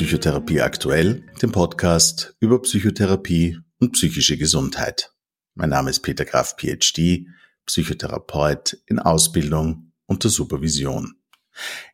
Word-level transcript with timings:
Psychotherapie 0.00 0.62
aktuell, 0.62 1.26
dem 1.42 1.52
Podcast 1.52 2.34
über 2.40 2.62
Psychotherapie 2.62 3.58
und 3.80 3.92
psychische 3.92 4.38
Gesundheit. 4.38 5.12
Mein 5.54 5.68
Name 5.68 5.90
ist 5.90 6.00
Peter 6.00 6.24
Graf, 6.24 6.56
PhD, 6.56 7.26
Psychotherapeut 7.66 8.78
in 8.86 8.98
Ausbildung 8.98 9.92
unter 10.06 10.30
Supervision. 10.30 11.16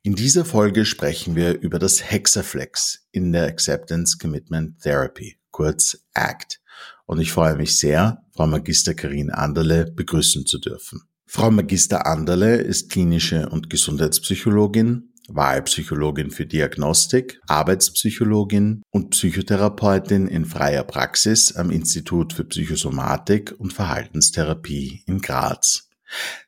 In 0.04 0.14
dieser 0.14 0.44
Folge 0.44 0.84
sprechen 0.84 1.34
wir 1.34 1.58
über 1.58 1.80
das 1.80 2.08
Hexaflex 2.08 3.08
in 3.10 3.32
der 3.32 3.48
Acceptance 3.48 4.18
Commitment 4.18 4.80
Therapy, 4.80 5.40
kurz 5.50 6.06
ACT. 6.14 6.60
Und 7.06 7.18
ich 7.18 7.32
freue 7.32 7.56
mich 7.56 7.76
sehr, 7.76 8.22
Frau 8.36 8.46
Magister 8.46 8.94
Karin 8.94 9.30
Anderle 9.30 9.90
begrüßen 9.90 10.46
zu 10.46 10.60
dürfen. 10.60 11.02
Frau 11.26 11.50
Magister 11.50 12.06
Anderle 12.06 12.58
ist 12.58 12.88
klinische 12.88 13.48
und 13.48 13.68
Gesundheitspsychologin, 13.68 15.12
Wahlpsychologin 15.28 16.30
für 16.30 16.46
Diagnostik, 16.46 17.40
Arbeitspsychologin 17.46 18.82
und 18.90 19.10
Psychotherapeutin 19.10 20.28
in 20.28 20.44
freier 20.44 20.84
Praxis 20.84 21.54
am 21.54 21.70
Institut 21.70 22.32
für 22.32 22.44
Psychosomatik 22.44 23.54
und 23.58 23.72
Verhaltenstherapie 23.72 25.02
in 25.06 25.20
Graz. 25.20 25.88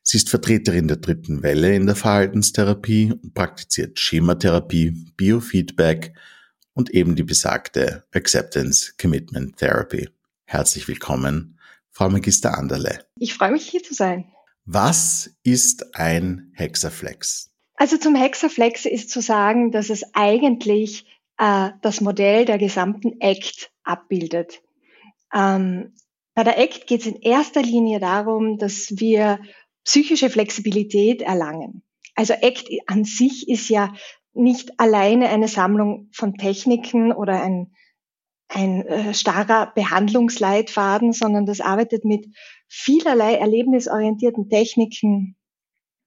Sie 0.02 0.16
ist 0.16 0.30
Vertreterin 0.30 0.88
der 0.88 0.98
dritten 0.98 1.42
Welle 1.42 1.74
in 1.74 1.86
der 1.86 1.96
Verhaltenstherapie 1.96 3.12
und 3.12 3.34
praktiziert 3.34 3.98
Schematherapie, 3.98 4.92
Biofeedback 5.16 6.14
und 6.74 6.90
eben 6.90 7.16
die 7.16 7.24
besagte 7.24 8.04
Acceptance 8.14 8.94
Commitment 9.00 9.56
Therapy. 9.56 10.08
Herzlich 10.44 10.86
willkommen, 10.88 11.58
Frau 11.90 12.08
Magister 12.08 12.56
Anderle. 12.56 13.04
Ich 13.16 13.34
freue 13.34 13.52
mich 13.52 13.68
hier 13.68 13.82
zu 13.82 13.94
sein. 13.94 14.26
Was 14.64 15.30
ist 15.42 15.96
ein 15.96 16.52
Hexaflex? 16.54 17.50
Also 17.78 17.96
zum 17.96 18.16
Hexaflex 18.16 18.86
ist 18.86 19.08
zu 19.08 19.20
sagen, 19.20 19.70
dass 19.70 19.88
es 19.88 20.02
eigentlich 20.12 21.06
äh, 21.38 21.70
das 21.80 22.00
Modell 22.00 22.44
der 22.44 22.58
gesamten 22.58 23.18
ACT 23.20 23.70
abbildet. 23.84 24.62
Ähm, 25.32 25.94
bei 26.34 26.42
der 26.42 26.58
ACT 26.58 26.88
geht 26.88 27.02
es 27.02 27.06
in 27.06 27.22
erster 27.22 27.62
Linie 27.62 28.00
darum, 28.00 28.58
dass 28.58 28.98
wir 28.98 29.38
psychische 29.84 30.28
Flexibilität 30.28 31.22
erlangen. 31.22 31.84
Also 32.16 32.34
ACT 32.34 32.68
an 32.88 33.04
sich 33.04 33.48
ist 33.48 33.68
ja 33.68 33.94
nicht 34.34 34.80
alleine 34.80 35.28
eine 35.28 35.46
Sammlung 35.46 36.08
von 36.12 36.34
Techniken 36.34 37.12
oder 37.12 37.40
ein, 37.40 37.72
ein 38.48 38.84
äh, 38.86 39.14
starrer 39.14 39.72
Behandlungsleitfaden, 39.76 41.12
sondern 41.12 41.46
das 41.46 41.60
arbeitet 41.60 42.04
mit 42.04 42.26
vielerlei 42.66 43.34
erlebnisorientierten 43.34 44.48
Techniken, 44.48 45.36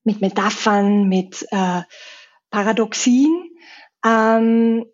mit 0.03 0.21
Metaphern, 0.21 1.07
mit 1.07 1.45
äh, 1.51 1.81
Paradoxien 2.49 3.49
ähm, 4.05 4.85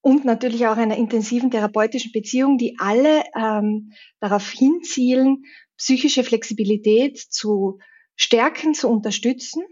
und 0.00 0.24
natürlich 0.24 0.66
auch 0.66 0.76
einer 0.76 0.96
intensiven 0.96 1.50
therapeutischen 1.50 2.12
Beziehung, 2.12 2.58
die 2.58 2.76
alle 2.78 3.24
ähm, 3.34 3.92
darauf 4.20 4.50
hinzielen, 4.50 5.44
psychische 5.76 6.24
Flexibilität 6.24 7.18
zu 7.18 7.78
stärken, 8.14 8.74
zu 8.74 8.88
unterstützen. 8.88 9.62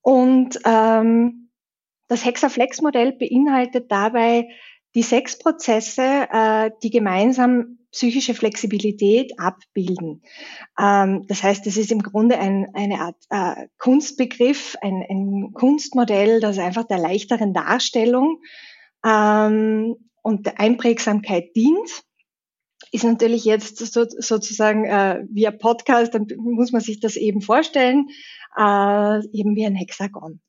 Und 0.00 0.58
ähm, 0.64 1.50
das 2.08 2.24
Hexaflex-Modell 2.24 3.12
beinhaltet 3.12 3.90
dabei 3.90 4.48
die 4.94 5.02
sechs 5.02 5.38
Prozesse, 5.38 6.28
äh, 6.30 6.70
die 6.82 6.90
gemeinsam 6.90 7.83
psychische 7.94 8.34
Flexibilität 8.34 9.38
abbilden. 9.38 10.22
Ähm, 10.78 11.26
das 11.28 11.42
heißt, 11.42 11.66
es 11.68 11.76
ist 11.76 11.92
im 11.92 12.02
Grunde 12.02 12.38
ein, 12.38 12.66
eine 12.74 13.00
Art 13.00 13.16
äh, 13.30 13.68
Kunstbegriff, 13.78 14.76
ein, 14.82 15.04
ein, 15.08 15.52
Kunstmodell, 15.54 16.40
das 16.40 16.58
einfach 16.58 16.84
der 16.84 16.98
leichteren 16.98 17.54
Darstellung 17.54 18.42
ähm, 19.04 19.94
und 20.22 20.46
der 20.46 20.58
Einprägsamkeit 20.58 21.54
dient. 21.54 22.02
Ist 22.90 23.04
natürlich 23.04 23.44
jetzt 23.44 23.78
so, 23.78 24.04
sozusagen 24.08 24.84
äh, 24.84 25.24
via 25.30 25.52
Podcast, 25.52 26.14
dann 26.14 26.26
muss 26.36 26.72
man 26.72 26.80
sich 26.80 26.98
das 26.98 27.14
eben 27.14 27.40
vorstellen, 27.42 28.08
äh, 28.56 29.18
eben 29.32 29.54
wie 29.54 29.66
ein 29.66 29.76
Hexagon. 29.76 30.40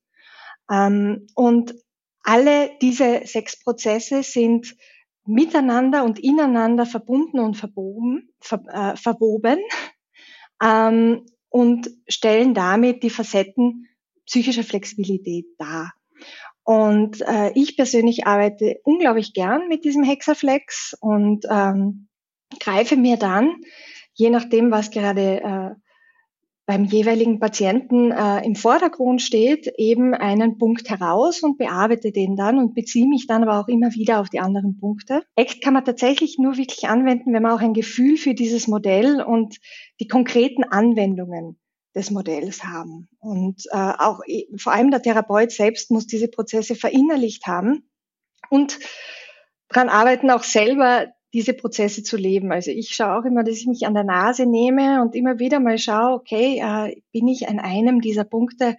Ähm, 0.71 1.27
und 1.35 1.75
alle 2.23 2.71
diese 2.81 3.21
sechs 3.25 3.59
Prozesse 3.63 4.23
sind 4.23 4.75
miteinander 5.25 6.03
und 6.03 6.19
ineinander 6.19 6.85
verbunden 6.85 7.39
und 7.39 7.55
verboben, 7.55 8.29
ver, 8.39 8.63
äh, 8.71 8.95
verwoben 8.95 9.59
ähm, 10.61 11.25
und 11.49 11.89
stellen 12.07 12.53
damit 12.53 13.03
die 13.03 13.09
Facetten 13.09 13.87
psychischer 14.25 14.63
Flexibilität 14.63 15.45
dar. 15.57 15.93
Und 16.63 17.21
äh, 17.21 17.51
ich 17.53 17.77
persönlich 17.77 18.25
arbeite 18.25 18.79
unglaublich 18.83 19.33
gern 19.33 19.67
mit 19.67 19.85
diesem 19.85 20.03
Hexaflex 20.03 20.95
und 20.99 21.45
ähm, 21.49 22.07
greife 22.59 22.95
mir 22.95 23.17
dann, 23.17 23.55
je 24.13 24.31
nachdem, 24.31 24.71
was 24.71 24.89
gerade 24.89 25.41
äh, 25.41 25.84
beim 26.65 26.85
jeweiligen 26.85 27.39
Patienten 27.39 28.11
äh, 28.11 28.43
im 28.43 28.55
Vordergrund 28.55 29.21
steht, 29.21 29.71
eben 29.77 30.15
einen 30.15 30.57
Punkt 30.57 30.89
heraus 30.89 31.43
und 31.43 31.57
bearbeite 31.57 32.11
den 32.11 32.35
dann 32.35 32.57
und 32.57 32.73
beziehe 32.73 33.07
mich 33.07 33.27
dann 33.27 33.43
aber 33.43 33.59
auch 33.59 33.67
immer 33.67 33.93
wieder 33.93 34.19
auf 34.19 34.29
die 34.29 34.39
anderen 34.39 34.77
Punkte. 34.79 35.23
ACT 35.35 35.61
kann 35.61 35.73
man 35.73 35.85
tatsächlich 35.85 36.37
nur 36.39 36.57
wirklich 36.57 36.87
anwenden, 36.87 37.33
wenn 37.33 37.43
man 37.43 37.51
auch 37.51 37.61
ein 37.61 37.73
Gefühl 37.73 38.17
für 38.17 38.33
dieses 38.33 38.67
Modell 38.67 39.21
und 39.21 39.57
die 39.99 40.07
konkreten 40.07 40.63
Anwendungen 40.63 41.59
des 41.93 42.09
Modells 42.09 42.63
haben. 42.63 43.09
Und 43.19 43.63
äh, 43.71 43.93
auch 43.99 44.21
vor 44.57 44.73
allem 44.73 44.89
der 44.89 45.03
Therapeut 45.03 45.51
selbst 45.51 45.91
muss 45.91 46.07
diese 46.07 46.27
Prozesse 46.27 46.75
verinnerlicht 46.75 47.45
haben 47.45 47.89
und 48.49 48.79
daran 49.69 49.89
arbeiten, 49.89 50.31
auch 50.31 50.43
selber 50.43 51.07
diese 51.35 51.53
Prozesse 51.53 52.01
zu 52.01 52.15
leben. 52.15 52.53
Also 52.53 52.71
ich 52.71 52.95
schaue 52.95 53.19
auch 53.19 53.25
immer, 53.25 53.43
dass 53.43 53.57
ich 53.57 53.67
mich 53.67 53.85
an 53.85 53.93
der 53.93 54.05
Nase 54.05 54.45
nehme 54.45 55.01
und 55.01 55.15
immer 55.15 55.37
wieder 55.37 55.59
mal 55.59 55.77
schaue, 55.77 56.13
okay, 56.13 56.61
äh, 56.63 57.01
bin 57.11 57.27
ich 57.27 57.49
an 57.49 57.59
einem 57.59 57.99
dieser 57.99 58.23
Punkte, 58.23 58.77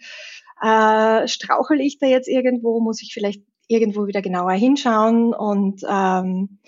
äh, 0.62 1.28
strauchel 1.28 1.82
ich 1.82 1.98
da 1.98 2.06
jetzt 2.06 2.28
irgendwo, 2.28 2.80
muss 2.80 3.02
ich 3.02 3.12
vielleicht 3.12 3.42
irgendwo 3.68 4.06
wieder 4.06 4.22
genauer 4.22 4.52
hinschauen 4.52 5.34
und, 5.34 5.82
ähm, 5.86 6.60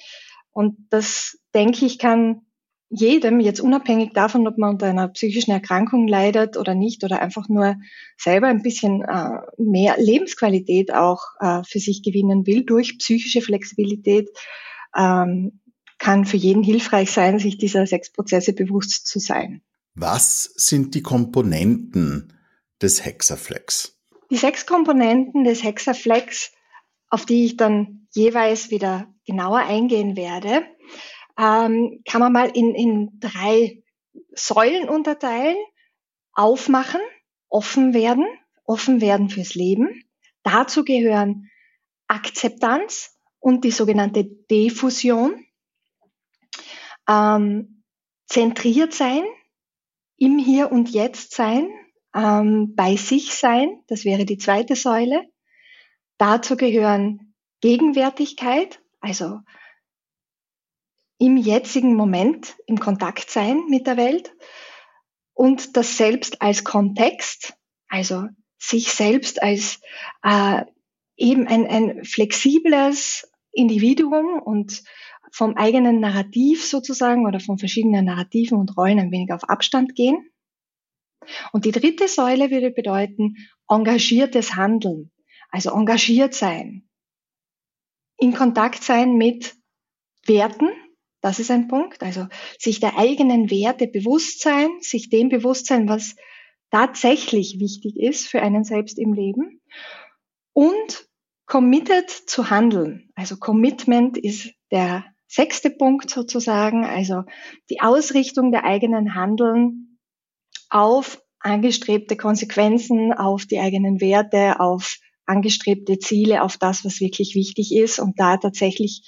und 0.53 0.77
das 0.91 1.39
denke 1.55 1.87
ich 1.87 1.99
kann 1.99 2.43
jedem, 2.91 3.41
jetzt 3.41 3.61
unabhängig 3.61 4.13
davon, 4.13 4.47
ob 4.47 4.59
man 4.59 4.71
unter 4.71 4.87
einer 4.87 5.09
psychischen 5.09 5.53
Erkrankung 5.53 6.07
leidet 6.07 6.59
oder 6.59 6.75
nicht, 6.75 7.03
oder 7.03 7.23
einfach 7.23 7.49
nur 7.49 7.77
selber 8.19 8.49
ein 8.49 8.63
bisschen 8.63 9.03
äh, 9.05 9.41
mehr 9.57 9.97
Lebensqualität 9.99 10.93
auch 10.93 11.23
äh, 11.41 11.63
für 11.67 11.79
sich 11.79 12.03
gewinnen 12.03 12.47
will 12.47 12.65
durch 12.65 12.99
psychische 12.99 13.41
Flexibilität, 13.41 14.29
ähm, 14.95 15.61
kann 15.99 16.25
für 16.25 16.37
jeden 16.37 16.63
hilfreich 16.63 17.11
sein, 17.11 17.39
sich 17.39 17.59
dieser 17.59 17.87
sechs 17.87 18.11
Prozesse 18.11 18.53
bewusst 18.53 19.07
zu 19.07 19.19
sein. 19.19 19.63
Was 19.95 20.45
sind 20.55 20.95
die 20.95 21.03
Komponenten 21.03 22.33
des 22.81 23.05
Hexaflex? 23.05 23.99
Die 24.31 24.37
sechs 24.37 24.67
Komponenten 24.67 25.45
des 25.45 25.63
Hexaflex, 25.65 26.53
auf 27.09 27.27
die 27.27 27.47
ich 27.47 27.57
dann 27.57 28.07
jeweils 28.15 28.71
wieder 28.71 29.13
genauer 29.27 29.59
eingehen 29.59 30.17
werde, 30.17 30.63
ähm, 31.39 32.03
kann 32.09 32.21
man 32.21 32.33
mal 32.33 32.51
in, 32.55 32.75
in 32.75 33.21
drei 33.21 33.83
Säulen 34.35 34.89
unterteilen. 34.89 35.57
Aufmachen, 36.33 37.01
offen 37.49 37.95
werden, 37.95 38.27
offen 38.65 39.01
werden 39.01 39.31
fürs 39.31 39.55
Leben. 39.55 40.05
Dazu 40.45 40.85
gehören 40.85 41.51
Akzeptanz 42.07 43.17
und 43.41 43.65
die 43.65 43.73
sogenannte 43.73 44.25
Diffusion 44.25 45.45
ähm, 47.09 47.83
zentriert 48.27 48.93
sein, 48.93 49.25
im 50.17 50.39
Hier 50.39 50.71
und 50.71 50.91
Jetzt 50.91 51.35
sein, 51.35 51.71
ähm, 52.15 52.75
bei 52.75 52.97
sich 52.97 53.35
sein, 53.35 53.83
das 53.87 54.05
wäre 54.05 54.25
die 54.25 54.39
zweite 54.39 54.77
Säule. 54.77 55.25
Dazu 56.19 56.57
gehören 56.57 57.35
Gegenwärtigkeit, 57.61 58.81
also 59.01 59.41
im 61.19 61.37
jetzigen 61.37 61.95
Moment 61.95 62.57
im 62.67 62.79
Kontakt 62.79 63.31
sein 63.31 63.67
mit 63.69 63.87
der 63.87 63.97
Welt 63.97 64.33
und 65.35 65.77
das 65.77 65.97
Selbst 65.97 66.43
als 66.43 66.65
Kontext, 66.65 67.55
also 67.89 68.25
sich 68.59 68.93
selbst 68.93 69.43
als 69.43 69.81
äh, 70.23 70.65
eben 71.17 71.47
ein, 71.47 71.67
ein 71.67 72.05
flexibles 72.05 73.31
Individuum 73.53 74.41
und 74.41 74.83
vom 75.33 75.57
eigenen 75.57 76.01
Narrativ 76.01 76.65
sozusagen 76.65 77.27
oder 77.27 77.41
von 77.41 77.59
verschiedenen 77.59 78.05
Narrativen 78.05 78.59
und 78.59 78.77
Rollen 78.77 78.99
ein 78.99 79.13
wenig 79.13 79.33
auf 79.33 79.49
Abstand 79.49 79.95
gehen. 79.95 80.31
Und 81.53 81.65
die 81.65 81.73
dritte 81.73 82.09
Säule 82.09 82.51
würde 82.51 82.71
bedeuten 82.71 83.37
engagiertes 83.69 84.57
Handeln, 84.57 85.11
also 85.51 85.71
engagiert 85.71 86.35
sein, 86.35 86.89
in 88.19 88.35
Kontakt 88.35 88.83
sein 88.83 89.17
mit 89.17 89.55
Werten, 90.27 90.69
das 91.21 91.39
ist 91.39 91.51
ein 91.51 91.69
Punkt, 91.69 92.03
also 92.03 92.27
sich 92.59 92.81
der 92.81 92.97
eigenen 92.97 93.51
Werte 93.51 93.87
bewusst 93.87 94.41
sein, 94.41 94.69
sich 94.81 95.09
dem 95.09 95.29
bewusst 95.29 95.67
sein, 95.67 95.89
was 95.89 96.17
tatsächlich 96.71 97.59
wichtig 97.61 97.97
ist 97.97 98.29
für 98.29 98.43
einen 98.43 98.65
selbst 98.65 98.99
im 98.99 99.15
Leben 99.15 99.61
und 100.53 101.09
committed 101.47 102.11
zu 102.11 102.51
handeln. 102.51 103.11
Also 103.15 103.37
Commitment 103.37 104.19
ist 104.19 104.53
der 104.71 105.05
sechste 105.29 105.71
Punkt 105.71 106.11
sozusagen, 106.11 106.85
also 106.85 107.23
die 107.71 107.81
Ausrichtung 107.81 108.51
der 108.51 108.65
eigenen 108.65 109.15
Handeln 109.15 109.99
auf 110.71 111.23
angestrebte 111.39 112.17
Konsequenzen, 112.17 113.13
auf 113.13 113.47
die 113.47 113.61
eigenen 113.61 114.01
Werte, 114.01 114.59
auf 114.59 114.97
angestrebte 115.27 115.99
Ziele, 115.99 116.43
auf 116.43 116.57
das, 116.57 116.85
was 116.85 117.01
wirklich 117.01 117.35
wichtig 117.35 117.75
ist 117.75 117.99
und 117.99 118.19
da 118.19 118.39
tatsächlich 118.39 119.03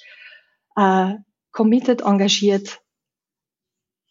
äh, 0.77 1.15
committed, 1.51 2.01
engagiert 2.01 2.79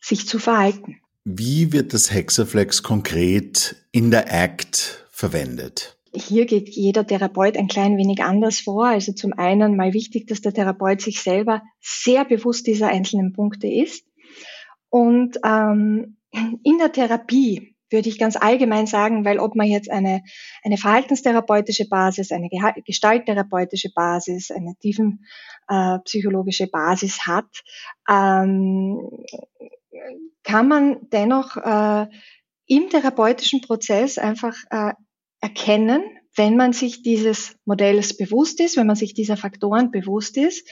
sich 0.00 0.26
zu 0.26 0.38
verhalten. 0.38 1.00
Wie 1.24 1.72
wird 1.72 1.94
das 1.94 2.12
Hexaflex 2.12 2.82
konkret 2.82 3.76
in 3.92 4.10
der 4.10 4.32
ACT 4.32 5.06
verwendet? 5.10 5.99
Hier 6.12 6.46
geht 6.46 6.68
jeder 6.68 7.06
Therapeut 7.06 7.56
ein 7.56 7.68
klein 7.68 7.96
wenig 7.96 8.22
anders 8.22 8.60
vor. 8.60 8.86
Also 8.86 9.12
zum 9.12 9.32
einen 9.32 9.76
mal 9.76 9.92
wichtig, 9.92 10.26
dass 10.26 10.40
der 10.40 10.52
Therapeut 10.52 11.00
sich 11.00 11.20
selber 11.20 11.62
sehr 11.80 12.24
bewusst 12.24 12.66
dieser 12.66 12.88
einzelnen 12.88 13.32
Punkte 13.32 13.68
ist. 13.68 14.04
Und 14.88 15.38
ähm, 15.44 16.16
in 16.32 16.78
der 16.78 16.92
Therapie 16.92 17.76
würde 17.90 18.08
ich 18.08 18.18
ganz 18.18 18.36
allgemein 18.36 18.86
sagen, 18.86 19.24
weil 19.24 19.38
ob 19.38 19.56
man 19.56 19.66
jetzt 19.66 19.90
eine, 19.90 20.22
eine 20.62 20.76
verhaltenstherapeutische 20.76 21.88
Basis, 21.88 22.30
eine 22.30 22.48
gestalttherapeutische 22.84 23.90
Basis, 23.92 24.50
eine 24.50 24.74
tiefen 24.80 25.24
äh, 25.68 25.98
Basis 26.70 27.26
hat, 27.26 27.48
ähm, 28.08 29.00
kann 30.42 30.68
man 30.68 31.08
dennoch 31.10 31.56
äh, 31.56 32.06
im 32.66 32.88
therapeutischen 32.88 33.60
Prozess 33.60 34.18
einfach 34.18 34.54
äh, 34.70 34.92
erkennen, 35.40 36.02
wenn 36.36 36.56
man 36.56 36.72
sich 36.72 37.02
dieses 37.02 37.56
Modells 37.64 38.16
bewusst 38.16 38.60
ist, 38.60 38.76
wenn 38.76 38.86
man 38.86 38.96
sich 38.96 39.14
dieser 39.14 39.36
Faktoren 39.36 39.90
bewusst 39.90 40.36
ist, 40.36 40.68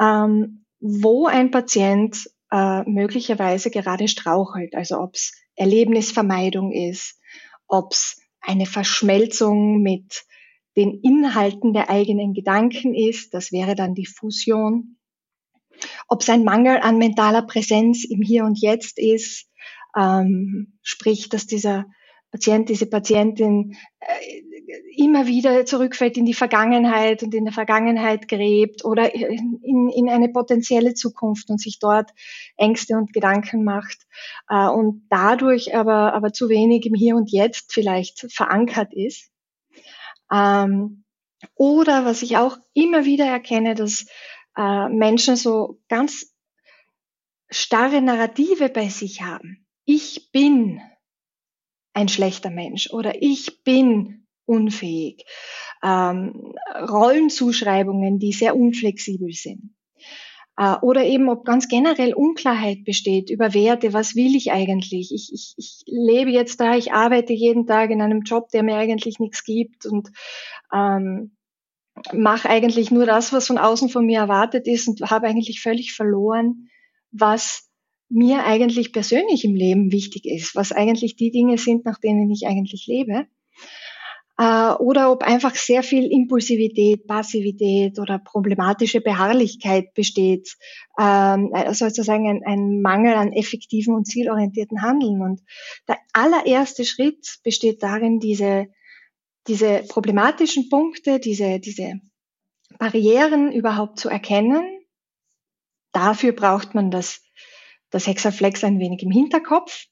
ähm, 0.00 0.64
wo 0.80 1.26
ein 1.26 1.50
Patient 1.50 2.28
äh, 2.50 2.82
möglicherweise 2.82 3.70
gerade 3.70 4.08
strauchelt. 4.08 4.74
Also 4.74 4.98
ob 5.00 5.14
es 5.14 5.32
Erlebnisvermeidung 5.54 6.72
ist, 6.72 7.18
ob 7.66 7.92
es 7.92 8.20
eine 8.40 8.66
Verschmelzung 8.66 9.82
mit 9.82 10.24
den 10.76 11.00
Inhalten 11.00 11.72
der 11.72 11.90
eigenen 11.90 12.32
Gedanken 12.32 12.94
ist, 12.94 13.34
das 13.34 13.52
wäre 13.52 13.74
dann 13.74 13.94
die 13.94 14.06
Fusion, 14.06 14.96
ob 16.08 16.22
es 16.22 16.28
ein 16.28 16.44
Mangel 16.44 16.78
an 16.78 16.98
mentaler 16.98 17.42
Präsenz 17.42 18.04
im 18.04 18.22
Hier 18.22 18.44
und 18.44 18.60
Jetzt 18.60 18.98
ist, 18.98 19.48
ähm, 19.96 20.78
sprich, 20.82 21.28
dass 21.28 21.46
dieser 21.46 21.86
Patient, 22.32 22.68
diese 22.68 22.86
Patientin 22.86 23.76
äh, 24.00 24.42
immer 24.96 25.26
wieder 25.26 25.64
zurückfällt 25.66 26.16
in 26.16 26.24
die 26.24 26.34
Vergangenheit 26.34 27.22
und 27.22 27.34
in 27.34 27.44
der 27.44 27.52
Vergangenheit 27.52 28.26
gräbt 28.26 28.84
oder 28.84 29.14
in, 29.14 29.90
in 29.90 30.08
eine 30.08 30.30
potenzielle 30.30 30.94
Zukunft 30.94 31.50
und 31.50 31.60
sich 31.60 31.78
dort 31.78 32.10
Ängste 32.56 32.96
und 32.96 33.12
Gedanken 33.12 33.64
macht 33.64 33.98
äh, 34.48 34.66
und 34.66 35.06
dadurch 35.10 35.76
aber, 35.76 36.14
aber 36.14 36.32
zu 36.32 36.48
wenig 36.48 36.86
im 36.86 36.94
Hier 36.94 37.16
und 37.16 37.30
Jetzt 37.30 37.72
vielleicht 37.72 38.32
verankert 38.32 38.94
ist. 38.94 39.30
Ähm, 40.32 41.04
oder 41.54 42.04
was 42.04 42.22
ich 42.22 42.38
auch 42.38 42.56
immer 42.72 43.04
wieder 43.04 43.26
erkenne, 43.26 43.74
dass 43.74 44.06
äh, 44.56 44.88
Menschen 44.88 45.36
so 45.36 45.80
ganz 45.88 46.32
starre 47.50 48.00
Narrative 48.00 48.70
bei 48.70 48.88
sich 48.88 49.22
haben. 49.22 49.66
Ich 49.84 50.30
bin 50.32 50.80
ein 51.94 52.08
schlechter 52.08 52.50
Mensch 52.50 52.90
oder 52.90 53.22
ich 53.22 53.62
bin 53.64 54.26
unfähig. 54.44 55.24
Ähm, 55.82 56.54
Rollenzuschreibungen, 56.74 58.18
die 58.18 58.32
sehr 58.32 58.56
unflexibel 58.56 59.32
sind. 59.32 59.74
Äh, 60.56 60.76
oder 60.82 61.04
eben, 61.04 61.28
ob 61.28 61.44
ganz 61.44 61.68
generell 61.68 62.14
Unklarheit 62.14 62.84
besteht 62.84 63.30
über 63.30 63.54
Werte, 63.54 63.92
was 63.92 64.14
will 64.14 64.36
ich 64.36 64.52
eigentlich? 64.52 65.12
Ich, 65.12 65.32
ich, 65.32 65.54
ich 65.56 65.82
lebe 65.86 66.30
jetzt 66.30 66.60
da, 66.60 66.76
ich 66.76 66.92
arbeite 66.92 67.32
jeden 67.32 67.66
Tag 67.66 67.90
in 67.90 68.02
einem 68.02 68.22
Job, 68.22 68.48
der 68.50 68.62
mir 68.62 68.76
eigentlich 68.76 69.18
nichts 69.18 69.44
gibt 69.44 69.86
und 69.86 70.10
ähm, 70.72 71.36
mache 72.12 72.48
eigentlich 72.48 72.90
nur 72.90 73.06
das, 73.06 73.32
was 73.32 73.46
von 73.46 73.58
außen 73.58 73.88
von 73.88 74.06
mir 74.06 74.18
erwartet 74.20 74.66
ist 74.66 74.88
und 74.88 75.00
habe 75.10 75.26
eigentlich 75.26 75.60
völlig 75.60 75.94
verloren, 75.94 76.68
was 77.10 77.68
mir 78.12 78.44
eigentlich 78.44 78.92
persönlich 78.92 79.44
im 79.44 79.54
Leben 79.54 79.90
wichtig 79.90 80.26
ist, 80.26 80.54
was 80.54 80.72
eigentlich 80.72 81.16
die 81.16 81.30
Dinge 81.30 81.58
sind, 81.58 81.84
nach 81.84 81.98
denen 81.98 82.30
ich 82.30 82.46
eigentlich 82.46 82.86
lebe. 82.86 83.26
Äh, 84.38 84.72
oder 84.74 85.12
ob 85.12 85.22
einfach 85.22 85.54
sehr 85.54 85.82
viel 85.82 86.10
Impulsivität, 86.10 87.06
Passivität 87.06 87.98
oder 87.98 88.18
problematische 88.18 89.00
Beharrlichkeit 89.00 89.94
besteht, 89.94 90.56
ähm, 90.98 91.50
also 91.52 91.86
sozusagen 91.86 92.28
ein, 92.28 92.42
ein 92.44 92.80
Mangel 92.80 93.14
an 93.14 93.32
effektiven 93.32 93.94
und 93.94 94.06
zielorientierten 94.06 94.82
Handeln. 94.82 95.20
Und 95.22 95.42
der 95.88 95.98
allererste 96.12 96.84
Schritt 96.84 97.38
besteht 97.44 97.82
darin, 97.82 98.20
diese, 98.20 98.68
diese 99.46 99.84
problematischen 99.88 100.68
Punkte, 100.68 101.18
diese, 101.18 101.60
diese 101.60 102.00
Barrieren 102.78 103.52
überhaupt 103.52 103.98
zu 103.98 104.08
erkennen. 104.08 104.62
Dafür 105.92 106.32
braucht 106.32 106.74
man 106.74 106.90
das 106.90 107.21
das 107.92 108.06
Hexaflex 108.06 108.64
ein 108.64 108.80
wenig 108.80 109.02
im 109.02 109.10
Hinterkopf. 109.12 109.86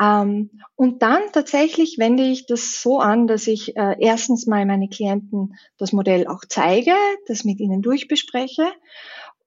Ähm, 0.00 0.50
und 0.74 1.02
dann 1.02 1.22
tatsächlich 1.32 1.96
wende 1.98 2.24
ich 2.24 2.46
das 2.46 2.82
so 2.82 2.98
an, 2.98 3.26
dass 3.26 3.46
ich 3.46 3.76
äh, 3.76 3.96
erstens 4.00 4.46
mal 4.46 4.66
meine 4.66 4.88
Klienten 4.88 5.54
das 5.78 5.92
Modell 5.92 6.26
auch 6.26 6.42
zeige, 6.48 6.94
das 7.28 7.44
mit 7.44 7.60
ihnen 7.60 7.82
durchbespreche 7.82 8.66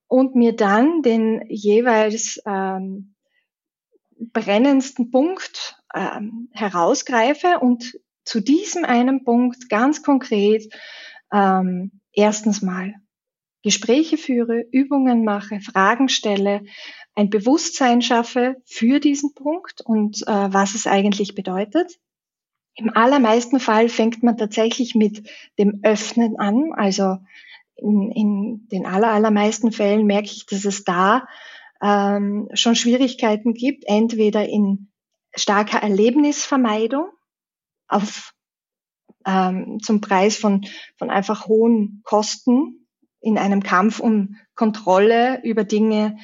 und 0.07 0.35
mir 0.35 0.55
dann 0.55 1.01
den 1.01 1.43
jeweils 1.49 2.41
ähm, 2.45 3.15
brennendsten 4.17 5.11
Punkt 5.11 5.81
ähm, 5.93 6.49
herausgreife 6.51 7.59
und 7.59 7.99
zu 8.23 8.41
diesem 8.41 8.85
einen 8.85 9.23
Punkt 9.23 9.69
ganz 9.69 10.03
konkret 10.03 10.73
ähm, 11.31 12.01
erstens 12.11 12.61
mal 12.61 12.95
Gespräche 13.69 14.17
führe, 14.17 14.65
Übungen 14.71 15.23
mache, 15.23 15.59
Fragen 15.59 16.09
stelle, 16.09 16.63
ein 17.13 17.29
Bewusstsein 17.29 18.01
schaffe 18.01 18.55
für 18.65 18.99
diesen 18.99 19.35
Punkt 19.35 19.81
und 19.81 20.23
äh, 20.23 20.51
was 20.51 20.73
es 20.73 20.87
eigentlich 20.87 21.35
bedeutet. 21.35 21.99
Im 22.73 22.89
allermeisten 22.89 23.59
Fall 23.59 23.87
fängt 23.87 24.23
man 24.23 24.37
tatsächlich 24.37 24.95
mit 24.95 25.29
dem 25.59 25.81
Öffnen 25.83 26.39
an. 26.39 26.73
Also 26.73 27.17
in, 27.75 28.11
in 28.11 28.67
den 28.69 28.87
aller, 28.87 29.11
allermeisten 29.11 29.71
Fällen 29.71 30.07
merke 30.07 30.29
ich, 30.31 30.47
dass 30.47 30.65
es 30.65 30.83
da 30.83 31.27
ähm, 31.79 32.49
schon 32.55 32.75
Schwierigkeiten 32.75 33.53
gibt, 33.53 33.83
entweder 33.85 34.49
in 34.49 34.89
starker 35.35 35.77
Erlebnisvermeidung 35.77 37.09
auf, 37.87 38.33
ähm, 39.27 39.77
zum 39.79 40.01
Preis 40.01 40.37
von, 40.37 40.65
von 40.97 41.11
einfach 41.11 41.45
hohen 41.45 42.01
Kosten 42.03 42.78
in 43.21 43.37
einem 43.37 43.63
Kampf 43.63 43.99
um 43.99 44.35
Kontrolle 44.55 45.41
über 45.43 45.63
Dinge, 45.63 46.17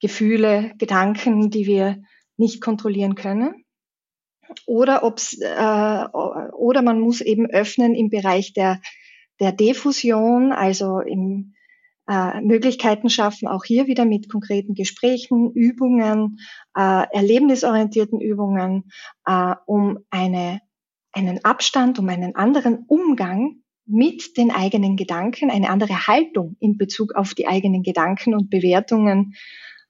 Gefühle, 0.00 0.72
Gedanken, 0.78 1.50
die 1.50 1.66
wir 1.66 2.02
nicht 2.36 2.60
kontrollieren 2.60 3.14
können. 3.14 3.64
Oder 4.66 5.04
ob's, 5.04 5.38
äh, 5.40 6.04
oder 6.12 6.82
man 6.82 7.00
muss 7.00 7.20
eben 7.20 7.46
öffnen 7.46 7.94
im 7.94 8.10
Bereich 8.10 8.52
der, 8.52 8.80
der 9.40 9.52
Diffusion, 9.52 10.52
also 10.52 11.00
im 11.00 11.54
äh, 12.08 12.40
Möglichkeiten 12.40 13.08
schaffen, 13.08 13.48
auch 13.48 13.64
hier 13.64 13.86
wieder 13.86 14.04
mit 14.04 14.30
konkreten 14.30 14.74
Gesprächen, 14.74 15.52
Übungen, 15.52 16.38
äh, 16.76 17.06
erlebnisorientierten 17.12 18.20
Übungen, 18.20 18.90
äh, 19.24 19.54
um 19.66 19.98
eine, 20.10 20.60
einen 21.12 21.44
Abstand, 21.44 21.98
um 21.98 22.08
einen 22.08 22.34
anderen 22.34 22.84
Umgang 22.88 23.61
mit 23.86 24.36
den 24.36 24.50
eigenen 24.50 24.96
Gedanken, 24.96 25.50
eine 25.50 25.70
andere 25.70 26.06
Haltung 26.06 26.56
in 26.60 26.78
Bezug 26.78 27.14
auf 27.14 27.34
die 27.34 27.46
eigenen 27.46 27.82
Gedanken 27.82 28.34
und 28.34 28.50
Bewertungen 28.50 29.34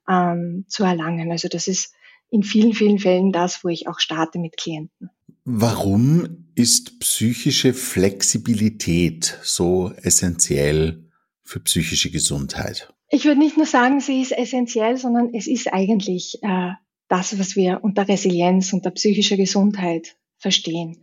ähm, 0.09 0.65
zu 0.69 0.85
erlangen. 0.85 1.31
Also 1.31 1.49
das 1.49 1.69
ist 1.69 1.95
in 2.31 2.43
vielen, 2.43 2.73
vielen 2.73 2.99
Fällen 2.99 3.33
das, 3.33 3.63
wo 3.63 3.69
ich 3.69 3.89
auch 3.89 4.01
starte 4.01 4.39
mit 4.39 4.57
Klienten. 4.57 5.11
Warum 5.45 6.47
ist 6.55 7.01
psychische 7.01 7.75
Flexibilität 7.75 9.39
so 9.43 9.93
essentiell 10.03 11.11
für 11.43 11.61
psychische 11.61 12.11
Gesundheit? 12.11 12.93
Ich 13.11 13.25
würde 13.25 13.41
nicht 13.41 13.57
nur 13.57 13.67
sagen, 13.67 14.01
sie 14.01 14.23
ist 14.23 14.33
essentiell, 14.33 14.97
sondern 14.97 15.35
es 15.35 15.47
ist 15.47 15.73
eigentlich 15.73 16.39
äh, 16.43 16.71
das, 17.09 17.39
was 17.39 17.57
wir 17.57 17.81
unter 17.83 18.09
Resilienz, 18.09 18.73
unter 18.73 18.91
psychischer 18.91 19.37
Gesundheit 19.37 20.17
verstehen. 20.39 21.03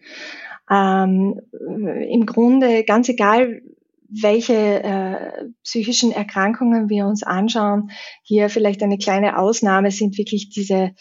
Ähm, 0.70 1.40
Im 1.52 2.26
Grunde 2.26 2.84
ganz 2.84 3.10
egal, 3.10 3.62
welche 4.10 4.84
äh, 4.84 5.50
psychischen 5.64 6.12
Erkrankungen 6.12 6.90
wir 6.90 7.06
uns 7.06 7.24
anschauen. 7.24 7.92
Hier 8.24 8.50
vielleicht 8.50 8.82
eine 8.82 8.98
kleine 8.98 9.38
Ausnahme 9.38 9.92
sind 9.92 10.18
wirklich 10.18 10.50
diese 10.50 10.92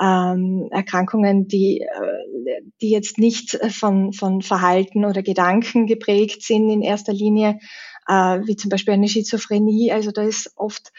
ähm, 0.00 0.68
Erkrankungen, 0.72 1.46
die, 1.46 1.80
äh, 1.80 2.62
die 2.80 2.90
jetzt 2.90 3.18
nicht 3.18 3.58
von, 3.70 4.12
von 4.12 4.42
Verhalten 4.42 5.04
oder 5.04 5.22
Gedanken 5.22 5.86
geprägt 5.86 6.42
sind 6.42 6.68
in 6.68 6.82
erster 6.82 7.12
Linie, 7.12 7.60
äh, 8.08 8.40
wie 8.44 8.56
zum 8.56 8.68
Beispiel 8.68 8.94
eine 8.94 9.08
Schizophrenie. 9.08 9.92
Also 9.92 10.10
da 10.10 10.22
ist 10.22 10.52
oft 10.56 10.92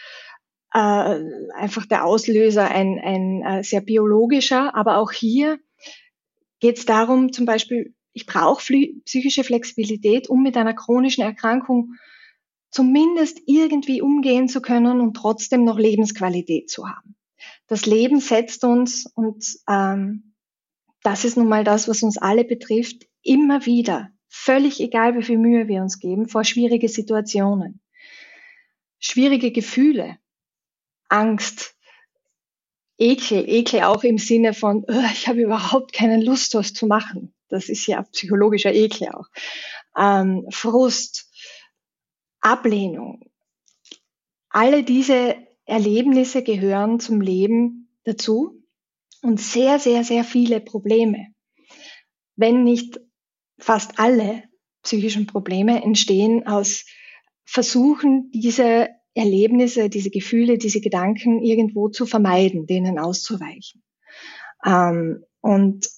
äh, 0.72 0.78
einfach 1.54 1.86
der 1.86 2.04
Auslöser 2.04 2.70
ein, 2.70 2.98
ein 2.98 3.42
äh, 3.42 3.62
sehr 3.62 3.80
biologischer, 3.80 4.74
aber 4.74 4.98
auch 4.98 5.12
hier 5.12 5.58
geht 6.60 6.78
es 6.78 6.86
darum, 6.86 7.32
zum 7.32 7.46
Beispiel, 7.46 7.94
ich 8.12 8.26
brauche 8.26 8.62
psychische 9.04 9.44
Flexibilität, 9.44 10.28
um 10.28 10.42
mit 10.42 10.56
einer 10.56 10.74
chronischen 10.74 11.22
Erkrankung 11.22 11.94
zumindest 12.70 13.40
irgendwie 13.46 14.02
umgehen 14.02 14.48
zu 14.48 14.60
können 14.60 15.00
und 15.00 15.14
trotzdem 15.14 15.64
noch 15.64 15.78
Lebensqualität 15.78 16.70
zu 16.70 16.88
haben. 16.88 17.16
Das 17.66 17.86
Leben 17.86 18.20
setzt 18.20 18.64
uns, 18.64 19.06
und 19.06 19.44
ähm, 19.68 20.34
das 21.02 21.24
ist 21.24 21.36
nun 21.36 21.48
mal 21.48 21.64
das, 21.64 21.88
was 21.88 22.02
uns 22.02 22.18
alle 22.18 22.44
betrifft, 22.44 23.06
immer 23.22 23.64
wieder, 23.66 24.10
völlig 24.28 24.80
egal, 24.80 25.16
wie 25.16 25.22
viel 25.22 25.38
Mühe 25.38 25.68
wir 25.68 25.82
uns 25.82 25.98
geben, 25.98 26.28
vor 26.28 26.44
schwierige 26.44 26.88
Situationen, 26.88 27.80
schwierige 28.98 29.52
Gefühle, 29.52 30.18
Angst, 31.08 31.74
Ekel, 32.98 33.48
Ekel 33.48 33.82
auch 33.82 34.02
im 34.02 34.18
Sinne 34.18 34.54
von, 34.54 34.84
ich 35.12 35.28
habe 35.28 35.42
überhaupt 35.42 35.92
keine 35.92 36.22
Lust, 36.22 36.54
was 36.54 36.74
zu 36.74 36.86
machen. 36.86 37.32
Das 37.48 37.68
ist 37.68 37.86
ja 37.86 38.02
psychologischer 38.02 38.72
Ekel 38.74 39.08
auch. 39.08 39.26
Ähm, 39.96 40.46
Frust, 40.50 41.30
Ablehnung. 42.40 43.30
Alle 44.50 44.82
diese 44.82 45.36
Erlebnisse 45.64 46.42
gehören 46.42 47.00
zum 47.00 47.20
Leben 47.20 47.90
dazu 48.04 48.62
und 49.22 49.40
sehr, 49.40 49.78
sehr, 49.78 50.04
sehr 50.04 50.24
viele 50.24 50.60
Probleme, 50.60 51.26
wenn 52.36 52.64
nicht 52.64 53.00
fast 53.58 53.98
alle 53.98 54.44
psychischen 54.82 55.26
Probleme 55.26 55.82
entstehen 55.82 56.46
aus 56.46 56.86
Versuchen, 57.44 58.30
diese 58.32 58.88
Erlebnisse, 59.14 59.88
diese 59.88 60.10
Gefühle, 60.10 60.58
diese 60.58 60.80
Gedanken 60.80 61.42
irgendwo 61.42 61.88
zu 61.88 62.06
vermeiden, 62.06 62.66
denen 62.66 62.98
auszuweichen. 62.98 63.82
Ähm, 64.64 65.24
und 65.40 65.88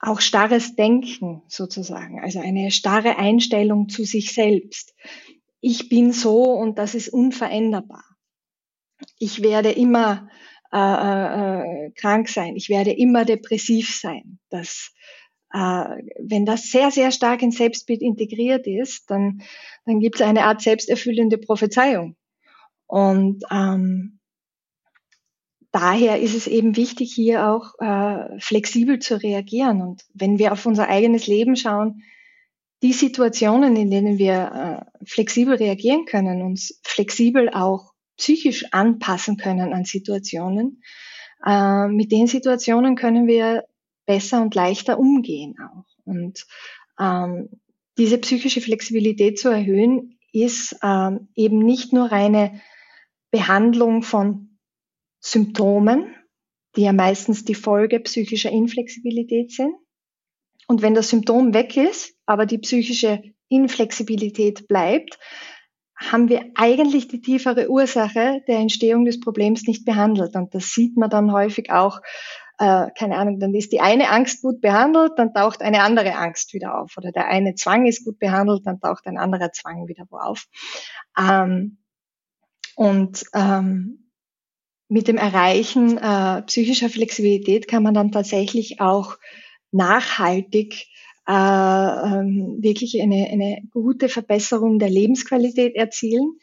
auch 0.00 0.20
starres 0.20 0.76
Denken 0.76 1.42
sozusagen, 1.48 2.20
also 2.20 2.40
eine 2.40 2.70
starre 2.70 3.16
Einstellung 3.18 3.88
zu 3.88 4.04
sich 4.04 4.32
selbst. 4.32 4.94
Ich 5.60 5.88
bin 5.88 6.12
so 6.12 6.44
und 6.52 6.78
das 6.78 6.94
ist 6.94 7.08
unveränderbar. 7.08 8.04
Ich 9.18 9.42
werde 9.42 9.70
immer 9.70 10.28
äh, 10.72 10.78
äh, 10.78 11.90
krank 11.92 12.28
sein, 12.28 12.54
ich 12.56 12.68
werde 12.68 12.92
immer 12.92 13.24
depressiv 13.24 13.98
sein. 13.98 14.38
Das, 14.50 14.92
äh, 15.52 15.58
wenn 16.20 16.46
das 16.46 16.70
sehr, 16.70 16.90
sehr 16.90 17.10
stark 17.10 17.42
ins 17.42 17.56
Selbstbild 17.56 18.02
integriert 18.02 18.66
ist, 18.66 19.10
dann, 19.10 19.42
dann 19.84 19.98
gibt 19.98 20.16
es 20.16 20.22
eine 20.22 20.44
Art 20.44 20.60
selbsterfüllende 20.60 21.38
Prophezeiung. 21.38 22.16
Und 22.86 23.44
ähm, 23.50 24.17
daher 25.72 26.20
ist 26.20 26.34
es 26.34 26.46
eben 26.46 26.76
wichtig, 26.76 27.12
hier 27.12 27.48
auch 27.48 27.74
äh, 27.78 28.38
flexibel 28.40 28.98
zu 28.98 29.20
reagieren. 29.20 29.82
Und 29.82 30.04
wenn 30.14 30.38
wir 30.38 30.52
auf 30.52 30.66
unser 30.66 30.88
eigenes 30.88 31.26
Leben 31.26 31.56
schauen, 31.56 32.02
die 32.82 32.92
Situationen, 32.92 33.76
in 33.76 33.90
denen 33.90 34.18
wir 34.18 34.86
äh, 35.00 35.04
flexibel 35.04 35.54
reagieren 35.54 36.04
können, 36.04 36.42
uns 36.42 36.80
flexibel 36.84 37.50
auch 37.50 37.92
psychisch 38.16 38.66
anpassen 38.72 39.36
können 39.36 39.72
an 39.72 39.84
Situationen, 39.84 40.82
äh, 41.44 41.88
mit 41.88 42.12
den 42.12 42.26
Situationen 42.26 42.94
können 42.96 43.26
wir 43.26 43.64
besser 44.06 44.42
und 44.42 44.54
leichter 44.54 44.98
umgehen 44.98 45.56
auch. 45.60 45.84
Und 46.04 46.46
ähm, 46.98 47.48
diese 47.98 48.18
psychische 48.18 48.60
Flexibilität 48.60 49.38
zu 49.38 49.48
erhöhen, 49.48 50.18
ist 50.32 50.76
ähm, 50.82 51.28
eben 51.34 51.58
nicht 51.58 51.92
nur 51.92 52.12
reine 52.12 52.60
Behandlung 53.30 54.02
von 54.02 54.47
Symptomen, 55.20 56.14
die 56.76 56.82
ja 56.82 56.92
meistens 56.92 57.44
die 57.44 57.54
Folge 57.54 58.00
psychischer 58.00 58.50
Inflexibilität 58.50 59.52
sind. 59.52 59.74
Und 60.66 60.82
wenn 60.82 60.94
das 60.94 61.08
Symptom 61.08 61.54
weg 61.54 61.76
ist, 61.76 62.14
aber 62.26 62.46
die 62.46 62.58
psychische 62.58 63.22
Inflexibilität 63.48 64.68
bleibt, 64.68 65.18
haben 65.96 66.28
wir 66.28 66.52
eigentlich 66.54 67.08
die 67.08 67.20
tiefere 67.20 67.68
Ursache 67.68 68.42
der 68.46 68.58
Entstehung 68.58 69.04
des 69.04 69.18
Problems 69.18 69.66
nicht 69.66 69.84
behandelt. 69.84 70.36
Und 70.36 70.54
das 70.54 70.70
sieht 70.70 70.96
man 70.96 71.10
dann 71.10 71.32
häufig 71.32 71.72
auch, 71.72 72.00
äh, 72.58 72.88
keine 72.96 73.16
Ahnung, 73.16 73.40
dann 73.40 73.54
ist 73.54 73.72
die 73.72 73.80
eine 73.80 74.10
Angst 74.10 74.42
gut 74.42 74.60
behandelt, 74.60 75.12
dann 75.16 75.34
taucht 75.34 75.62
eine 75.62 75.82
andere 75.82 76.14
Angst 76.14 76.54
wieder 76.54 76.80
auf. 76.80 76.96
Oder 76.96 77.10
der 77.10 77.26
eine 77.26 77.54
Zwang 77.54 77.86
ist 77.86 78.04
gut 78.04 78.18
behandelt, 78.18 78.64
dann 78.64 78.80
taucht 78.80 79.06
ein 79.06 79.18
anderer 79.18 79.50
Zwang 79.52 79.88
wieder 79.88 80.04
wo 80.10 80.18
auf. 80.18 80.46
Ähm, 81.18 81.78
und 82.76 83.24
ähm, 83.34 84.07
mit 84.88 85.06
dem 85.06 85.18
Erreichen 85.18 85.98
äh, 85.98 86.42
psychischer 86.42 86.88
Flexibilität 86.88 87.68
kann 87.68 87.82
man 87.82 87.94
dann 87.94 88.10
tatsächlich 88.10 88.80
auch 88.80 89.18
nachhaltig 89.70 90.86
äh, 91.26 91.32
ähm, 91.32 92.56
wirklich 92.60 93.00
eine, 93.02 93.28
eine 93.30 93.62
gute 93.70 94.08
Verbesserung 94.08 94.78
der 94.78 94.88
Lebensqualität 94.88 95.76
erzielen. 95.76 96.38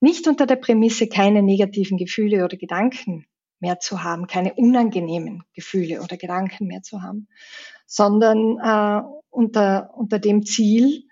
Nicht 0.00 0.26
unter 0.26 0.46
der 0.46 0.56
Prämisse, 0.56 1.08
keine 1.08 1.42
negativen 1.42 1.98
Gefühle 1.98 2.42
oder 2.44 2.56
Gedanken 2.56 3.26
mehr 3.60 3.80
zu 3.80 4.02
haben, 4.02 4.26
keine 4.26 4.54
unangenehmen 4.54 5.42
Gefühle 5.52 6.00
oder 6.00 6.16
Gedanken 6.16 6.66
mehr 6.66 6.82
zu 6.82 7.02
haben, 7.02 7.28
sondern 7.86 8.58
äh, 8.58 9.02
unter, 9.28 9.90
unter 9.94 10.18
dem 10.18 10.46
Ziel, 10.46 11.04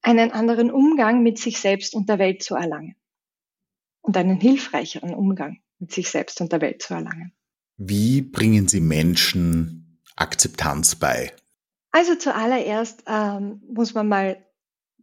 einen 0.00 0.30
anderen 0.30 0.70
Umgang 0.70 1.24
mit 1.24 1.38
sich 1.38 1.58
selbst 1.58 1.94
und 1.94 2.08
der 2.08 2.20
Welt 2.20 2.42
zu 2.42 2.54
erlangen 2.54 2.94
und 4.00 4.16
einen 4.16 4.40
hilfreicheren 4.40 5.12
Umgang 5.12 5.58
mit 5.80 5.92
sich 5.92 6.08
selbst 6.08 6.40
und 6.40 6.52
der 6.52 6.60
Welt 6.60 6.82
zu 6.82 6.94
erlangen. 6.94 7.32
Wie 7.76 8.22
bringen 8.22 8.68
Sie 8.68 8.80
Menschen 8.80 10.00
Akzeptanz 10.16 10.96
bei? 10.96 11.32
Also 11.92 12.14
zuallererst 12.14 13.04
ähm, 13.06 13.62
muss 13.72 13.94
man 13.94 14.08
mal 14.08 14.46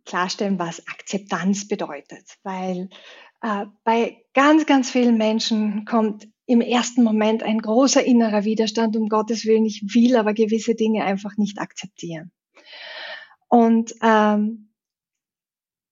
klarstellen, 0.05 0.57
was 0.57 0.87
Akzeptanz 0.87 1.67
bedeutet, 1.67 2.37
weil 2.43 2.89
äh, 3.41 3.65
bei 3.83 4.23
ganz, 4.33 4.65
ganz 4.65 4.89
vielen 4.89 5.17
Menschen 5.17 5.85
kommt 5.85 6.27
im 6.45 6.61
ersten 6.61 7.03
Moment 7.03 7.43
ein 7.43 7.59
großer 7.59 8.03
innerer 8.05 8.45
Widerstand, 8.45 8.95
um 8.95 9.09
Gottes 9.09 9.45
Willen, 9.45 9.65
ich 9.65 9.83
will 9.93 10.15
aber 10.15 10.33
gewisse 10.33 10.75
Dinge 10.75 11.03
einfach 11.03 11.35
nicht 11.35 11.59
akzeptieren. 11.59 12.31
Und 13.49 13.93
ähm, 14.01 14.73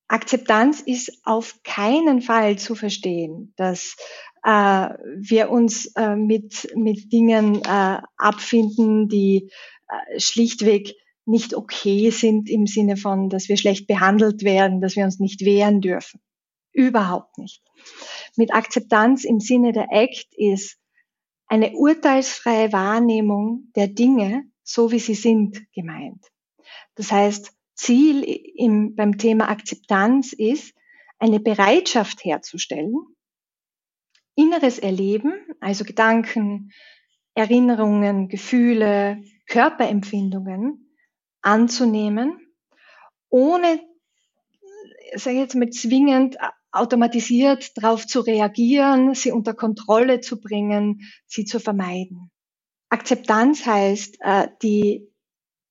Akzeptanz 0.08 0.82
ist 0.82 1.20
auf 1.24 1.62
keinen 1.64 2.22
Fall 2.22 2.58
zu 2.58 2.76
verstehen, 2.76 3.54
dass 3.58 3.98
äh, 4.46 4.90
wir 5.18 5.50
uns 5.50 5.88
äh, 5.96 6.16
mit, 6.16 6.70
mit 6.76 7.12
Dingen 7.12 7.64
äh, 7.64 7.98
abfinden, 8.16 9.10
die 9.10 9.50
äh, 9.90 10.20
schlichtweg 10.20 10.94
nicht 11.26 11.56
okay 11.56 12.12
sind 12.12 12.48
im 12.48 12.68
Sinne 12.68 12.96
von, 12.96 13.30
dass 13.30 13.50
wir 13.50 13.58
schlecht 13.58 13.88
behandelt 13.88 14.44
werden, 14.44 14.82
dass 14.82 14.96
wir 14.96 15.04
uns 15.04 15.20
nicht 15.20 15.44
wehren 15.44 15.82
dürfen. 15.82 16.22
Überhaupt 16.72 17.40
nicht. 17.40 17.64
Mit 18.36 18.54
Akzeptanz 18.54 19.24
im 19.24 19.40
Sinne 19.40 19.72
der 19.72 19.88
ACT 19.92 20.36
ist 20.38 20.78
eine 21.48 21.72
urteilsfreie 21.72 22.72
Wahrnehmung 22.72 23.72
der 23.76 23.88
Dinge, 23.88 24.44
so 24.64 24.92
wie 24.92 25.00
sie 25.00 25.16
sind, 25.16 25.66
gemeint. 25.74 26.24
Das 26.94 27.12
heißt, 27.12 27.52
Ziel 27.74 28.24
im, 28.56 28.96
beim 28.96 29.18
Thema 29.18 29.50
Akzeptanz 29.50 30.34
ist, 30.34 30.76
eine 31.18 31.40
Bereitschaft 31.40 32.24
herzustellen, 32.24 32.96
inneres 34.36 34.80
Erleben, 34.80 35.34
also 35.60 35.86
Gedanken, 35.86 36.72
Erinnerungen, 37.34 38.28
Gefühle, 38.28 39.24
Körperempfindungen 39.48 40.96
anzunehmen, 41.42 42.40
ohne, 43.30 43.80
sage 45.16 45.36
ich 45.36 45.42
jetzt 45.42 45.56
mal, 45.56 45.70
zwingend 45.70 46.38
automatisiert 46.72 47.78
darauf 47.78 48.06
zu 48.06 48.22
reagieren, 48.22 49.14
sie 49.14 49.32
unter 49.32 49.54
Kontrolle 49.54 50.20
zu 50.20 50.40
bringen, 50.40 51.02
sie 51.26 51.46
zu 51.46 51.60
vermeiden. 51.60 52.32
Akzeptanz 52.90 53.66
heißt, 53.66 54.18
äh, 54.22 54.48
die 54.62 55.08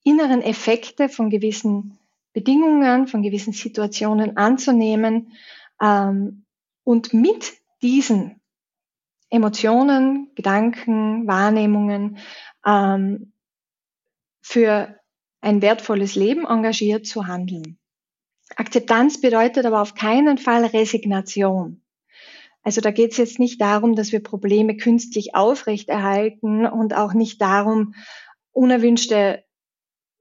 inneren 0.03 0.43
Effekte 0.43 1.09
von 1.09 1.31
gewissen 1.31 1.99
Bedingungen, 2.33 3.07
von 3.07 3.23
gewissen 3.23 3.53
Situationen 3.53 4.37
anzunehmen 4.37 5.33
ähm, 5.81 6.45
und 6.83 7.15
mit 7.15 7.55
diesen 7.83 8.41
Emotionen, 9.35 10.31
Gedanken, 10.37 11.27
Wahrnehmungen 11.27 12.19
ähm, 12.65 13.33
für 14.41 14.99
ein 15.41 15.61
wertvolles 15.61 16.15
Leben 16.15 16.47
engagiert 16.47 17.07
zu 17.07 17.27
handeln. 17.27 17.79
Akzeptanz 18.57 19.21
bedeutet 19.21 19.67
aber 19.67 19.83
auf 19.83 19.95
keinen 19.95 20.39
Fall 20.39 20.65
Resignation. 20.65 21.83
Also 22.63 22.81
da 22.81 22.91
geht 22.91 23.13
es 23.13 23.19
jetzt 23.19 23.39
nicht 23.39 23.61
darum, 23.61 23.95
dass 23.95 24.13
wir 24.13 24.23
Probleme 24.23 24.77
künstlich 24.77 25.35
aufrechterhalten 25.35 26.65
und 26.65 26.95
auch 26.95 27.13
nicht 27.13 27.41
darum, 27.43 27.95
unerwünschte 28.53 29.44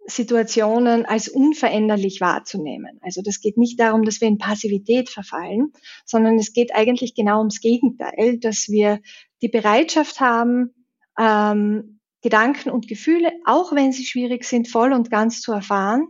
Situationen 0.05 1.05
als 1.05 1.29
unveränderlich 1.29 2.19
wahrzunehmen. 2.19 2.99
Also 3.01 3.21
das 3.21 3.39
geht 3.39 3.57
nicht 3.57 3.79
darum, 3.79 4.03
dass 4.03 4.19
wir 4.19 4.27
in 4.27 4.37
Passivität 4.37 5.09
verfallen, 5.09 5.71
sondern 6.05 6.37
es 6.37 6.53
geht 6.53 6.75
eigentlich 6.75 7.15
genau 7.15 7.39
ums 7.39 7.61
Gegenteil, 7.61 8.37
dass 8.39 8.67
wir 8.69 8.99
die 9.41 9.47
Bereitschaft 9.47 10.19
haben, 10.19 10.73
ähm, 11.17 11.99
Gedanken 12.21 12.69
und 12.69 12.87
Gefühle, 12.87 13.31
auch 13.45 13.73
wenn 13.73 13.91
sie 13.91 14.05
schwierig 14.05 14.45
sind, 14.45 14.67
voll 14.67 14.93
und 14.93 15.11
ganz 15.11 15.41
zu 15.41 15.51
erfahren 15.51 16.07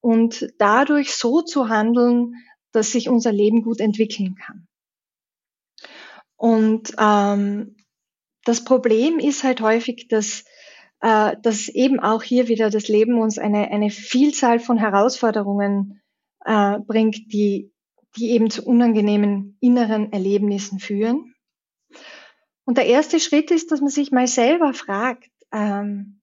und 0.00 0.48
dadurch 0.58 1.14
so 1.14 1.42
zu 1.42 1.68
handeln, 1.68 2.34
dass 2.72 2.92
sich 2.92 3.08
unser 3.08 3.32
Leben 3.32 3.62
gut 3.62 3.80
entwickeln 3.80 4.36
kann. 4.36 4.68
Und 6.36 6.94
ähm, 6.98 7.76
das 8.44 8.64
Problem 8.64 9.18
ist 9.18 9.42
halt 9.42 9.60
häufig, 9.60 10.08
dass, 10.08 10.44
äh, 11.00 11.36
dass 11.42 11.68
eben 11.68 12.00
auch 12.00 12.22
hier 12.22 12.48
wieder 12.48 12.70
das 12.70 12.88
Leben 12.88 13.20
uns 13.20 13.38
eine, 13.38 13.70
eine 13.70 13.90
Vielzahl 13.90 14.58
von 14.58 14.78
Herausforderungen 14.78 16.00
äh, 16.44 16.78
bringt, 16.78 17.32
die, 17.32 17.72
die 18.16 18.30
eben 18.30 18.50
zu 18.50 18.64
unangenehmen 18.64 19.58
inneren 19.60 20.12
Erlebnissen 20.12 20.78
führen. 20.78 21.34
Und 22.64 22.78
der 22.78 22.86
erste 22.86 23.20
Schritt 23.20 23.50
ist, 23.50 23.70
dass 23.70 23.80
man 23.80 23.90
sich 23.90 24.10
mal 24.10 24.26
selber 24.26 24.74
fragt, 24.74 25.30
ähm, 25.52 26.20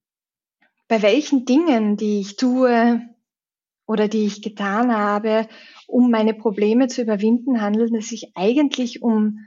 bei 0.88 1.02
welchen 1.02 1.46
Dingen, 1.46 1.96
die 1.96 2.20
ich 2.20 2.36
tue 2.36 3.02
oder 3.86 4.08
die 4.08 4.26
ich 4.26 4.42
getan 4.42 4.96
habe, 4.96 5.48
um 5.88 6.12
meine 6.12 6.34
Probleme 6.34 6.88
zu 6.88 7.02
überwinden, 7.02 7.62
handelt 7.62 7.94
es 7.94 8.10
sich 8.10 8.36
eigentlich 8.36 9.02
um 9.02 9.40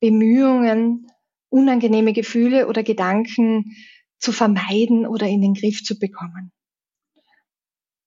Bemühungen, 0.00 1.06
unangenehme 1.50 2.12
Gefühle 2.12 2.68
oder 2.68 2.82
Gedanken 2.82 3.76
zu 4.20 4.32
vermeiden 4.32 5.06
oder 5.06 5.26
in 5.26 5.40
den 5.40 5.54
Griff 5.54 5.82
zu 5.82 5.98
bekommen. 5.98 6.52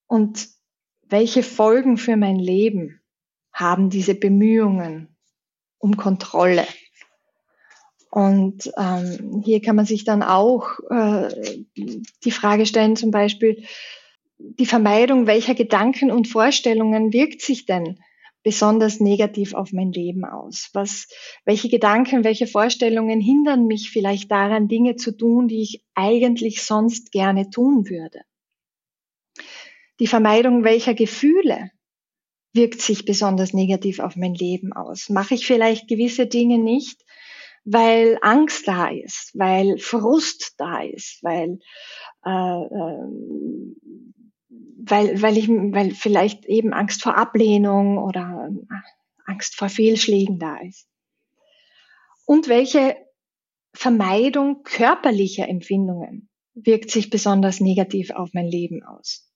Und 0.07 0.47
welche 1.01 1.43
Folgen 1.43 1.97
für 1.97 2.15
mein 2.15 2.37
Leben 2.37 3.01
haben 3.51 3.89
diese 3.89 4.15
Bemühungen 4.15 5.15
um 5.79 5.97
Kontrolle? 5.97 6.65
Und 8.09 8.71
ähm, 8.77 9.41
hier 9.43 9.59
kann 9.59 9.75
man 9.75 9.87
sich 9.87 10.03
dann 10.03 10.21
auch 10.21 10.79
äh, 10.91 11.63
die 12.23 12.31
Frage 12.31 12.67
stellen, 12.67 12.95
zum 12.95 13.09
Beispiel 13.09 13.65
die 14.37 14.67
Vermeidung 14.67 15.25
welcher 15.25 15.55
Gedanken 15.55 16.11
und 16.11 16.27
Vorstellungen 16.27 17.11
wirkt 17.11 17.41
sich 17.41 17.65
denn 17.65 17.99
besonders 18.43 18.99
negativ 18.99 19.53
auf 19.53 19.71
mein 19.71 19.91
Leben 19.91 20.25
aus? 20.25 20.69
Was, 20.73 21.07
welche 21.45 21.69
Gedanken, 21.69 22.23
welche 22.23 22.47
Vorstellungen 22.47 23.21
hindern 23.21 23.65
mich 23.65 23.89
vielleicht 23.89 24.29
daran, 24.29 24.67
Dinge 24.67 24.95
zu 24.95 25.15
tun, 25.15 25.47
die 25.47 25.61
ich 25.61 25.83
eigentlich 25.95 26.63
sonst 26.63 27.11
gerne 27.11 27.49
tun 27.49 27.89
würde? 27.89 28.21
Die 29.99 30.07
Vermeidung 30.07 30.63
welcher 30.63 30.93
Gefühle 30.93 31.71
wirkt 32.53 32.81
sich 32.81 33.05
besonders 33.05 33.53
negativ 33.53 33.99
auf 33.99 34.15
mein 34.15 34.33
Leben 34.33 34.73
aus? 34.73 35.09
Mache 35.09 35.35
ich 35.35 35.47
vielleicht 35.47 35.87
gewisse 35.87 36.27
Dinge 36.27 36.59
nicht, 36.59 37.03
weil 37.65 38.17
Angst 38.21 38.67
da 38.67 38.89
ist, 38.89 39.31
weil 39.33 39.77
Frust 39.77 40.55
da 40.57 40.81
ist, 40.81 41.23
weil 41.23 41.59
äh, 42.25 42.29
äh, 42.29 43.07
weil, 44.85 45.21
weil 45.21 45.37
ich, 45.37 45.47
weil 45.47 45.91
vielleicht 45.91 46.45
eben 46.45 46.73
Angst 46.73 47.01
vor 47.01 47.17
Ablehnung 47.17 47.97
oder 47.97 48.49
Angst 49.25 49.55
vor 49.55 49.69
Fehlschlägen 49.69 50.39
da 50.39 50.57
ist. 50.57 50.87
Und 52.25 52.47
welche 52.47 52.95
Vermeidung 53.73 54.63
körperlicher 54.63 55.47
Empfindungen 55.47 56.29
wirkt 56.53 56.91
sich 56.91 57.09
besonders 57.09 57.59
negativ 57.59 58.11
auf 58.11 58.31
mein 58.33 58.47
Leben 58.47 58.83
aus? 58.83 59.29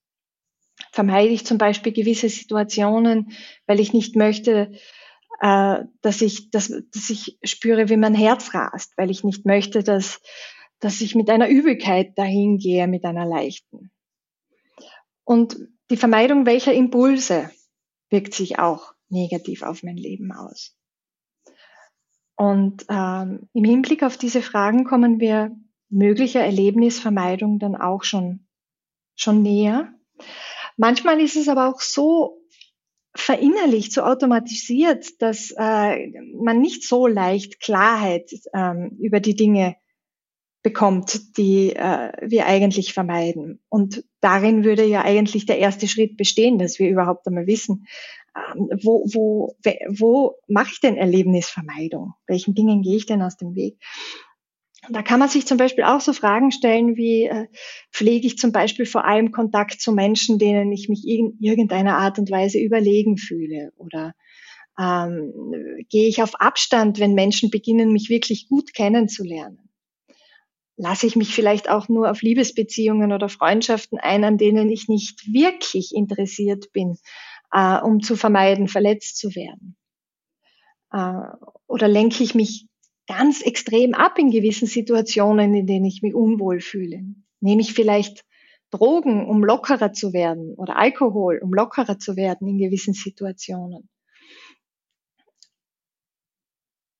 Vermeide 0.91 1.34
ich 1.34 1.45
zum 1.45 1.58
Beispiel 1.58 1.91
gewisse 1.91 2.30
Situationen, 2.30 3.32
weil 3.65 3.80
ich 3.80 3.93
nicht 3.93 4.15
möchte, 4.15 4.72
äh, 5.41 5.80
dass 6.02 6.22
ich, 6.22 6.50
dass, 6.52 6.67
dass 6.67 7.10
ich 7.10 7.38
spüre, 7.43 7.89
wie 7.89 7.98
mein 7.98 8.15
Herz 8.15 8.54
rast, 8.54 8.93
weil 8.98 9.10
ich 9.10 9.24
nicht 9.24 9.45
möchte, 9.45 9.82
dass, 9.82 10.19
dass 10.80 11.02
ich 11.02 11.15
mit 11.15 11.30
einer 11.30 11.48
Übelkeit 11.48 12.17
dahin 12.17 12.58
gehe, 12.58 12.88
mit 12.88 13.06
einer 13.06 13.26
leichten. 13.26 13.91
Und 15.28 15.58
die 15.90 15.98
Vermeidung 15.98 16.46
welcher 16.46 16.74
Impulse 16.74 17.52
wirkt 18.10 18.34
sich 18.34 18.60
auch 18.60 18.94
negativ 19.10 19.62
auf 19.62 19.84
mein 19.84 19.98
Leben 19.98 20.32
aus. 20.32 20.74
Und 22.38 22.86
ähm, 22.88 23.50
im 23.52 23.63
Hinblick 23.66 24.04
auf 24.04 24.16
diese 24.16 24.42
Fragen 24.42 24.86
kommen 24.86 25.20
wir 25.20 25.52
möglicher 25.90 26.40
Erlebnisvermeidung 26.40 27.60
dann 27.60 27.76
auch 27.76 28.06
schon, 28.06 28.48
schon 29.16 29.42
näher. 29.42 29.94
Manchmal 30.78 31.20
ist 31.20 31.36
es 31.36 31.50
aber 31.50 31.68
auch 31.68 31.82
so 31.82 32.42
verinnerlicht, 33.13 33.92
so 33.92 34.04
automatisiert, 34.04 35.22
dass 35.22 35.54
äh, 35.58 36.08
man 36.36 36.62
nicht 36.62 36.88
so 36.88 37.06
leicht 37.06 37.60
Klarheit 37.60 38.32
ähm, 38.54 38.96
über 38.98 39.20
die 39.20 39.36
Dinge 39.36 39.76
bekommt, 40.63 41.38
die 41.38 41.76
äh, 41.76 42.12
wir 42.22 42.46
eigentlich 42.46 42.93
vermeiden. 42.93 43.60
Und 43.70 44.04
darin 44.22 44.63
würde 44.63 44.86
ja 44.86 45.04
eigentlich 45.04 45.46
der 45.46 45.60
erste 45.60 45.88
Schritt 45.88 46.17
bestehen, 46.17 46.58
dass 46.58 46.80
wir 46.80 46.89
überhaupt 46.89 47.28
einmal 47.28 47.48
wissen, 47.48 47.86
ähm, 48.36 48.70
wo, 48.84 49.06
wo, 49.13 49.56
wo 49.89 50.36
mache 50.48 50.72
ich 50.74 50.80
denn 50.80 50.98
Erlebnisvermeidung? 50.98 52.13
Welchen 52.28 52.54
Dingen 52.56 52.82
gehe 52.82 52.98
ich 52.98 53.06
denn 53.06 53.22
aus 53.22 53.38
dem 53.38 53.56
Weg? 53.56 53.78
Da 54.89 55.02
kann 55.02 55.20
man 55.20 55.30
sich 55.30 55.46
zum 55.46 55.58
Beispiel 55.58 55.84
auch 55.84 56.02
so 56.02 56.13
Fragen 56.13 56.52
stellen 56.52 56.96
wie, 56.96 57.26
äh, 57.26 57.48
pflege 57.91 58.28
ich 58.28 58.38
zum 58.38 58.52
Beispiel 58.52 58.86
vor 58.86 59.06
allem 59.06 59.32
Kontakt 59.32 59.82
zu 59.82 59.91
Menschen, 59.91 60.39
denen 60.39 60.72
ich 60.72 60.88
mich 60.88 61.06
in 61.08 61.38
irgendeiner 61.39 61.98
Art 61.98 62.20
und 62.20 62.32
Weise 62.32 62.60
überlegen 62.60 63.17
fühle? 63.17 63.72
Oder 63.78 64.13
ähm, 64.80 65.34
gehe 65.89 66.08
ich 66.08 66.22
auf 66.22 66.39
Abstand, 66.39 67.00
wenn 67.00 67.15
Menschen 67.15 67.50
beginnen, 67.50 67.91
mich 67.91 68.10
wirklich 68.10 68.48
gut 68.48 68.74
kennenzulernen? 68.74 69.67
Lasse 70.78 71.08
ich 71.08 71.16
mich 71.16 71.34
vielleicht 71.34 71.70
auch 71.70 71.90
nur 71.90 72.10
auf 72.10 72.22
Liebesbeziehungen 72.22 73.12
oder 73.12 73.30
Freundschaften 73.30 73.98
ein, 73.98 74.24
an 74.24 74.38
denen 74.38 74.70
ich 74.70 74.88
nicht 74.88 75.34
wirklich 75.34 75.94
interessiert 75.94 76.72
bin, 76.72 76.98
äh, 77.52 77.80
um 77.80 78.02
zu 78.02 78.16
vermeiden, 78.16 78.68
verletzt 78.68 79.18
zu 79.18 79.36
werden? 79.36 79.76
Äh, 80.92 81.13
oder 81.68 81.88
lenke 81.88 82.24
ich 82.24 82.36
mich 82.36 82.68
ganz 83.08 83.42
extrem 83.42 83.96
ab 83.96 84.20
in 84.20 84.30
gewissen 84.30 84.68
Situationen, 84.68 85.56
in 85.56 85.66
denen 85.66 85.86
ich 85.86 86.02
mich 86.04 86.13
unwohl 86.13 86.62
fühle? 86.62 87.02
Nehme 87.40 87.62
ich 87.62 87.74
vielleicht 87.74 88.24
Drogen, 88.70 89.26
um 89.26 89.44
lockerer 89.44 89.94
zu 89.94 90.13
werden 90.13 90.54
oder 90.56 90.78
Alkohol, 90.78 91.40
um 91.42 91.54
lockerer 91.54 91.98
zu 91.98 92.16
werden 92.16 92.48
in 92.48 92.58
gewissen 92.58 92.94
Situationen? 92.94 93.90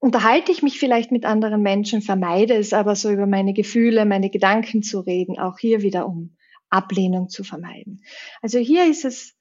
Unterhalte 0.08 0.54
ich 0.54 0.63
mich 0.63 0.80
vielleicht 0.80 1.12
mit 1.12 1.26
anderen 1.26 1.62
Menschen, 1.62 2.02
vermeide 2.02 2.54
es 2.54 2.72
aber 2.72 2.96
so 2.96 3.12
über 3.12 3.28
meine 3.28 3.52
Gefühle, 3.52 4.06
meine 4.06 4.30
Gedanken 4.30 4.82
zu 4.82 5.02
reden, 5.02 5.38
auch 5.38 5.60
hier 5.60 5.82
wieder 5.82 6.08
um 6.08 6.38
Ablehnung 6.70 7.28
zu 7.28 7.43
vermeiden. 7.43 8.02
Also 8.41 8.58
hier 8.58 8.89
ist 8.89 9.04
es 9.04 9.36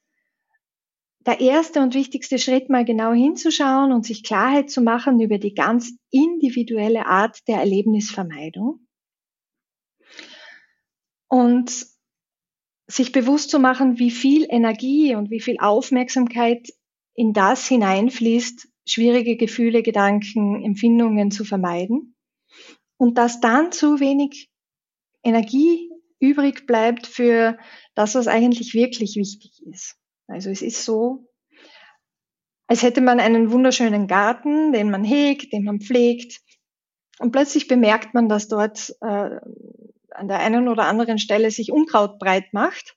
der 1.20 1.40
erste 1.40 1.78
und 1.82 1.94
wichtigste 1.94 2.40
Schritt, 2.40 2.68
mal 2.68 2.84
genau 2.84 3.12
hinzuschauen 3.12 3.92
und 3.92 4.04
sich 4.04 4.24
Klarheit 4.24 4.68
zu 4.68 4.80
machen 4.80 5.20
über 5.20 5.38
die 5.38 5.54
ganz 5.54 5.92
individuelle 6.10 7.06
Art 7.06 7.46
der 7.46 7.58
Erlebnisvermeidung. 7.58 8.80
Und 11.28 11.86
sich 12.88 13.12
bewusst 13.12 13.50
zu 13.50 13.60
machen, 13.60 14.00
wie 14.00 14.10
viel 14.10 14.48
Energie 14.50 15.14
und 15.14 15.30
wie 15.30 15.40
viel 15.40 15.58
Aufmerksamkeit 15.60 16.72
in 17.14 17.32
das 17.32 17.68
hineinfließt, 17.68 18.66
schwierige 18.86 19.36
Gefühle, 19.36 19.82
Gedanken, 19.82 20.64
Empfindungen 20.64 21.30
zu 21.30 21.44
vermeiden. 21.44 22.14
Und 22.96 23.18
dass 23.18 23.40
dann 23.40 23.72
zu 23.72 24.00
wenig 24.00 24.48
Energie 25.22 25.90
übrig 26.18 26.66
bleibt 26.66 27.06
für 27.06 27.58
das, 27.94 28.14
was 28.14 28.28
eigentlich 28.28 28.72
wirklich 28.74 29.16
wichtig 29.16 29.62
ist. 29.66 29.96
Also 30.28 30.50
es 30.50 30.62
ist 30.62 30.84
so, 30.84 31.28
als 32.68 32.82
hätte 32.82 33.00
man 33.00 33.20
einen 33.20 33.50
wunderschönen 33.52 34.06
Garten, 34.06 34.72
den 34.72 34.90
man 34.90 35.04
hegt, 35.04 35.52
den 35.52 35.64
man 35.64 35.80
pflegt. 35.80 36.40
Und 37.18 37.32
plötzlich 37.32 37.68
bemerkt 37.68 38.14
man, 38.14 38.28
dass 38.28 38.48
dort 38.48 38.94
äh, 39.00 39.30
an 40.10 40.28
der 40.28 40.38
einen 40.38 40.68
oder 40.68 40.86
anderen 40.86 41.18
Stelle 41.18 41.50
sich 41.50 41.70
Unkraut 41.70 42.18
breit 42.18 42.52
macht 42.52 42.95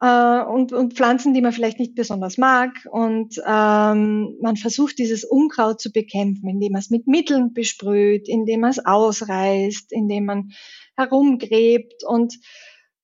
äh, 0.00 0.40
und, 0.42 0.72
und 0.72 0.94
Pflanzen, 0.94 1.34
die 1.34 1.40
man 1.40 1.52
vielleicht 1.52 1.78
nicht 1.78 1.94
besonders 1.94 2.38
mag. 2.38 2.70
Und 2.90 3.36
ähm, 3.44 4.36
man 4.40 4.56
versucht, 4.56 4.98
dieses 4.98 5.24
Unkraut 5.24 5.80
zu 5.80 5.90
bekämpfen, 5.92 6.48
indem 6.48 6.72
man 6.72 6.80
es 6.80 6.90
mit 6.90 7.06
Mitteln 7.06 7.52
besprüht, 7.52 8.28
indem 8.28 8.60
man 8.60 8.70
es 8.70 8.84
ausreißt, 8.84 9.92
indem 9.92 10.26
man 10.26 10.52
herumgräbt. 10.96 12.04
Und 12.04 12.38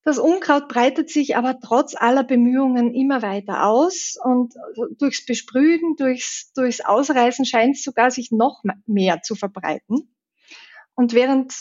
Das 0.03 0.19
Unkraut 0.19 0.67
breitet 0.67 1.09
sich 1.09 1.35
aber 1.35 1.59
trotz 1.59 1.95
aller 1.95 2.23
Bemühungen 2.23 2.93
immer 2.93 3.23
weiter 3.23 3.65
aus 3.65 4.15
und 4.23 4.53
durchs 4.99 5.25
Besprühen, 5.25 5.95
durchs, 5.97 6.51
durchs 6.53 6.79
Ausreißen 6.79 7.43
scheint 7.43 7.75
es 7.75 7.83
sogar 7.83 8.11
sich 8.11 8.31
noch 8.31 8.61
mehr 8.85 9.23
zu 9.23 9.33
verbreiten. 9.33 10.15
Und 10.93 11.13
während 11.13 11.55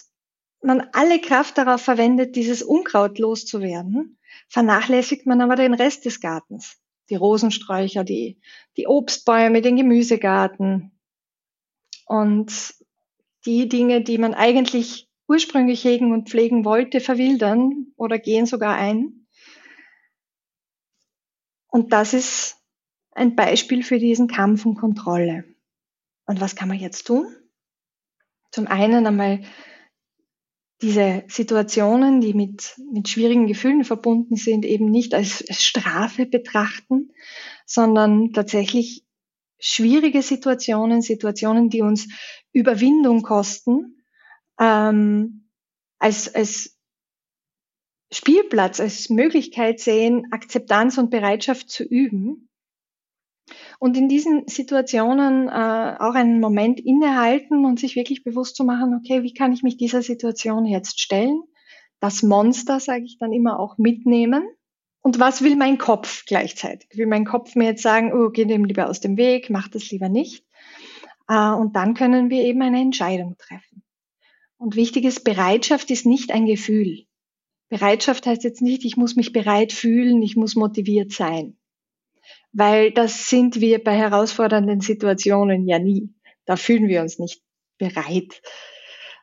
man 0.63 0.89
alle 0.93 1.21
Kraft 1.21 1.57
darauf 1.57 1.81
verwendet, 1.81 2.37
dieses 2.37 2.63
Unkraut 2.63 3.19
loszuwerden, 3.19 4.19
vernachlässigt 4.49 5.27
man 5.27 5.41
aber 5.41 5.57
den 5.57 5.75
Rest 5.75 6.05
des 6.05 6.21
Gartens. 6.21 6.79
Die 7.11 7.17
Rosensträucher, 7.17 8.05
die, 8.05 8.41
die 8.77 8.87
Obstbäume, 8.87 9.61
den 9.61 9.77
Gemüsegarten 9.77 10.99
und 12.07 12.75
die 13.45 13.69
Dinge, 13.69 14.03
die 14.03 14.19
man 14.19 14.35
eigentlich 14.35 15.09
ursprünglich 15.29 15.85
hegen 15.85 16.13
und 16.13 16.29
pflegen 16.29 16.65
wollte, 16.65 17.01
verwildern 17.01 17.93
oder 17.97 18.19
gehen 18.19 18.47
sogar 18.47 18.77
ein. 18.77 19.27
Und 21.69 21.93
das 21.93 22.15
ist 22.15 22.57
ein 23.13 23.37
Beispiel 23.37 23.83
für 23.83 23.99
diesen 23.99 24.29
Kampf 24.29 24.65
um 24.65 24.77
Kontrolle. 24.77 25.45
Und 26.27 26.41
was 26.41 26.57
kann 26.57 26.69
man 26.69 26.79
jetzt 26.79 27.05
tun? 27.05 27.27
Zum 28.51 28.67
einen 28.67 29.07
einmal 29.07 29.41
diese 30.85 31.25
Situationen, 31.29 32.21
die 32.21 32.35
mit, 32.35 32.75
mit 32.93 33.09
schwierigen 33.09 33.47
Gefühlen 33.47 33.85
verbunden 33.85 34.37
sind, 34.37 34.67
eben 34.67 34.91
nicht 34.91 35.15
als, 35.15 35.43
Strafe 35.65 36.27
betrachten, 36.27 37.11
sondern 37.65 38.35
tatsächlich 38.35 39.03
schwierige 39.59 40.21
Situationen, 40.21 41.01
Situationen, 41.01 41.71
die 41.71 41.81
uns 41.81 42.09
Überwindung 42.53 43.23
kosten, 43.23 44.05
ähm, 44.61 45.49
als, 45.99 46.35
als 46.35 46.79
Spielplatz, 48.13 48.79
als 48.79 49.09
Möglichkeit 49.09 49.81
sehen, 49.81 50.27
Akzeptanz 50.33 50.99
und 50.99 51.11
Bereitschaft 51.11 51.71
zu 51.71 51.83
üben. 51.83 52.51
Und 53.79 53.97
in 53.97 54.09
diesen 54.09 54.49
Situationen 54.49 55.49
äh, 55.49 55.97
auch 55.99 56.15
einen 56.15 56.41
Moment 56.41 56.81
innehalten 56.81 57.65
und 57.65 57.79
sich 57.79 57.97
wirklich 57.97 58.25
bewusst 58.25 58.57
zu 58.57 58.65
machen, 58.65 58.95
okay, 58.95 59.23
wie 59.23 59.35
kann 59.35 59.53
ich 59.53 59.63
mich 59.63 59.77
dieser 59.77 60.03
Situation 60.03 60.65
jetzt 60.65 61.01
stellen? 61.01 61.43
Das 62.01 62.23
Monster, 62.23 62.81
sage 62.81 63.05
ich 63.05 63.19
dann 63.19 63.33
immer, 63.33 63.59
auch 63.59 63.79
mitnehmen. 63.79 64.45
Und 65.03 65.21
was 65.21 65.43
will 65.43 65.57
mein 65.57 65.77
Kopf 65.77 66.25
gleichzeitig? 66.25 66.89
Will 66.95 67.07
mein 67.07 67.27
Kopf 67.27 67.55
mir 67.57 67.65
jetzt 67.65 67.83
sagen, 67.83 68.13
oh, 68.15 68.31
geh 68.31 68.47
dem 68.47 68.65
lieber 68.65 68.89
aus 68.89 69.01
dem 69.01 69.17
Weg, 69.19 69.51
mach 69.51 69.69
das 69.69 69.91
lieber 69.91 70.09
nicht? 70.09 70.45
Äh, 71.29 71.51
und 71.51 71.77
dann 71.77 71.95
können 71.95 72.31
wir 72.31 72.43
eben 72.43 72.63
eine 72.63 72.81
Entscheidung 72.81 73.37
treffen. 73.37 73.83
Und 74.57 74.77
wichtig 74.77 75.05
ist, 75.05 75.25
Bereitschaft 75.25 75.91
ist 75.91 76.07
nicht 76.07 76.33
ein 76.33 76.47
Gefühl. 76.47 77.05
Bereitschaft 77.69 78.27
heißt 78.27 78.45
jetzt 78.45 78.63
nicht, 78.63 78.85
ich 78.85 78.97
muss 78.97 79.17
mich 79.17 79.33
bereit 79.33 79.73
fühlen, 79.73 80.23
ich 80.23 80.37
muss 80.37 80.55
motiviert 80.55 81.13
sein. 81.13 81.59
Weil 82.57 82.93
das 82.93 83.29
sind 83.29 83.61
wir 83.61 83.83
bei 83.83 83.97
herausfordernden 83.97 84.81
Situationen 84.81 85.67
ja 85.67 85.79
nie. 85.79 86.15
Da 86.47 86.57
fühlen 86.57 86.89
wir 86.89 87.03
uns 87.03 87.19
nicht 87.19 87.43
bereit. 87.79 88.41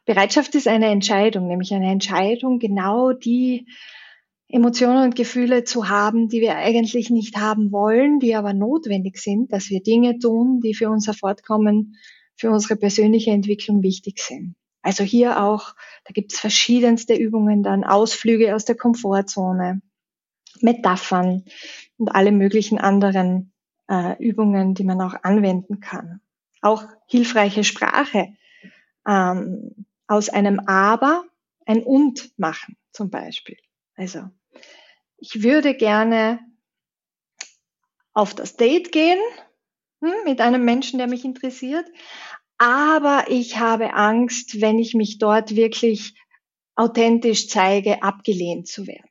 Bereitschaft 0.05 0.53
ist 0.55 0.67
eine 0.67 0.87
Entscheidung, 0.87 1.47
nämlich 1.47 1.73
eine 1.73 1.89
Entscheidung, 1.89 2.59
genau 2.59 3.13
die 3.13 3.67
Emotionen 4.49 5.03
und 5.05 5.15
Gefühle 5.15 5.63
zu 5.63 5.87
haben, 5.87 6.27
die 6.27 6.41
wir 6.41 6.57
eigentlich 6.57 7.09
nicht 7.09 7.37
haben 7.37 7.71
wollen, 7.71 8.19
die 8.19 8.35
aber 8.35 8.53
notwendig 8.53 9.17
sind, 9.17 9.53
dass 9.53 9.69
wir 9.69 9.81
Dinge 9.81 10.19
tun, 10.19 10.59
die 10.59 10.73
für 10.73 10.89
unser 10.89 11.13
Fortkommen, 11.13 11.95
für 12.35 12.51
unsere 12.51 12.75
persönliche 12.75 13.31
Entwicklung 13.31 13.81
wichtig 13.81 14.19
sind. 14.19 14.55
Also 14.81 15.05
hier 15.05 15.41
auch, 15.41 15.73
da 16.03 16.11
gibt 16.13 16.33
es 16.33 16.39
verschiedenste 16.39 17.13
Übungen, 17.13 17.63
dann 17.63 17.85
Ausflüge 17.85 18.53
aus 18.55 18.65
der 18.65 18.75
Komfortzone, 18.75 19.81
Metaphern 20.59 21.45
und 22.01 22.09
alle 22.09 22.31
möglichen 22.31 22.79
anderen 22.79 23.53
äh, 23.87 24.17
Übungen, 24.17 24.73
die 24.73 24.83
man 24.83 24.99
auch 25.01 25.13
anwenden 25.21 25.79
kann. 25.79 26.19
Auch 26.61 26.83
hilfreiche 27.07 27.63
Sprache. 27.63 28.33
Ähm, 29.07 29.85
aus 30.07 30.29
einem 30.29 30.59
Aber 30.61 31.23
ein 31.67 31.83
Und 31.83 32.33
machen 32.37 32.75
zum 32.91 33.11
Beispiel. 33.11 33.57
Also 33.95 34.23
ich 35.17 35.43
würde 35.43 35.75
gerne 35.75 36.39
auf 38.13 38.33
das 38.33 38.57
Date 38.57 38.91
gehen 38.91 39.19
hm, 40.01 40.11
mit 40.25 40.41
einem 40.41 40.65
Menschen, 40.65 40.97
der 40.97 41.07
mich 41.07 41.23
interessiert, 41.23 41.85
aber 42.57 43.25
ich 43.29 43.59
habe 43.59 43.93
Angst, 43.93 44.59
wenn 44.59 44.79
ich 44.79 44.95
mich 44.95 45.19
dort 45.19 45.55
wirklich 45.55 46.15
authentisch 46.75 47.47
zeige, 47.47 48.01
abgelehnt 48.01 48.67
zu 48.67 48.87
werden. 48.87 49.10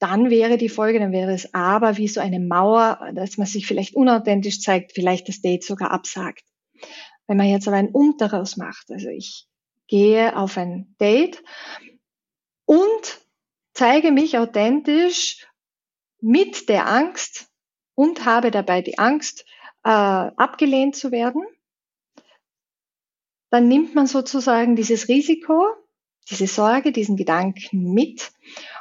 Dann 0.00 0.30
wäre 0.30 0.56
die 0.56 0.70
Folge, 0.70 0.98
dann 0.98 1.12
wäre 1.12 1.32
es 1.32 1.54
aber 1.54 1.98
wie 1.98 2.08
so 2.08 2.20
eine 2.20 2.40
Mauer, 2.40 3.12
dass 3.14 3.36
man 3.36 3.46
sich 3.46 3.66
vielleicht 3.66 3.94
unauthentisch 3.94 4.60
zeigt, 4.60 4.92
vielleicht 4.92 5.28
das 5.28 5.42
Date 5.42 5.62
sogar 5.62 5.92
absagt. 5.92 6.42
Wenn 7.26 7.36
man 7.36 7.48
jetzt 7.48 7.68
aber 7.68 7.76
ein 7.76 7.90
Und 7.90 8.20
daraus 8.20 8.56
macht, 8.56 8.90
also 8.90 9.08
ich 9.08 9.46
gehe 9.86 10.36
auf 10.36 10.56
ein 10.56 10.96
Date 10.98 11.42
und 12.64 13.20
zeige 13.74 14.10
mich 14.10 14.38
authentisch 14.38 15.46
mit 16.20 16.68
der 16.68 16.88
Angst 16.88 17.48
und 17.94 18.24
habe 18.24 18.50
dabei 18.50 18.82
die 18.82 18.98
Angst, 18.98 19.44
äh, 19.84 19.90
abgelehnt 19.90 20.96
zu 20.96 21.12
werden, 21.12 21.44
dann 23.50 23.68
nimmt 23.68 23.94
man 23.94 24.06
sozusagen 24.06 24.76
dieses 24.76 25.08
Risiko, 25.08 25.66
diese 26.30 26.46
Sorge, 26.46 26.92
diesen 26.92 27.16
Gedanken 27.16 27.92
mit 27.92 28.32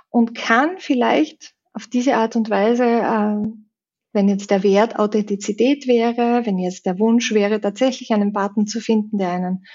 und 0.09 0.35
kann 0.35 0.77
vielleicht 0.79 1.53
auf 1.73 1.87
diese 1.87 2.15
Art 2.15 2.35
und 2.35 2.49
Weise, 2.49 2.83
äh, 2.83 3.47
wenn 4.11 4.27
jetzt 4.27 4.49
der 4.49 4.63
Wert 4.63 4.97
Authentizität 4.97 5.87
wäre, 5.87 6.45
wenn 6.45 6.57
jetzt 6.57 6.85
der 6.85 6.99
Wunsch 6.99 7.31
wäre, 7.31 7.61
tatsächlich 7.61 8.11
einen 8.11 8.33
Partner 8.33 8.65
zu 8.65 8.81
finden, 8.81 9.17
der 9.17 9.31
einen 9.31 9.65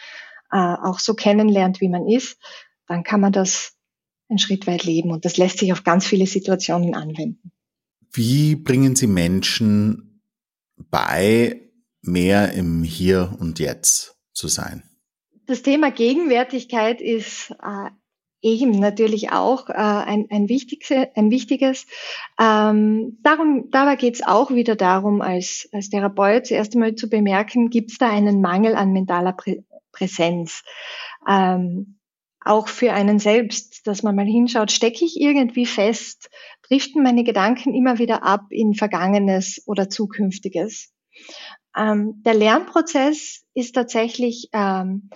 äh, 0.51 0.57
auch 0.59 0.99
so 0.99 1.15
kennenlernt, 1.15 1.81
wie 1.81 1.89
man 1.89 2.09
ist, 2.09 2.39
dann 2.87 3.05
kann 3.05 3.21
man 3.21 3.33
das 3.33 3.75
einen 4.29 4.39
Schritt 4.39 4.67
weit 4.67 4.85
leben 4.85 5.11
und 5.13 5.25
das 5.25 5.37
lässt 5.37 5.59
sich 5.59 5.73
auf 5.73 5.85
ganz 5.85 6.07
viele 6.07 6.27
Situationen 6.27 6.95
anwenden. 6.95 7.53
Wie 8.13 8.57
bringen 8.57 8.97
Sie 8.97 9.07
Menschen 9.07 10.23
bei 10.91 11.71
mehr 12.03 12.53
im 12.53 12.83
Hier 12.83 13.37
und 13.39 13.59
Jetzt 13.59 14.17
zu 14.33 14.49
sein? 14.49 14.83
Das 15.47 15.63
Thema 15.63 15.91
Gegenwärtigkeit 15.91 17.01
ist 17.01 17.51
äh, 17.51 17.91
eben 18.45 18.73
natürlich 18.73 19.33
auch 19.33 19.69
äh, 19.71 19.73
ein, 19.73 20.27
ein, 20.31 20.49
wichtigste, 20.49 21.11
ein 21.17 21.31
wichtiges. 21.31 21.87
Ähm, 22.39 23.19
darum, 23.23 23.71
dabei 23.71 23.97
geht 23.97 24.15
es 24.15 24.23
auch 24.23 24.51
wieder 24.51 24.77
darum, 24.77 25.23
als, 25.23 25.69
als 25.73 25.89
Therapeut 25.89 26.47
zuerst 26.47 26.75
einmal 26.75 26.95
zu 26.95 27.09
bemerken, 27.09 27.71
gibt 27.71 27.91
es 27.91 27.99
da 27.99 28.11
einen 28.11 28.41
Mangel 28.41 28.75
an 28.77 28.93
mentaler 28.93 29.33
Prä 29.33 29.63
Präsenz. 29.93 30.65
Ähm, 31.29 32.01
auch 32.41 32.67
für 32.67 32.93
einen 32.93 33.21
selbst, 33.21 33.87
dass 33.87 34.03
man 34.03 34.17
mal 34.17 34.27
hinschaut, 34.27 34.73
stecke 34.73 35.05
ich 35.05 35.21
irgendwie 35.21 35.67
fest, 35.67 36.29
driften 36.69 37.03
meine 37.03 37.23
Gedanken 37.23 37.75
immer 37.75 37.99
wieder 37.99 38.25
ab 38.25 38.47
in 38.51 38.75
Vergangenes 38.75 39.63
oder 39.67 39.89
Zukünftiges. 39.89 40.93
Ähm, 41.77 42.23
der 42.25 42.35
Lernprozess 42.35 43.45
ist 43.55 43.75
tatsächlich 43.77 44.49
ähm, 44.53 45.11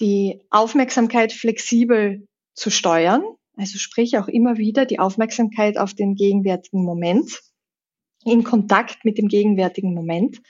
die 0.00 0.42
Aufmerksamkeit 0.50 1.32
flexibel 1.32 2.27
zu 2.58 2.70
steuern, 2.70 3.22
also 3.56 3.78
sprich 3.78 4.18
auch 4.18 4.28
immer 4.28 4.58
wieder 4.58 4.84
die 4.84 4.98
Aufmerksamkeit 4.98 5.78
auf 5.78 5.94
den 5.94 6.14
gegenwärtigen 6.14 6.84
Moment, 6.84 7.40
in 8.24 8.44
Kontakt 8.44 9.04
mit 9.04 9.16
dem 9.16 9.28
gegenwärtigen 9.28 9.94
Moment 9.94 10.40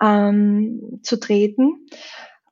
ähm, 0.00 1.00
zu 1.02 1.18
treten. 1.18 1.86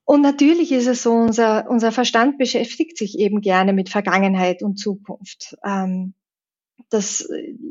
Und 0.05 0.21
natürlich 0.21 0.73
ist 0.73 0.89
es 0.89 1.03
so, 1.03 1.13
unser, 1.13 1.71
unser 1.71 1.93
Verstand 1.93 2.39
beschäftigt 2.39 2.99
sich 2.99 3.19
eben 3.19 3.41
gerne 3.41 3.73
mit 3.73 3.89
Vergangenheit 3.89 4.63
und 4.63 4.77
Zukunft. 4.77 5.57
Ähm, 5.65 6.15
das 6.91 7.29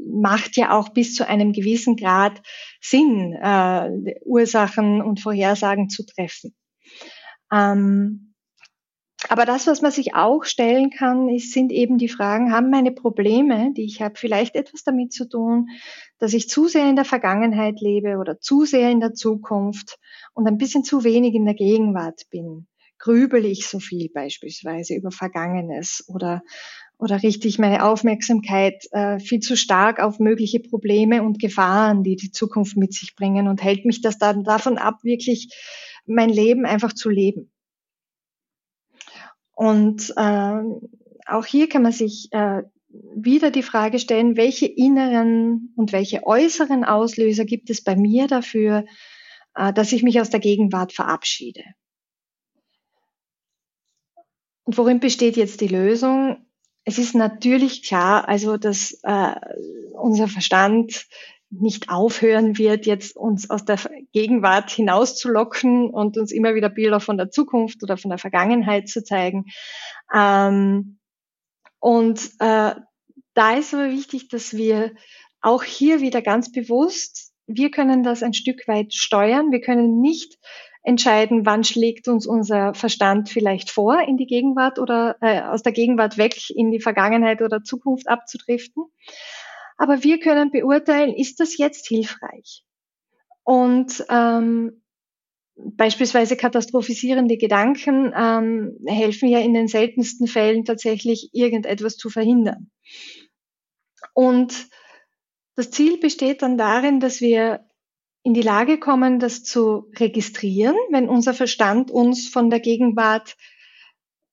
macht 0.10 0.58
ja 0.58 0.72
auch 0.72 0.90
bis 0.90 1.14
zu 1.14 1.28
einem 1.28 1.52
gewissen 1.52 1.98
Grad 1.98 2.42
Sinn, 2.80 3.34
äh, 3.34 4.16
Ursachen 4.24 5.02
und 5.02 5.20
Vorhersagen 5.20 5.90
zu 5.90 6.06
treffen. 6.06 6.56
Ähm, 7.52 8.31
aber 9.32 9.46
das, 9.46 9.66
was 9.66 9.82
man 9.82 9.94
sich 9.94 10.14
auch 10.14 10.44
stellen 10.44 10.90
kann, 10.90 11.30
ist, 11.30 11.54
sind 11.54 11.72
eben 11.72 11.98
die 11.98 12.10
Fragen, 12.10 12.52
haben 12.52 12.70
meine 12.70 12.92
Probleme, 12.92 13.72
die 13.72 13.86
ich 13.86 14.02
habe, 14.02 14.16
vielleicht 14.18 14.58
etwas 14.58 14.84
damit 14.84 15.14
zu 15.14 15.24
tun, 15.24 15.70
dass 16.20 16.34
ich 16.34 16.50
zu 16.50 16.68
sehr 16.68 16.90
in 16.90 16.98
der 16.98 17.06
Vergangenheit 17.06 17.80
lebe 17.80 18.18
oder 18.18 18.42
zu 18.42 18.66
sehr 18.66 18.92
in 18.92 19.00
der 19.00 19.14
Zukunft 19.14 20.00
und 20.34 20.50
ein 20.50 20.58
bisschen 20.58 20.84
zu 20.84 21.06
wenig 21.06 21.34
in 21.34 21.46
der 21.46 21.54
Gegenwart 21.54 22.24
bin? 22.30 22.68
Grübel 23.00 23.46
ich 23.46 23.68
so 23.68 23.80
viel 23.80 24.10
beispielsweise 24.14 24.96
über 24.96 25.12
Vergangenes 25.12 26.04
oder, 26.10 26.42
oder 26.98 27.24
richte 27.24 27.48
ich 27.48 27.58
meine 27.58 27.86
Aufmerksamkeit 27.86 28.84
äh, 28.92 29.18
viel 29.20 29.40
zu 29.40 29.56
stark 29.56 30.02
auf 30.02 30.20
mögliche 30.20 30.60
Probleme 30.60 31.24
und 31.24 31.40
Gefahren, 31.40 32.04
die 32.04 32.18
die 32.18 32.32
Zukunft 32.32 32.76
mit 32.76 32.94
sich 32.94 33.16
bringen 33.16 33.48
und 33.48 33.64
hält 33.64 33.86
mich 33.86 34.02
das 34.02 34.18
dann 34.18 34.44
davon 34.44 34.78
ab, 34.78 34.96
wirklich 35.04 35.56
mein 36.06 36.30
Leben 36.30 36.66
einfach 36.66 36.92
zu 36.92 37.10
leben? 37.10 37.51
Und 39.62 40.12
äh, 40.18 40.64
auch 41.28 41.46
hier 41.46 41.70
kann 41.70 41.84
man 41.84 41.92
sich 41.92 42.30
äh, 42.32 42.64
wieder 43.14 43.52
die 43.52 43.62
Frage 43.62 44.00
stellen, 44.00 44.36
welche 44.36 44.66
inneren 44.66 45.72
und 45.76 45.92
welche 45.92 46.26
äußeren 46.26 46.84
Auslöser 46.84 47.46
gibt 47.46 47.70
es 47.70 47.84
bei 47.84 47.96
mir 47.96 48.26
dafür, 48.26 48.86
äh, 49.54 49.72
dass 49.72 49.92
ich 49.92 50.02
mich 50.02 50.20
aus 50.20 50.32
der 50.32 50.40
Gegenwart 50.40 50.94
verabschiede. 50.94 51.64
Und 54.64 54.80
worin 54.80 55.00
besteht 55.00 55.38
jetzt 55.38 55.62
die 55.62 55.68
Lösung? 55.68 56.44
Es 56.84 56.98
ist 56.98 57.14
natürlich 57.14 57.84
klar, 57.84 58.28
also 58.28 58.58
dass 58.58 59.00
äh, 59.04 59.36
unser 59.92 60.28
Verstand 60.28 61.06
nicht 61.52 61.90
aufhören 61.90 62.58
wird, 62.58 62.86
jetzt 62.86 63.16
uns 63.18 63.50
aus 63.50 63.66
der 63.66 63.78
Gegenwart 64.14 64.72
hinauszulocken 64.72 65.90
und 65.90 66.18
uns 66.18 66.32
immer 66.32 66.56
wieder 66.56 66.70
Bilder 66.70 67.00
von 67.00 67.18
der 67.18 67.30
Zukunft 67.30 67.84
oder 67.84 67.98
von 67.98 68.10
der 68.10 68.18
Vergangenheit 68.18 68.88
zu 68.88 69.04
zeigen. 69.04 69.46
Ähm, 70.14 70.98
und 71.80 72.22
äh, 72.40 72.76
da 73.34 73.54
ist 73.54 73.74
aber 73.74 73.92
wichtig, 73.92 74.30
dass 74.30 74.56
wir 74.56 74.94
auch 75.42 75.64
hier 75.64 76.02
wieder 76.02 76.22
ganz 76.22 76.52
bewusst, 76.52 77.32
wir 77.48 77.72
können 77.72 78.04
das 78.04 78.24
ein 78.24 78.34
Stück 78.34 78.68
weit 78.68 78.94
steuern. 78.94 79.52
Wir 79.52 79.62
können 79.62 80.00
nicht 80.00 80.38
entscheiden, 80.84 81.46
wann 81.46 81.64
schlägt 81.64 82.08
uns 82.08 82.26
unser 82.26 82.74
Verstand 82.74 83.30
vielleicht 83.30 83.70
vor, 83.70 84.00
in 84.08 84.18
die 84.18 84.26
Gegenwart 84.26 84.80
oder 84.80 85.16
äh, 85.22 85.42
aus 85.42 85.62
der 85.62 85.74
Gegenwart 85.74 86.18
weg 86.18 86.50
in 86.50 86.72
die 86.72 86.80
Vergangenheit 86.80 87.42
oder 87.42 87.64
Zukunft 87.64 88.08
abzudriften. 88.08 88.86
Aber 89.82 90.04
wir 90.04 90.20
können 90.20 90.52
beurteilen, 90.52 91.12
ist 91.12 91.40
das 91.40 91.58
jetzt 91.58 91.88
hilfreich? 91.88 92.64
Und 93.42 94.06
ähm, 94.10 94.84
beispielsweise 95.56 96.38
katastrophisierende 96.38 97.36
Gedanken 97.36 98.14
ähm, 98.16 98.78
helfen 98.86 99.28
ja 99.28 99.40
in 99.40 99.56
den 99.56 99.68
seltensten 99.68 100.28
Fällen 100.28 100.66
tatsächlich 100.66 101.32
irgendetwas 101.34 101.98
zu 101.98 102.12
verhindern. 102.12 102.70
Und 104.14 104.70
das 105.56 105.72
Ziel 105.72 105.98
besteht 105.98 106.44
dann 106.44 106.60
darin, 106.60 107.00
dass 107.00 107.20
wir 107.20 107.66
in 108.22 108.36
die 108.36 108.44
Lage 108.44 108.80
kommen, 108.80 109.18
das 109.18 109.44
zu 109.44 109.90
registrieren, 109.98 110.76
wenn 110.92 111.10
unser 111.10 111.34
Verstand 111.34 111.90
uns 111.90 112.30
von 112.30 112.52
der 112.52 112.60
Gegenwart 112.60 113.36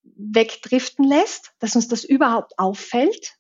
wegdriften 0.02 1.06
lässt, 1.06 1.52
dass 1.58 1.74
uns 1.74 1.88
das 1.88 2.04
überhaupt 2.04 2.52
auffällt 2.58 3.37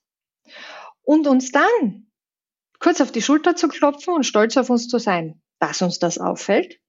und 1.08 1.26
uns 1.26 1.52
dann 1.52 2.06
kurz 2.80 3.00
auf 3.00 3.10
die 3.10 3.22
Schulter 3.22 3.56
zu 3.56 3.68
klopfen 3.68 4.12
und 4.12 4.26
stolz 4.26 4.58
auf 4.58 4.68
uns 4.68 4.88
zu 4.88 4.98
sein, 4.98 5.40
dass 5.58 5.80
uns 5.80 5.98
das 5.98 6.18
auffällt. 6.18 6.80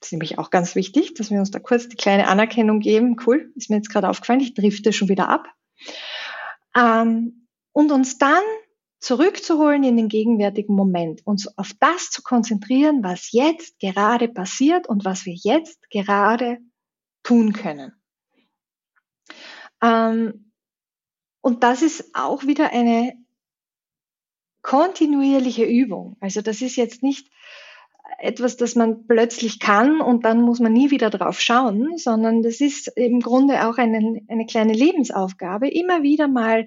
Das 0.00 0.08
ist 0.08 0.12
nämlich 0.12 0.38
auch 0.38 0.48
ganz 0.48 0.74
wichtig, 0.74 1.12
dass 1.12 1.30
wir 1.30 1.38
uns 1.38 1.50
da 1.50 1.58
kurz 1.58 1.86
die 1.86 1.96
kleine 1.96 2.28
Anerkennung 2.28 2.80
geben. 2.80 3.18
Cool, 3.26 3.52
ist 3.56 3.68
mir 3.68 3.76
jetzt 3.76 3.90
gerade 3.90 4.08
aufgefallen, 4.08 4.40
ich 4.40 4.54
drifte 4.54 4.94
schon 4.94 5.10
wieder 5.10 5.28
ab. 5.28 5.52
Ähm, 6.74 7.46
und 7.72 7.92
uns 7.92 8.16
dann 8.16 8.42
zurückzuholen 9.00 9.84
in 9.84 9.98
den 9.98 10.08
gegenwärtigen 10.08 10.74
Moment, 10.74 11.26
uns 11.26 11.46
auf 11.58 11.72
das 11.78 12.10
zu 12.10 12.22
konzentrieren, 12.22 13.04
was 13.04 13.32
jetzt 13.32 13.78
gerade 13.80 14.28
passiert 14.28 14.88
und 14.88 15.04
was 15.04 15.26
wir 15.26 15.34
jetzt 15.34 15.90
gerade 15.90 16.56
tun 17.22 17.52
können. 17.52 17.92
Ähm, 19.82 20.52
und 21.42 21.62
das 21.62 21.82
ist 21.82 22.14
auch 22.14 22.44
wieder 22.44 22.72
eine 22.72 23.12
kontinuierliche 24.68 25.64
Übung. 25.64 26.18
Also 26.20 26.42
das 26.42 26.60
ist 26.60 26.76
jetzt 26.76 27.02
nicht 27.02 27.30
etwas, 28.18 28.58
das 28.58 28.74
man 28.74 29.06
plötzlich 29.06 29.60
kann 29.60 30.02
und 30.02 30.26
dann 30.26 30.42
muss 30.42 30.60
man 30.60 30.74
nie 30.74 30.90
wieder 30.90 31.08
drauf 31.08 31.40
schauen, 31.40 31.96
sondern 31.96 32.42
das 32.42 32.60
ist 32.60 32.88
im 32.94 33.20
Grunde 33.20 33.66
auch 33.66 33.78
eine, 33.78 34.20
eine 34.28 34.44
kleine 34.44 34.74
Lebensaufgabe, 34.74 35.70
immer 35.70 36.02
wieder 36.02 36.28
mal 36.28 36.66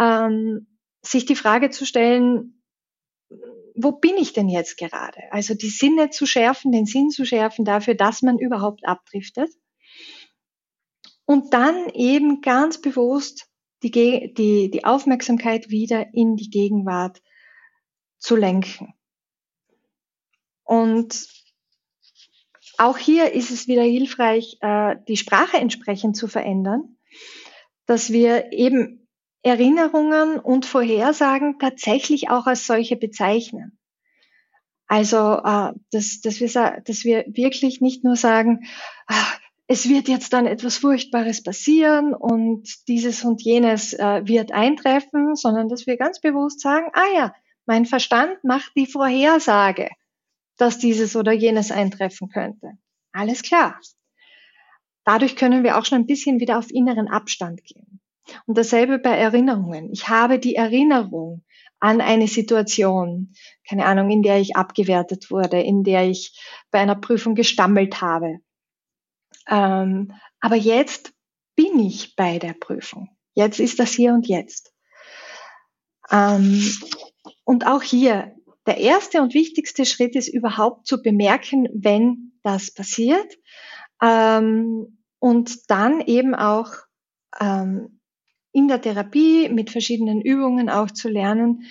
ähm, 0.00 0.66
sich 1.00 1.26
die 1.26 1.36
Frage 1.36 1.70
zu 1.70 1.86
stellen, 1.86 2.60
wo 3.76 3.92
bin 3.92 4.16
ich 4.16 4.32
denn 4.32 4.48
jetzt 4.48 4.76
gerade? 4.76 5.20
Also 5.30 5.54
die 5.54 5.70
Sinne 5.70 6.10
zu 6.10 6.26
schärfen, 6.26 6.72
den 6.72 6.86
Sinn 6.86 7.10
zu 7.10 7.24
schärfen 7.24 7.64
dafür, 7.64 7.94
dass 7.94 8.22
man 8.22 8.40
überhaupt 8.40 8.84
abdriftet. 8.84 9.50
Und 11.24 11.54
dann 11.54 11.88
eben 11.90 12.40
ganz 12.40 12.80
bewusst 12.80 13.46
die, 13.84 13.92
die, 13.92 14.72
die 14.72 14.84
Aufmerksamkeit 14.84 15.70
wieder 15.70 16.06
in 16.12 16.34
die 16.34 16.50
Gegenwart 16.50 17.20
zu 18.18 18.36
lenken. 18.36 18.94
Und 20.64 21.28
auch 22.78 22.98
hier 22.98 23.32
ist 23.32 23.50
es 23.50 23.66
wieder 23.66 23.82
hilfreich, 23.82 24.58
äh, 24.60 24.96
die 25.08 25.16
Sprache 25.16 25.56
entsprechend 25.56 26.16
zu 26.16 26.28
verändern, 26.28 26.96
dass 27.86 28.12
wir 28.12 28.52
eben 28.52 29.08
Erinnerungen 29.42 30.38
und 30.38 30.66
Vorhersagen 30.66 31.58
tatsächlich 31.58 32.30
auch 32.30 32.46
als 32.46 32.66
solche 32.66 32.96
bezeichnen. 32.96 33.78
Also, 34.86 35.38
äh, 35.44 35.72
dass, 35.90 36.20
dass, 36.22 36.40
wir, 36.40 36.80
dass 36.84 37.04
wir 37.04 37.24
wirklich 37.28 37.80
nicht 37.80 38.04
nur 38.04 38.16
sagen, 38.16 38.66
ah, 39.06 39.26
es 39.66 39.88
wird 39.88 40.08
jetzt 40.08 40.32
dann 40.32 40.46
etwas 40.46 40.78
Furchtbares 40.78 41.42
passieren 41.42 42.14
und 42.14 42.88
dieses 42.88 43.22
und 43.24 43.42
jenes 43.42 43.92
äh, 43.92 44.22
wird 44.26 44.50
eintreffen, 44.50 45.36
sondern 45.36 45.68
dass 45.68 45.86
wir 45.86 45.98
ganz 45.98 46.20
bewusst 46.20 46.60
sagen, 46.60 46.86
ah 46.94 47.14
ja, 47.14 47.34
mein 47.68 47.84
Verstand 47.84 48.42
macht 48.42 48.72
die 48.76 48.86
Vorhersage, 48.86 49.90
dass 50.56 50.78
dieses 50.78 51.14
oder 51.14 51.32
jenes 51.32 51.70
eintreffen 51.70 52.30
könnte. 52.30 52.72
Alles 53.12 53.42
klar. 53.42 53.78
Dadurch 55.04 55.36
können 55.36 55.64
wir 55.64 55.76
auch 55.76 55.84
schon 55.84 55.98
ein 55.98 56.06
bisschen 56.06 56.40
wieder 56.40 56.58
auf 56.58 56.70
inneren 56.70 57.08
Abstand 57.08 57.62
gehen. 57.64 58.00
Und 58.46 58.56
dasselbe 58.56 58.98
bei 58.98 59.16
Erinnerungen. 59.16 59.92
Ich 59.92 60.08
habe 60.08 60.38
die 60.38 60.54
Erinnerung 60.54 61.44
an 61.78 62.00
eine 62.00 62.26
Situation, 62.26 63.34
keine 63.68 63.84
Ahnung, 63.84 64.10
in 64.10 64.22
der 64.22 64.40
ich 64.40 64.56
abgewertet 64.56 65.30
wurde, 65.30 65.60
in 65.60 65.84
der 65.84 66.08
ich 66.08 66.40
bei 66.70 66.78
einer 66.78 66.96
Prüfung 66.96 67.34
gestammelt 67.34 68.00
habe. 68.00 68.38
Ähm, 69.46 70.12
aber 70.40 70.56
jetzt 70.56 71.12
bin 71.54 71.78
ich 71.78 72.16
bei 72.16 72.38
der 72.38 72.54
Prüfung. 72.54 73.10
Jetzt 73.34 73.60
ist 73.60 73.78
das 73.78 73.92
hier 73.92 74.14
und 74.14 74.26
jetzt. 74.26 74.72
Ähm, 76.10 76.62
und 77.48 77.66
auch 77.66 77.82
hier, 77.82 78.36
der 78.66 78.76
erste 78.76 79.22
und 79.22 79.32
wichtigste 79.32 79.86
Schritt 79.86 80.14
ist 80.16 80.28
überhaupt 80.28 80.86
zu 80.86 81.00
bemerken, 81.00 81.66
wenn 81.72 82.32
das 82.42 82.70
passiert. 82.70 83.38
Ähm, 84.02 84.98
und 85.18 85.70
dann 85.70 86.02
eben 86.02 86.34
auch 86.34 86.72
ähm, 87.40 88.00
in 88.52 88.68
der 88.68 88.82
Therapie 88.82 89.48
mit 89.48 89.70
verschiedenen 89.70 90.20
Übungen 90.20 90.68
auch 90.68 90.90
zu 90.90 91.08
lernen, 91.08 91.62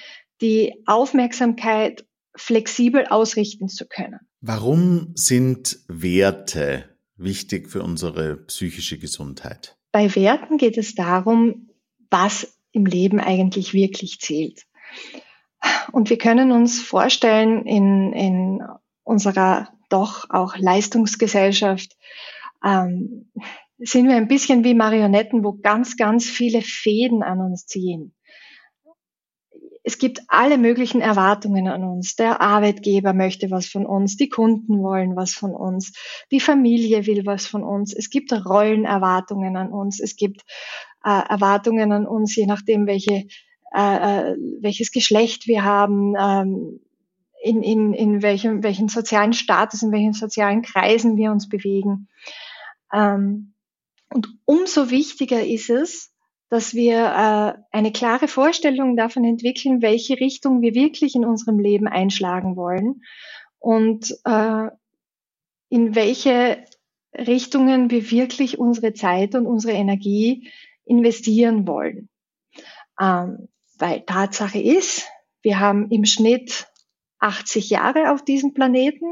die 0.42 0.82
Aufmerksamkeit 0.88 2.08
flexibel 2.36 3.06
ausrichten 3.06 3.68
zu 3.68 3.88
können. 3.88 4.22
Warum 4.42 5.12
sind 5.14 5.78
Werte 5.88 6.98
wichtig 7.18 7.70
für 7.70 7.84
unsere 7.84 8.38
psychische 8.46 8.98
Gesundheit? 8.98 9.78
Bei 9.92 10.16
Werten 10.16 10.58
geht 10.58 10.80
es 10.80 10.96
darum, 10.96 11.70
was 12.10 12.58
im 12.72 12.88
Leben 12.88 13.20
eigentlich 13.20 13.76
wirklich 13.76 14.20
zählt. 14.20 14.64
Und 15.92 16.10
wir 16.10 16.18
können 16.18 16.52
uns 16.52 16.82
vorstellen, 16.82 17.66
in, 17.66 18.14
in 18.14 18.64
unserer 19.04 19.70
doch 19.90 20.30
auch 20.30 20.58
Leistungsgesellschaft 20.58 21.96
ähm, 22.64 23.32
sind 23.80 24.08
wir 24.08 24.16
ein 24.16 24.28
bisschen 24.28 24.64
wie 24.64 24.74
Marionetten, 24.74 25.44
wo 25.44 25.54
ganz, 25.54 25.98
ganz 25.98 26.30
viele 26.30 26.62
Fäden 26.62 27.24
an 27.24 27.40
uns 27.40 27.66
ziehen. 27.66 28.14
Es 29.84 30.00
gibt 30.00 30.20
alle 30.28 30.58
möglichen 30.58 31.00
Erwartungen 31.00 31.70
an 31.70 31.86
uns. 31.86 32.18
Der 32.18 32.42
Arbeitgeber 32.42 33.14
möchte 33.14 33.52
was 33.52 33.68
von 33.68 33.86
uns, 33.86 34.18
die 34.18 34.28
Kunden 34.28 34.84
wollen 34.84 35.16
was 35.16 35.34
von 35.34 35.54
uns, 35.54 35.94
die 36.30 36.42
Familie 36.42 37.06
will 37.06 37.26
was 37.26 37.48
von 37.48 37.64
uns. 37.64 37.94
Es 37.96 38.10
gibt 38.10 38.34
Rollenerwartungen 38.34 39.56
an 39.56 39.72
uns, 39.72 40.02
es 40.02 40.18
gibt 40.18 40.42
äh, 41.06 41.30
Erwartungen 41.30 41.94
an 41.94 42.06
uns, 42.06 42.36
je 42.36 42.48
nachdem, 42.48 42.86
welche, 42.86 43.28
äh, 43.74 44.32
äh 44.32 44.38
welches 44.62 44.92
Geschlecht 44.92 45.48
wir 45.48 45.64
haben, 45.64 46.16
ähm, 46.20 46.80
in, 47.42 47.64
in, 47.64 47.94
in 47.94 48.22
welchem, 48.22 48.64
welchen 48.64 48.90
sozialen 48.90 49.34
Status, 49.34 49.84
in 49.84 49.92
welchen 49.92 50.14
sozialen 50.14 50.62
Kreisen 50.62 51.18
wir 51.18 51.32
uns 51.32 51.48
bewegen. 51.48 52.08
Ähm, 52.94 53.54
und 54.10 54.28
umso 54.46 54.90
wichtiger 54.90 55.46
ist 55.46 55.70
es, 55.70 56.14
dass 56.50 56.74
wir 56.74 56.98
äh, 56.98 57.62
eine 57.72 57.92
klare 57.92 58.28
Vorstellung 58.28 58.96
davon 58.96 59.26
entwickeln, 59.26 59.82
welche 59.82 60.20
Richtung 60.20 60.62
wir 60.62 60.74
wirklich 60.74 61.16
in 61.16 61.26
unserem 61.26 61.60
Leben 61.60 61.88
einschlagen 61.88 62.56
wollen 62.56 63.02
und 63.60 64.12
äh, 64.24 64.68
in 65.70 65.96
welche 65.96 66.64
Richtungen 67.14 67.92
wir 67.92 68.12
wirklich 68.12 68.58
unsere 68.60 68.94
Zeit 68.94 69.36
und 69.36 69.46
unsere 69.46 69.74
Energie 69.74 70.50
investieren 70.86 71.68
wollen. 71.68 72.10
Ähm, 73.00 73.50
weil 73.80 74.02
Tatsache 74.02 74.60
ist, 74.60 75.08
wir 75.42 75.60
haben 75.60 75.90
im 75.92 76.06
Schnitt 76.06 76.68
80 77.20 77.70
Jahre 77.70 78.12
auf 78.12 78.24
diesem 78.24 78.54
Planeten. 78.54 79.08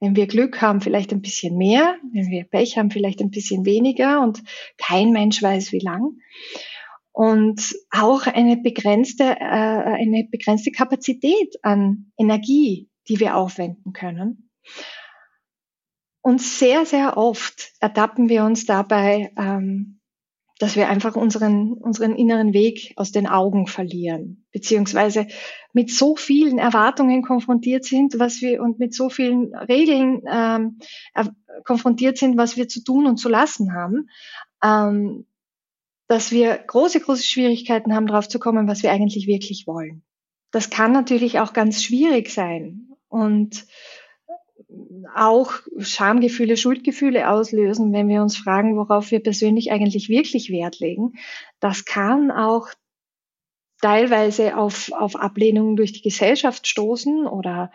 Wenn 0.00 0.16
wir 0.16 0.26
Glück 0.26 0.62
haben, 0.62 0.80
vielleicht 0.80 1.12
ein 1.12 1.20
bisschen 1.20 1.56
mehr. 1.56 1.96
Wenn 2.12 2.30
wir 2.30 2.44
Pech 2.44 2.78
haben, 2.78 2.90
vielleicht 2.90 3.20
ein 3.20 3.30
bisschen 3.30 3.64
weniger. 3.66 4.20
Und 4.22 4.42
kein 4.78 5.10
Mensch 5.12 5.42
weiß, 5.42 5.72
wie 5.72 5.80
lang. 5.80 6.16
und 7.12 7.74
auch 7.90 8.26
eine 8.26 8.56
begrenzte, 8.56 9.24
äh, 9.24 9.34
eine 9.40 10.26
begrenzte 10.30 10.70
Kapazität 10.70 11.56
an 11.62 12.12
Energie, 12.16 12.88
die 13.08 13.20
wir 13.20 13.36
aufwenden 13.36 13.92
können. 13.92 14.50
Und 16.22 16.40
sehr, 16.40 16.86
sehr 16.86 17.16
oft 17.16 17.72
ertappen 17.80 18.28
wir 18.28 18.44
uns 18.44 18.66
dabei, 18.66 19.32
ähm, 19.36 19.99
dass 20.60 20.76
wir 20.76 20.90
einfach 20.90 21.16
unseren, 21.16 21.72
unseren 21.72 22.14
inneren 22.14 22.52
Weg 22.52 22.92
aus 22.96 23.12
den 23.12 23.26
Augen 23.26 23.66
verlieren, 23.66 24.44
beziehungsweise 24.52 25.26
mit 25.72 25.90
so 25.90 26.16
vielen 26.16 26.58
Erwartungen 26.58 27.22
konfrontiert 27.22 27.86
sind, 27.86 28.18
was 28.18 28.42
wir 28.42 28.60
und 28.60 28.78
mit 28.78 28.94
so 28.94 29.08
vielen 29.08 29.54
Regeln 29.54 30.22
ähm, 30.30 30.78
konfrontiert 31.64 32.18
sind, 32.18 32.36
was 32.36 32.58
wir 32.58 32.68
zu 32.68 32.84
tun 32.84 33.06
und 33.06 33.16
zu 33.16 33.30
lassen 33.30 33.72
haben, 33.72 34.10
ähm, 34.62 35.24
dass 36.08 36.30
wir 36.30 36.58
große, 36.58 37.00
große 37.00 37.22
Schwierigkeiten 37.22 37.94
haben, 37.94 38.06
darauf 38.06 38.28
zu 38.28 38.38
kommen, 38.38 38.68
was 38.68 38.82
wir 38.82 38.92
eigentlich 38.92 39.26
wirklich 39.26 39.66
wollen. 39.66 40.02
Das 40.50 40.68
kann 40.68 40.92
natürlich 40.92 41.40
auch 41.40 41.54
ganz 41.54 41.82
schwierig 41.82 42.28
sein 42.28 42.90
und 43.08 43.64
auch 45.14 45.52
Schamgefühle, 45.78 46.56
Schuldgefühle 46.56 47.28
auslösen, 47.30 47.92
wenn 47.92 48.08
wir 48.08 48.22
uns 48.22 48.36
fragen, 48.36 48.76
worauf 48.76 49.10
wir 49.10 49.20
persönlich 49.20 49.72
eigentlich 49.72 50.08
wirklich 50.08 50.50
Wert 50.50 50.78
legen. 50.78 51.14
Das 51.58 51.84
kann 51.84 52.30
auch 52.30 52.68
teilweise 53.80 54.56
auf, 54.56 54.92
auf 54.92 55.16
Ablehnung 55.16 55.76
durch 55.76 55.92
die 55.92 56.02
Gesellschaft 56.02 56.66
stoßen 56.66 57.26
oder 57.26 57.70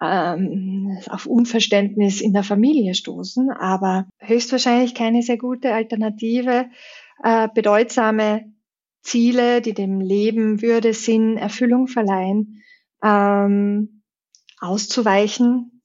ähm, 0.00 0.98
auf 1.08 1.26
Unverständnis 1.26 2.20
in 2.20 2.32
der 2.32 2.42
Familie 2.42 2.94
stoßen, 2.94 3.50
aber 3.50 4.06
höchstwahrscheinlich 4.18 4.94
keine 4.94 5.22
sehr 5.22 5.38
gute 5.38 5.72
Alternative, 5.72 6.66
äh, 7.22 7.48
bedeutsame 7.54 8.52
Ziele, 9.02 9.62
die 9.62 9.72
dem 9.72 10.00
Leben 10.00 10.60
Würde, 10.60 10.92
Sinn, 10.92 11.38
Erfüllung 11.38 11.86
verleihen, 11.86 12.62
ähm, 13.02 14.02
auszuweichen, 14.60 15.75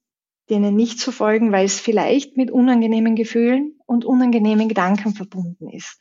denen 0.51 0.75
nicht 0.75 0.99
zu 0.99 1.11
folgen, 1.11 1.51
weil 1.51 1.65
es 1.65 1.79
vielleicht 1.79 2.37
mit 2.37 2.51
unangenehmen 2.51 3.15
Gefühlen 3.15 3.79
und 3.87 4.05
unangenehmen 4.05 4.67
Gedanken 4.67 5.15
verbunden 5.15 5.69
ist. 5.69 5.97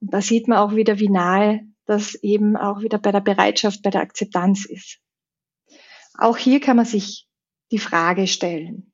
Und 0.00 0.12
da 0.12 0.20
sieht 0.20 0.48
man 0.48 0.58
auch 0.58 0.74
wieder, 0.74 0.98
wie 0.98 1.10
nahe 1.10 1.60
das 1.84 2.14
eben 2.16 2.56
auch 2.56 2.80
wieder 2.80 2.98
bei 2.98 3.12
der 3.12 3.20
Bereitschaft, 3.20 3.82
bei 3.82 3.90
der 3.90 4.00
Akzeptanz 4.00 4.64
ist. 4.64 4.98
Auch 6.14 6.36
hier 6.36 6.60
kann 6.60 6.76
man 6.76 6.86
sich 6.86 7.28
die 7.70 7.78
Frage 7.78 8.26
stellen, 8.26 8.92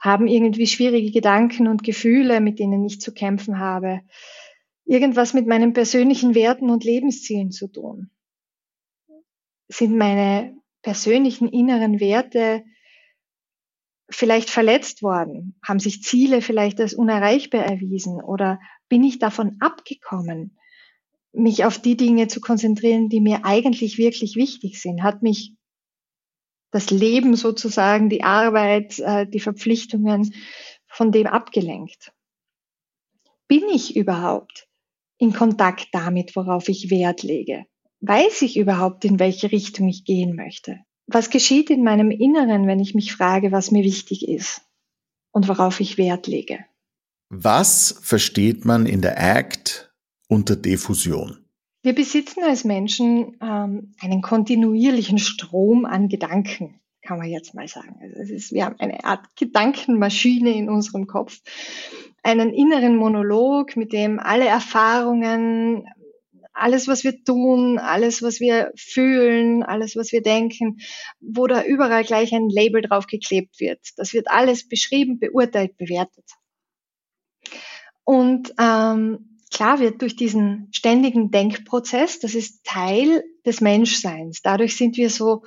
haben 0.00 0.26
irgendwie 0.26 0.66
schwierige 0.66 1.12
Gedanken 1.12 1.68
und 1.68 1.84
Gefühle, 1.84 2.40
mit 2.40 2.58
denen 2.58 2.84
ich 2.84 3.00
zu 3.00 3.14
kämpfen 3.14 3.58
habe, 3.58 4.00
irgendwas 4.84 5.34
mit 5.34 5.46
meinen 5.46 5.72
persönlichen 5.72 6.34
Werten 6.34 6.68
und 6.68 6.84
Lebenszielen 6.84 7.52
zu 7.52 7.68
tun? 7.68 8.10
Sind 9.68 9.96
meine 9.96 10.56
persönlichen 10.82 11.48
inneren 11.48 12.00
Werte 12.00 12.64
vielleicht 14.10 14.50
verletzt 14.50 15.02
worden? 15.02 15.58
Haben 15.62 15.80
sich 15.80 16.02
Ziele 16.02 16.42
vielleicht 16.42 16.80
als 16.80 16.94
unerreichbar 16.94 17.64
erwiesen? 17.64 18.22
Oder 18.22 18.60
bin 18.88 19.04
ich 19.04 19.18
davon 19.18 19.56
abgekommen, 19.60 20.58
mich 21.32 21.64
auf 21.64 21.78
die 21.78 21.96
Dinge 21.96 22.28
zu 22.28 22.40
konzentrieren, 22.40 23.08
die 23.08 23.20
mir 23.20 23.44
eigentlich 23.44 23.98
wirklich 23.98 24.36
wichtig 24.36 24.80
sind? 24.80 25.02
Hat 25.02 25.22
mich 25.22 25.54
das 26.70 26.90
Leben 26.90 27.36
sozusagen, 27.36 28.08
die 28.08 28.22
Arbeit, 28.22 28.98
äh, 28.98 29.26
die 29.26 29.40
Verpflichtungen 29.40 30.34
von 30.86 31.12
dem 31.12 31.26
abgelenkt? 31.26 32.12
Bin 33.48 33.68
ich 33.68 33.96
überhaupt 33.96 34.66
in 35.18 35.32
Kontakt 35.32 35.88
damit, 35.92 36.34
worauf 36.36 36.68
ich 36.68 36.90
Wert 36.90 37.22
lege? 37.22 37.66
Weiß 38.00 38.42
ich 38.42 38.56
überhaupt, 38.56 39.04
in 39.04 39.18
welche 39.20 39.52
Richtung 39.52 39.88
ich 39.88 40.04
gehen 40.04 40.34
möchte? 40.34 40.80
Was 41.14 41.30
geschieht 41.30 41.70
in 41.70 41.84
meinem 41.84 42.10
Inneren, 42.10 42.66
wenn 42.66 42.80
ich 42.80 42.94
mich 42.94 43.12
frage, 43.12 43.52
was 43.52 43.70
mir 43.70 43.84
wichtig 43.84 44.28
ist 44.28 44.62
und 45.32 45.48
worauf 45.48 45.80
ich 45.80 45.98
Wert 45.98 46.26
lege? 46.26 46.64
Was 47.28 47.98
versteht 48.02 48.64
man 48.64 48.86
in 48.86 49.00
der 49.00 49.18
ACT 49.18 49.92
unter 50.28 50.56
Diffusion? 50.56 51.38
Wir 51.82 51.94
besitzen 51.94 52.44
als 52.44 52.64
Menschen 52.64 53.36
ähm, 53.42 53.94
einen 54.00 54.22
kontinuierlichen 54.22 55.18
Strom 55.18 55.84
an 55.84 56.08
Gedanken, 56.08 56.80
kann 57.02 57.18
man 57.18 57.28
jetzt 57.28 57.54
mal 57.54 57.66
sagen. 57.66 57.98
Also 58.00 58.20
es 58.20 58.30
ist, 58.30 58.52
wir 58.52 58.66
haben 58.66 58.78
eine 58.78 59.04
Art 59.04 59.34
Gedankenmaschine 59.36 60.52
in 60.52 60.68
unserem 60.68 61.06
Kopf, 61.06 61.40
einen 62.22 62.52
inneren 62.52 62.96
Monolog, 62.96 63.76
mit 63.76 63.92
dem 63.92 64.20
alle 64.20 64.46
Erfahrungen, 64.46 65.88
alles, 66.52 66.88
was 66.88 67.04
wir 67.04 67.24
tun, 67.24 67.78
alles, 67.78 68.22
was 68.22 68.40
wir 68.40 68.72
fühlen, 68.76 69.62
alles, 69.62 69.96
was 69.96 70.12
wir 70.12 70.22
denken, 70.22 70.78
wo 71.20 71.46
da 71.46 71.62
überall 71.62 72.04
gleich 72.04 72.32
ein 72.32 72.48
Label 72.48 72.82
drauf 72.82 73.06
geklebt 73.06 73.60
wird. 73.60 73.80
Das 73.96 74.12
wird 74.12 74.28
alles 74.28 74.68
beschrieben, 74.68 75.18
beurteilt, 75.18 75.76
bewertet. 75.76 76.24
Und 78.04 78.52
ähm, 78.58 79.38
klar 79.52 79.80
wird 79.80 80.02
durch 80.02 80.16
diesen 80.16 80.68
ständigen 80.72 81.30
Denkprozess, 81.30 82.18
das 82.18 82.34
ist 82.34 82.64
Teil 82.64 83.24
des 83.46 83.60
Menschseins. 83.60 84.42
Dadurch 84.42 84.76
sind 84.76 84.96
wir 84.96 85.10
so 85.10 85.42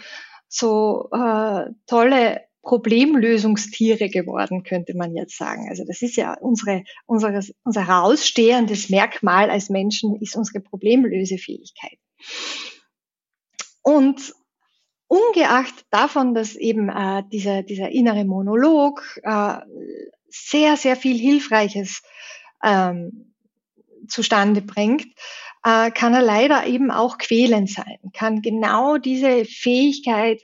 so 0.48 1.10
äh, 1.12 1.65
tolle 1.88 2.41
Problemlösungstiere 2.65 4.10
geworden, 4.10 4.63
könnte 4.63 4.97
man 4.97 5.15
jetzt 5.15 5.38
sagen. 5.38 5.67
Also 5.69 5.86
das 5.86 6.01
ist 6.01 6.17
ja 6.17 6.34
unsere, 6.34 6.84
unsere, 7.06 7.39
unser 7.63 7.88
herausstehendes 7.88 8.89
Merkmal 8.89 9.49
als 9.49 9.69
Menschen 9.69 10.19
ist 10.19 10.36
unsere 10.36 10.60
Problemlösefähigkeit. 10.60 11.97
Und 13.84 14.34
ungeachtet 15.08 15.86
davon, 15.91 16.34
dass 16.34 16.56
eben 16.56 16.89
äh, 16.89 17.23
dieser, 17.32 17.62
dieser 17.62 17.89
innere 17.89 18.25
Monolog 18.25 19.19
äh, 19.23 19.58
sehr, 20.28 20.75
sehr 20.75 20.95
viel 20.95 21.17
Hilfreiches 21.17 22.01
ähm, 22.63 23.36
zustande 24.08 24.62
bringt, 24.62 25.06
äh, 25.63 25.91
kann 25.91 26.15
er 26.15 26.23
leider 26.23 26.65
eben 26.65 26.89
auch 26.89 27.17
quälend 27.19 27.69
sein, 27.69 27.99
kann 28.13 28.41
genau 28.41 28.97
diese 28.97 29.45
Fähigkeit 29.45 30.41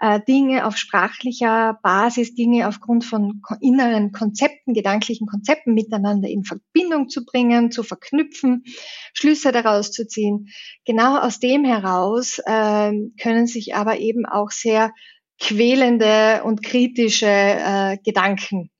äh, 0.00 0.20
Dinge 0.26 0.66
auf 0.66 0.76
sprachlicher 0.76 1.78
Basis, 1.82 2.34
Dinge 2.34 2.68
aufgrund 2.68 3.04
von 3.04 3.42
inneren 3.60 4.12
Konzepten, 4.12 4.74
gedanklichen 4.74 5.26
Konzepten 5.26 5.74
miteinander 5.74 6.28
in 6.28 6.44
Verbindung 6.44 7.08
zu 7.08 7.24
bringen, 7.24 7.70
zu 7.70 7.82
verknüpfen, 7.82 8.64
Schlüsse 9.12 9.52
daraus 9.52 9.90
zu 9.90 10.06
ziehen. 10.06 10.48
Genau 10.84 11.18
aus 11.18 11.40
dem 11.40 11.64
heraus 11.64 12.38
äh, 12.44 12.92
können 13.20 13.46
sich 13.46 13.74
aber 13.74 13.98
eben 13.98 14.24
auch 14.26 14.50
sehr 14.50 14.92
quälende 15.40 16.42
und 16.44 16.62
kritische 16.62 17.26
äh, 17.26 17.98
Gedanken 18.04 18.70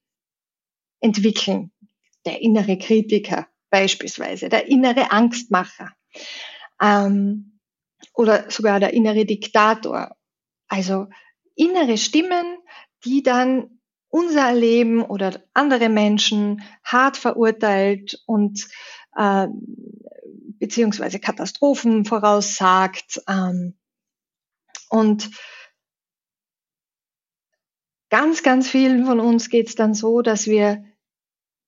entwickeln. 1.00 1.72
Der 2.26 2.42
innere 2.42 2.78
Kritiker 2.78 3.46
beispielsweise, 3.70 4.48
der 4.48 4.66
innere 4.68 5.12
Angstmacher 5.12 5.90
ähm, 6.82 7.58
oder 8.14 8.50
sogar 8.50 8.80
der 8.80 8.92
innere 8.92 9.24
Diktator 9.24 10.17
also 10.68 11.08
innere 11.54 11.98
Stimmen, 11.98 12.58
die 13.04 13.22
dann 13.22 13.80
unser 14.10 14.54
Leben 14.54 15.02
oder 15.02 15.42
andere 15.54 15.88
Menschen 15.88 16.62
hart 16.82 17.16
verurteilt 17.16 18.22
und 18.26 18.68
äh, 19.16 19.48
beziehungsweise 20.58 21.18
Katastrophen 21.18 22.04
voraussagt. 22.04 23.22
Ähm, 23.28 23.76
und 24.88 25.30
ganz, 28.08 28.42
ganz 28.42 28.68
vielen 28.68 29.04
von 29.04 29.20
uns 29.20 29.50
geht 29.50 29.68
es 29.68 29.74
dann 29.74 29.94
so, 29.94 30.22
dass 30.22 30.46
wir 30.46 30.84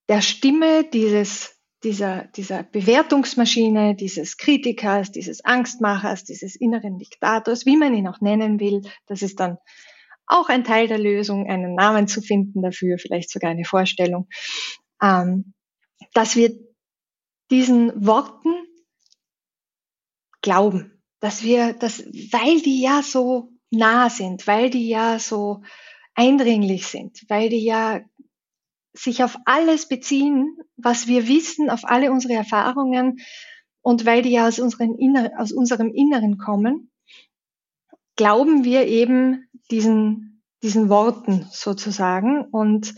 der 0.09 0.21
Stimme 0.21 0.83
dieses 0.83 1.60
dieser, 1.83 2.25
dieser 2.35 2.63
Bewertungsmaschine, 2.63 3.95
dieses 3.95 4.37
Kritikers, 4.37 5.11
dieses 5.11 5.43
Angstmachers, 5.43 6.23
dieses 6.23 6.55
inneren 6.55 6.97
Diktators, 6.97 7.65
wie 7.65 7.77
man 7.77 7.93
ihn 7.93 8.07
auch 8.07 8.21
nennen 8.21 8.59
will, 8.59 8.81
das 9.07 9.21
ist 9.21 9.39
dann 9.39 9.57
auch 10.27 10.49
ein 10.49 10.63
Teil 10.63 10.87
der 10.87 10.99
Lösung, 10.99 11.49
einen 11.49 11.75
Namen 11.75 12.07
zu 12.07 12.21
finden 12.21 12.61
dafür, 12.61 12.97
vielleicht 12.97 13.29
sogar 13.29 13.51
eine 13.51 13.65
Vorstellung, 13.65 14.27
ähm, 15.01 15.53
dass 16.13 16.35
wir 16.35 16.51
diesen 17.49 18.05
Worten 18.05 18.53
glauben, 20.41 21.03
dass 21.19 21.43
wir, 21.43 21.73
dass, 21.73 21.99
weil 21.99 22.61
die 22.61 22.81
ja 22.81 23.03
so 23.03 23.49
nah 23.71 24.09
sind, 24.09 24.47
weil 24.47 24.69
die 24.69 24.87
ja 24.87 25.19
so 25.19 25.61
eindringlich 26.15 26.87
sind, 26.87 27.23
weil 27.27 27.49
die 27.49 27.63
ja 27.63 28.01
sich 28.93 29.23
auf 29.23 29.37
alles 29.45 29.87
beziehen, 29.87 30.57
was 30.77 31.07
wir 31.07 31.27
wissen, 31.27 31.69
auf 31.69 31.81
alle 31.85 32.11
unsere 32.11 32.33
Erfahrungen 32.33 33.19
und 33.81 34.05
weil 34.05 34.21
die 34.21 34.31
ja 34.31 34.47
aus, 34.47 34.59
Inner 34.59 35.31
aus 35.37 35.51
unserem 35.51 35.91
Inneren 35.93 36.37
kommen, 36.37 36.91
glauben 38.15 38.63
wir 38.63 38.87
eben 38.87 39.47
diesen, 39.71 40.43
diesen 40.61 40.89
Worten 40.89 41.47
sozusagen 41.51 42.45
und 42.45 42.93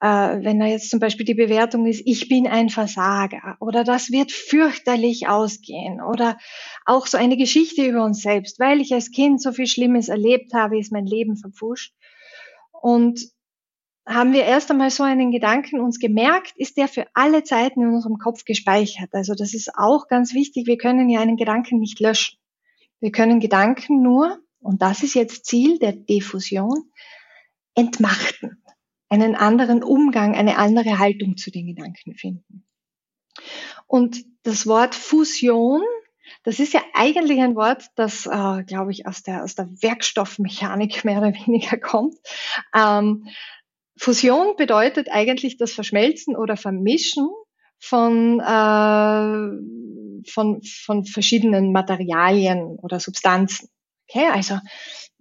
äh, 0.00 0.06
wenn 0.06 0.58
da 0.58 0.66
jetzt 0.66 0.90
zum 0.90 1.00
Beispiel 1.00 1.24
die 1.24 1.34
Bewertung 1.34 1.86
ist, 1.86 2.02
ich 2.04 2.28
bin 2.28 2.46
ein 2.46 2.68
Versager 2.68 3.56
oder 3.60 3.84
das 3.84 4.10
wird 4.10 4.30
fürchterlich 4.30 5.28
ausgehen 5.28 6.02
oder 6.02 6.36
auch 6.84 7.06
so 7.06 7.16
eine 7.16 7.36
Geschichte 7.36 7.84
über 7.86 8.04
uns 8.04 8.20
selbst, 8.20 8.58
weil 8.58 8.80
ich 8.80 8.92
als 8.92 9.10
Kind 9.10 9.40
so 9.40 9.52
viel 9.52 9.66
Schlimmes 9.66 10.08
erlebt 10.08 10.52
habe, 10.52 10.78
ist 10.78 10.92
mein 10.92 11.06
Leben 11.06 11.36
verpfuscht. 11.36 11.94
Und 12.72 13.20
haben 14.06 14.32
wir 14.32 14.44
erst 14.44 14.70
einmal 14.70 14.90
so 14.90 15.02
einen 15.02 15.32
Gedanken 15.32 15.80
uns 15.80 15.98
gemerkt, 15.98 16.52
ist 16.56 16.76
der 16.76 16.86
für 16.86 17.06
alle 17.14 17.42
Zeiten 17.42 17.82
in 17.82 17.88
unserem 17.88 18.18
Kopf 18.18 18.44
gespeichert. 18.44 19.10
Also 19.12 19.34
das 19.34 19.52
ist 19.52 19.70
auch 19.74 20.06
ganz 20.06 20.32
wichtig. 20.32 20.66
Wir 20.66 20.78
können 20.78 21.08
ja 21.08 21.20
einen 21.20 21.36
Gedanken 21.36 21.80
nicht 21.80 21.98
löschen. 21.98 22.38
Wir 23.00 23.10
können 23.10 23.40
Gedanken 23.40 24.02
nur, 24.02 24.38
und 24.60 24.80
das 24.80 25.02
ist 25.02 25.14
jetzt 25.14 25.44
Ziel 25.44 25.78
der 25.78 25.92
Diffusion, 25.92 26.90
entmachten. 27.74 28.62
Einen 29.08 29.34
anderen 29.34 29.82
Umgang, 29.82 30.34
eine 30.34 30.56
andere 30.56 30.98
Haltung 30.98 31.36
zu 31.36 31.50
den 31.50 31.66
Gedanken 31.66 32.14
finden. 32.14 32.64
Und 33.86 34.24
das 34.44 34.66
Wort 34.66 34.94
Fusion, 34.94 35.82
das 36.42 36.58
ist 36.58 36.72
ja 36.72 36.82
eigentlich 36.94 37.40
ein 37.40 37.54
Wort, 37.54 37.86
das, 37.96 38.26
äh, 38.26 38.64
glaube 38.64 38.92
ich, 38.92 39.06
aus 39.06 39.22
der, 39.22 39.44
aus 39.44 39.54
der 39.54 39.68
Werkstoffmechanik 39.80 41.04
mehr 41.04 41.18
oder 41.18 41.32
weniger 41.46 41.76
kommt. 41.76 42.16
Ähm, 42.74 43.28
Fusion 43.98 44.56
bedeutet 44.56 45.08
eigentlich 45.10 45.56
das 45.56 45.72
Verschmelzen 45.72 46.36
oder 46.36 46.56
Vermischen 46.56 47.28
von, 47.78 48.40
äh, 48.40 50.30
von, 50.30 50.62
von 50.62 51.04
verschiedenen 51.04 51.72
Materialien 51.72 52.78
oder 52.82 53.00
Substanzen. 53.00 53.68
Okay, 54.08 54.28
also 54.32 54.58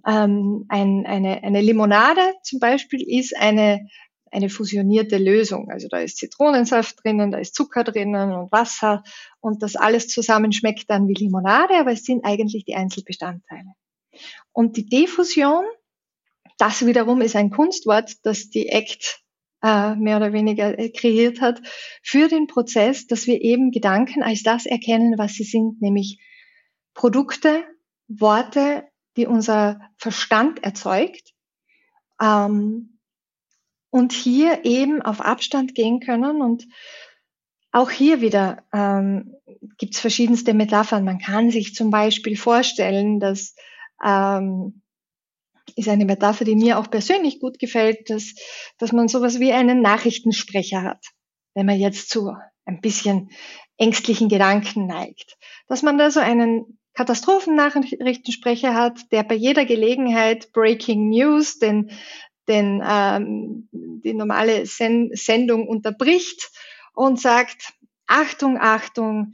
ähm, 0.06 0.66
ein, 0.70 1.06
eine, 1.06 1.44
eine 1.44 1.62
Limonade 1.62 2.22
zum 2.44 2.60
Beispiel 2.60 3.02
ist 3.02 3.36
eine, 3.36 3.88
eine 4.32 4.50
fusionierte 4.50 5.18
Lösung. 5.18 5.70
Also 5.72 5.88
da 5.88 5.98
ist 6.00 6.18
Zitronensaft 6.18 7.04
drinnen, 7.04 7.32
da 7.32 7.40
ist 7.40 7.56
Zucker 7.56 7.84
drinnen 7.84 8.34
und 8.34 8.52
Wasser 8.52 9.04
und 9.40 9.64
das 9.64 9.76
alles 9.76 10.08
zusammen 10.08 10.52
schmeckt 10.52 10.90
dann 10.90 11.08
wie 11.08 11.14
Limonade, 11.14 11.76
aber 11.76 11.92
es 11.92 12.04
sind 12.04 12.24
eigentlich 12.26 12.66
die 12.66 12.76
Einzelbestandteile. 12.76 13.74
Und 14.52 14.78
die 14.78 14.86
Diffusion 14.86 15.66
das 16.58 16.86
wiederum 16.86 17.22
ist 17.22 17.36
ein 17.36 17.50
Kunstwort, 17.50 18.14
das 18.24 18.50
die 18.50 18.72
ACT 18.74 19.22
äh, 19.64 19.96
mehr 19.96 20.18
oder 20.18 20.34
weniger 20.34 20.78
äh, 20.78 20.90
kreiert 20.90 21.42
hat, 21.42 21.62
für 22.04 22.28
den 22.28 22.48
Prozess, 22.48 23.08
dass 23.08 23.28
wir 23.28 23.42
eben 23.42 23.72
Gedanken 23.72 24.24
als 24.24 24.44
das 24.44 24.66
erkennen, 24.66 25.18
was 25.18 25.34
sie 25.34 25.44
sind, 25.44 25.82
nämlich 25.82 26.20
Produkte, 26.94 27.64
Worte, 28.08 28.84
die 29.18 29.26
unser 29.26 29.80
Verstand 29.98 30.64
erzeugt. 30.64 31.34
Ähm, 32.22 33.00
und 33.90 34.12
hier 34.12 34.66
eben 34.66 35.02
auf 35.02 35.22
Abstand 35.22 35.74
gehen 35.74 36.02
können 36.02 36.42
und 36.42 36.68
auch 37.72 37.90
hier 37.90 38.22
wieder 38.22 38.64
ähm, 38.74 39.36
gibt 39.78 39.96
es 39.96 40.02
verschiedenste 40.02 40.54
Metaphern. 40.54 41.06
Man 41.06 41.20
kann 41.20 41.50
sich 41.50 41.76
zum 41.76 41.92
Beispiel 41.92 42.38
vorstellen, 42.38 43.20
dass 43.20 43.56
ähm, 44.04 44.82
ist 45.76 45.90
eine 45.90 46.06
Metapher, 46.06 46.46
die 46.46 46.56
mir 46.56 46.80
auch 46.80 46.90
persönlich 46.90 47.40
gut 47.40 47.60
gefällt, 47.60 48.10
dass, 48.10 48.34
dass 48.78 48.92
man 48.92 49.08
sowas 49.08 49.40
wie 49.40 49.52
einen 49.52 49.82
Nachrichtensprecher 49.82 50.84
hat, 50.84 51.06
wenn 51.54 51.66
man 51.66 51.80
jetzt 51.80 52.10
zu 52.10 52.34
ein 52.66 52.82
bisschen 52.82 53.30
ängstlichen 53.78 54.30
Gedanken 54.30 54.88
neigt. 54.88 55.38
Dass 55.68 55.84
man 55.84 55.98
da 55.98 56.10
so 56.10 56.20
einen 56.20 56.80
Katastrophennachrichtensprecher 56.94 58.74
hat, 58.74 59.12
der 59.12 59.24
bei 59.24 59.36
jeder 59.36 59.66
Gelegenheit 59.66 60.52
Breaking 60.54 61.10
News, 61.10 61.60
den, 61.60 61.92
den, 62.48 62.82
ähm, 62.88 63.68
die 63.72 64.14
normale 64.14 64.66
Sen 64.66 65.12
Sendung 65.14 65.68
unterbricht 65.68 66.52
und 66.94 67.20
sagt, 67.20 67.74
Achtung, 68.08 68.58
Achtung, 68.60 69.34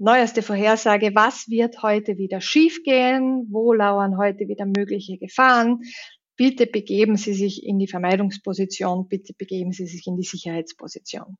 neueste 0.00 0.42
Vorhersage, 0.42 1.14
was 1.14 1.48
wird 1.48 1.82
heute 1.82 2.16
wieder 2.16 2.40
schiefgehen, 2.40 3.46
wo 3.50 3.72
lauern 3.72 4.16
heute 4.16 4.48
wieder 4.48 4.64
mögliche 4.64 5.18
Gefahren. 5.18 5.82
Bitte 6.36 6.66
begeben 6.66 7.16
Sie 7.16 7.34
sich 7.34 7.64
in 7.64 7.78
die 7.78 7.86
Vermeidungsposition, 7.86 9.08
bitte 9.08 9.34
begeben 9.34 9.72
Sie 9.72 9.86
sich 9.86 10.06
in 10.06 10.16
die 10.16 10.24
Sicherheitsposition. 10.24 11.36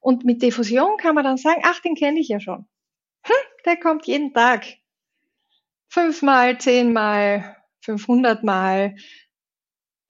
Und 0.00 0.24
mit 0.24 0.42
Diffusion 0.42 0.96
kann 0.96 1.16
man 1.16 1.24
dann 1.24 1.36
sagen, 1.36 1.62
ach, 1.64 1.80
den 1.80 1.96
kenne 1.96 2.20
ich 2.20 2.28
ja 2.28 2.38
schon. 2.38 2.68
Hm, 3.24 3.34
der 3.64 3.76
kommt 3.76 4.06
jeden 4.06 4.32
Tag. 4.32 4.66
Fünfmal, 5.88 6.58
zehnmal, 6.58 7.56
fünfhundertmal. 7.80 8.94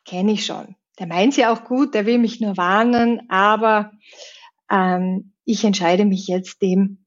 Kenne 0.05 0.33
ich 0.33 0.45
schon. 0.45 0.77
Der 0.99 1.07
meint 1.07 1.37
ja 1.39 1.53
auch 1.53 1.65
gut, 1.65 1.95
der 1.95 2.05
will 2.05 2.19
mich 2.19 2.41
nur 2.41 2.59
warnen, 2.59 3.31
aber 3.31 3.93
ähm, 4.71 5.33
ich 5.49 5.65
entscheide 5.65 6.05
mich 6.05 6.27
jetzt, 6.27 6.61
dem, 6.61 7.07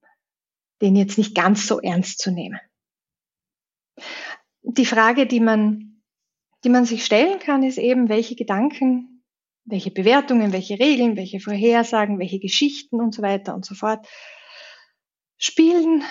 den 0.82 0.96
jetzt 0.96 1.20
nicht 1.20 1.36
ganz 1.36 1.68
so 1.68 1.80
ernst 1.80 2.18
zu 2.18 2.32
nehmen. 2.32 2.60
Die 4.64 4.86
Frage, 4.86 5.28
die 5.28 5.40
man, 5.40 6.02
die 6.64 6.70
man 6.70 6.86
sich 6.86 7.06
stellen 7.06 7.38
kann, 7.38 7.62
ist 7.62 7.78
eben, 7.78 8.10
welche 8.10 8.36
Gedanken, 8.36 9.24
welche 9.66 9.92
Bewertungen, 9.92 10.54
welche 10.54 10.80
Regeln, 10.80 11.18
welche 11.18 11.40
Vorhersagen, 11.40 12.18
welche 12.18 12.40
Geschichten 12.40 13.00
und 13.00 13.14
so 13.14 13.22
weiter 13.22 13.54
und 13.54 13.64
so 13.64 13.76
fort 13.76 14.08
spielen 15.38 16.04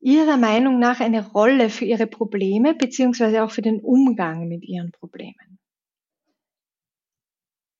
Ihrer 0.00 0.38
Meinung 0.38 0.78
nach 0.78 1.00
eine 1.00 1.30
Rolle 1.30 1.68
für 1.68 1.84
Ihre 1.84 2.06
Probleme 2.06 2.74
beziehungsweise 2.74 3.42
auch 3.42 3.50
für 3.50 3.62
den 3.62 3.80
Umgang 3.80 4.48
mit 4.48 4.64
Ihren 4.64 4.92
Problemen. 4.92 5.55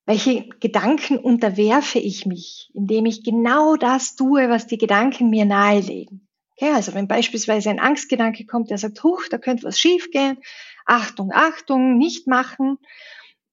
Welche 0.06 0.48
Gedanken 0.60 1.18
unterwerfe 1.18 1.98
ich 1.98 2.26
mich, 2.26 2.70
indem 2.74 3.06
ich 3.06 3.24
genau 3.24 3.74
das 3.74 4.14
tue, 4.14 4.48
was 4.48 4.68
die 4.68 4.78
Gedanken 4.78 5.30
mir 5.30 5.44
nahelegen? 5.44 6.28
Okay, 6.52 6.70
also 6.72 6.94
wenn 6.94 7.08
beispielsweise 7.08 7.70
ein 7.70 7.80
Angstgedanke 7.80 8.46
kommt, 8.46 8.70
der 8.70 8.78
sagt, 8.78 9.02
huch, 9.02 9.24
da 9.28 9.36
könnte 9.36 9.64
was 9.64 9.80
schiefgehen, 9.80 10.38
Achtung, 10.86 11.32
Achtung, 11.34 11.98
nicht 11.98 12.28
machen. 12.28 12.78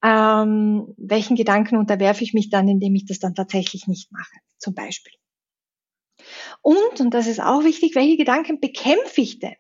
Ähm, 0.03 0.93
welchen 0.97 1.35
Gedanken 1.35 1.77
unterwerfe 1.77 2.23
ich 2.23 2.33
mich 2.33 2.51
dann, 2.51 2.67
indem 2.67 2.93
ich 2.93 3.05
das 3.05 3.19
dann 3.19 3.33
tatsächlich 3.33 3.87
nicht 3.87 4.11
mache, 4.11 4.37
zum 4.59 4.75
Beispiel? 4.75 5.13
Und, 6.61 6.99
und 6.99 7.13
das 7.15 7.25
ist 7.25 7.41
auch 7.41 7.63
wichtig, 7.63 7.95
welche 7.95 8.17
Gedanken 8.17 8.59
bekämpfe 8.59 9.21
ich 9.21 9.39
denn? 9.39 9.55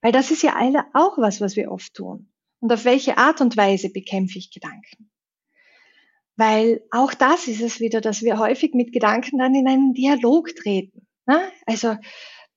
Weil 0.00 0.12
das 0.12 0.30
ist 0.30 0.42
ja 0.42 0.54
auch 0.94 1.18
was, 1.18 1.42
was 1.42 1.54
wir 1.54 1.70
oft 1.70 1.92
tun. 1.92 2.32
Und 2.60 2.72
auf 2.72 2.86
welche 2.86 3.18
Art 3.18 3.42
und 3.42 3.56
Weise 3.58 3.90
bekämpfe 3.90 4.38
ich 4.38 4.50
Gedanken? 4.50 5.09
Weil 6.40 6.80
auch 6.90 7.12
das 7.12 7.48
ist 7.48 7.60
es 7.60 7.80
wieder, 7.80 8.00
dass 8.00 8.22
wir 8.22 8.38
häufig 8.38 8.72
mit 8.72 8.94
Gedanken 8.94 9.36
dann 9.36 9.54
in 9.54 9.68
einen 9.68 9.92
Dialog 9.92 10.56
treten. 10.56 11.06
Ne? 11.26 11.38
Also 11.66 11.98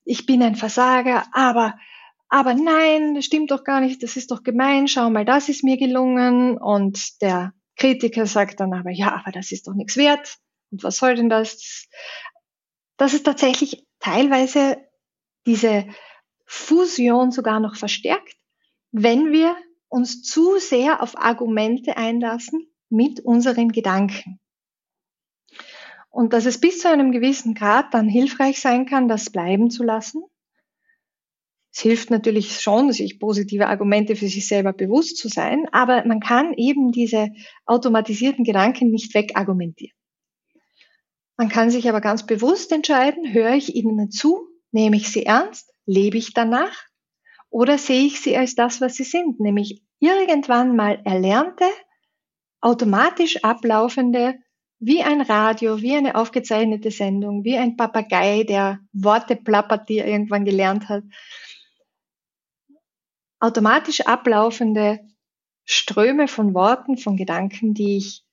ich 0.05 0.25
bin 0.25 0.41
ein 0.41 0.55
Versager, 0.55 1.25
aber 1.33 1.77
aber 2.29 2.53
nein, 2.53 3.13
das 3.13 3.25
stimmt 3.25 3.51
doch 3.51 3.65
gar 3.65 3.81
nicht, 3.81 4.01
das 4.01 4.15
ist 4.15 4.31
doch 4.31 4.41
gemein, 4.41 4.87
schau 4.87 5.09
mal, 5.09 5.25
das 5.25 5.49
ist 5.49 5.65
mir 5.65 5.75
gelungen. 5.75 6.57
Und 6.57 7.21
der 7.21 7.53
Kritiker 7.75 8.25
sagt 8.25 8.61
dann 8.61 8.73
aber, 8.73 8.89
ja, 8.89 9.15
aber 9.15 9.33
das 9.33 9.51
ist 9.51 9.67
doch 9.67 9.73
nichts 9.73 9.97
wert. 9.97 10.37
Und 10.71 10.81
was 10.85 10.95
soll 10.95 11.15
denn 11.15 11.27
das? 11.27 11.89
Das 12.95 13.13
ist 13.13 13.25
tatsächlich 13.25 13.85
teilweise 13.99 14.77
diese 15.45 15.87
Fusion 16.45 17.31
sogar 17.31 17.59
noch 17.59 17.75
verstärkt, 17.75 18.37
wenn 18.91 19.33
wir 19.33 19.57
uns 19.89 20.21
zu 20.23 20.57
sehr 20.57 21.03
auf 21.03 21.17
Argumente 21.17 21.97
einlassen, 21.97 22.72
mit 22.93 23.19
unseren 23.19 23.71
Gedanken. 23.71 24.39
Und 26.09 26.31
dass 26.31 26.45
es 26.45 26.59
bis 26.59 26.79
zu 26.79 26.89
einem 26.89 27.11
gewissen 27.11 27.55
Grad 27.55 27.93
dann 27.93 28.07
hilfreich 28.07 28.61
sein 28.61 28.85
kann, 28.85 29.07
das 29.07 29.31
bleiben 29.31 29.71
zu 29.71 29.83
lassen. 29.83 30.23
Es 31.73 31.79
hilft 31.79 32.11
natürlich 32.11 32.61
schon, 32.61 32.93
sich 32.93 33.19
positive 33.19 33.67
Argumente 33.67 34.15
für 34.15 34.27
sich 34.27 34.47
selber 34.47 34.73
bewusst 34.73 35.17
zu 35.17 35.27
sein, 35.27 35.65
aber 35.71 36.05
man 36.05 36.19
kann 36.19 36.53
eben 36.53 36.91
diese 36.91 37.29
automatisierten 37.65 38.43
Gedanken 38.43 38.91
nicht 38.91 39.15
wegargumentieren. 39.15 39.97
Man 41.35 41.49
kann 41.49 41.71
sich 41.71 41.89
aber 41.89 41.99
ganz 41.99 42.27
bewusst 42.27 42.71
entscheiden, 42.71 43.33
höre 43.33 43.55
ich 43.55 43.75
ihnen 43.75 44.11
zu, 44.11 44.47
nehme 44.71 44.97
ich 44.97 45.09
sie 45.09 45.25
ernst, 45.25 45.73
lebe 45.87 46.17
ich 46.17 46.35
danach 46.35 46.85
oder 47.49 47.79
sehe 47.79 48.05
ich 48.05 48.21
sie 48.21 48.37
als 48.37 48.53
das, 48.53 48.81
was 48.81 48.93
sie 48.93 49.03
sind, 49.03 49.39
nämlich 49.39 49.81
irgendwann 49.99 50.75
mal 50.75 51.01
erlernte, 51.05 51.65
automatisch 52.63 53.43
ablaufende, 53.43 54.35
wie 54.79 55.03
ein 55.03 55.21
Radio, 55.21 55.81
wie 55.81 55.95
eine 55.95 56.15
aufgezeichnete 56.15 56.91
Sendung, 56.91 57.43
wie 57.43 57.57
ein 57.57 57.75
Papagei, 57.75 58.43
der 58.43 58.79
Worte 58.93 59.35
plappert, 59.35 59.89
die 59.89 59.97
er 59.97 60.07
irgendwann 60.07 60.45
gelernt 60.45 60.87
hat. 60.87 61.03
Automatisch 63.39 64.01
ablaufende 64.01 64.99
Ströme 65.65 66.27
von 66.27 66.53
Worten, 66.53 66.97
von 66.97 67.17
Gedanken, 67.17 67.73
die 67.73 67.97
ich 67.97 68.23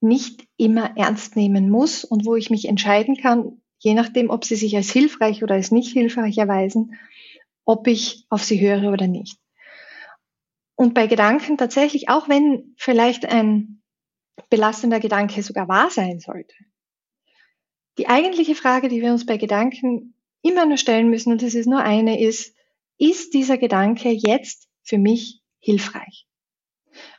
nicht 0.00 0.46
immer 0.56 0.96
ernst 0.96 1.36
nehmen 1.36 1.70
muss 1.70 2.04
und 2.04 2.24
wo 2.24 2.36
ich 2.36 2.50
mich 2.50 2.66
entscheiden 2.68 3.16
kann, 3.16 3.60
je 3.78 3.94
nachdem, 3.94 4.30
ob 4.30 4.44
sie 4.44 4.56
sich 4.56 4.76
als 4.76 4.90
hilfreich 4.90 5.42
oder 5.42 5.54
als 5.54 5.70
nicht 5.70 5.92
hilfreich 5.92 6.38
erweisen, 6.38 6.94
ob 7.66 7.86
ich 7.86 8.24
auf 8.30 8.44
sie 8.44 8.60
höre 8.60 8.92
oder 8.92 9.06
nicht. 9.06 9.38
Und 10.76 10.94
bei 10.94 11.06
Gedanken 11.06 11.56
tatsächlich, 11.56 12.08
auch 12.08 12.28
wenn 12.28 12.74
vielleicht 12.76 13.26
ein, 13.26 13.82
belastender 14.50 15.00
Gedanke 15.00 15.42
sogar 15.42 15.68
wahr 15.68 15.90
sein 15.90 16.20
sollte. 16.20 16.54
Die 17.98 18.08
eigentliche 18.08 18.54
Frage, 18.54 18.88
die 18.88 19.00
wir 19.00 19.12
uns 19.12 19.26
bei 19.26 19.36
Gedanken 19.36 20.14
immer 20.42 20.66
nur 20.66 20.76
stellen 20.76 21.08
müssen, 21.08 21.32
und 21.32 21.42
das 21.42 21.54
ist 21.54 21.66
nur 21.66 21.80
eine, 21.80 22.20
ist, 22.20 22.54
ist 22.98 23.34
dieser 23.34 23.58
Gedanke 23.58 24.10
jetzt 24.10 24.68
für 24.82 24.98
mich 24.98 25.40
hilfreich? 25.60 26.26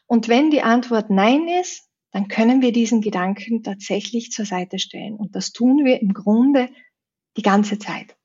Und 0.06 0.28
wenn 0.28 0.52
die 0.52 0.62
Antwort 0.62 1.10
Nein 1.10 1.48
ist, 1.48 1.90
dann 2.12 2.28
können 2.28 2.62
wir 2.62 2.72
diesen 2.72 3.02
Gedanken 3.02 3.64
tatsächlich 3.64 4.32
zur 4.32 4.46
Seite 4.46 4.80
stellen. 4.80 5.16
Und 5.16 5.36
das 5.36 5.52
tun 5.52 5.84
wir 5.84 6.02
im 6.02 6.14
Grunde 6.14 6.70
die 7.36 7.42
ganze 7.42 7.80
Zeit. 7.80 8.16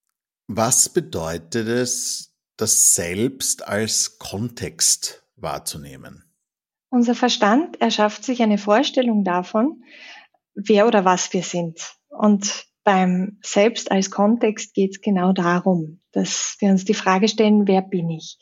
Was 0.46 0.88
bedeutet 0.88 1.66
es, 1.68 2.34
das 2.56 2.94
Selbst 2.94 3.66
als 3.66 4.18
Kontext 4.18 5.19
wahrzunehmen? 5.42 6.24
Unser 6.90 7.14
Verstand 7.14 7.80
erschafft 7.80 8.24
sich 8.24 8.42
eine 8.42 8.58
Vorstellung 8.58 9.24
davon, 9.24 9.84
wer 10.54 10.86
oder 10.86 11.04
was 11.04 11.32
wir 11.32 11.42
sind. 11.42 11.96
Und 12.08 12.66
beim 12.82 13.38
Selbst 13.42 13.92
als 13.92 14.10
Kontext 14.10 14.74
geht 14.74 14.92
es 14.92 15.00
genau 15.00 15.32
darum, 15.32 16.00
dass 16.12 16.56
wir 16.58 16.70
uns 16.70 16.84
die 16.84 16.94
Frage 16.94 17.28
stellen, 17.28 17.68
wer 17.68 17.82
bin 17.82 18.10
ich? 18.10 18.38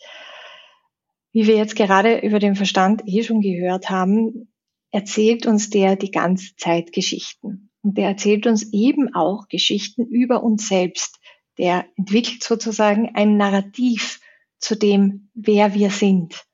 Wie 1.32 1.46
wir 1.46 1.56
jetzt 1.56 1.76
gerade 1.76 2.18
über 2.20 2.38
den 2.38 2.54
Verstand 2.54 3.02
eh 3.06 3.22
schon 3.22 3.40
gehört 3.40 3.90
haben, 3.90 4.52
erzählt 4.90 5.46
uns 5.46 5.70
der 5.70 5.96
die 5.96 6.10
ganze 6.10 6.56
Zeit 6.56 6.92
Geschichten. 6.92 7.70
Und 7.82 7.98
der 7.98 8.08
erzählt 8.08 8.46
uns 8.46 8.72
eben 8.72 9.14
auch 9.14 9.48
Geschichten 9.48 10.06
über 10.06 10.42
uns 10.42 10.68
selbst. 10.68 11.18
Der 11.58 11.84
entwickelt 11.96 12.42
sozusagen 12.42 13.14
ein 13.14 13.36
Narrativ 13.36 14.20
zu 14.58 14.76
dem, 14.76 15.30
wer 15.34 15.74
wir 15.74 15.90
sind. 15.90 16.47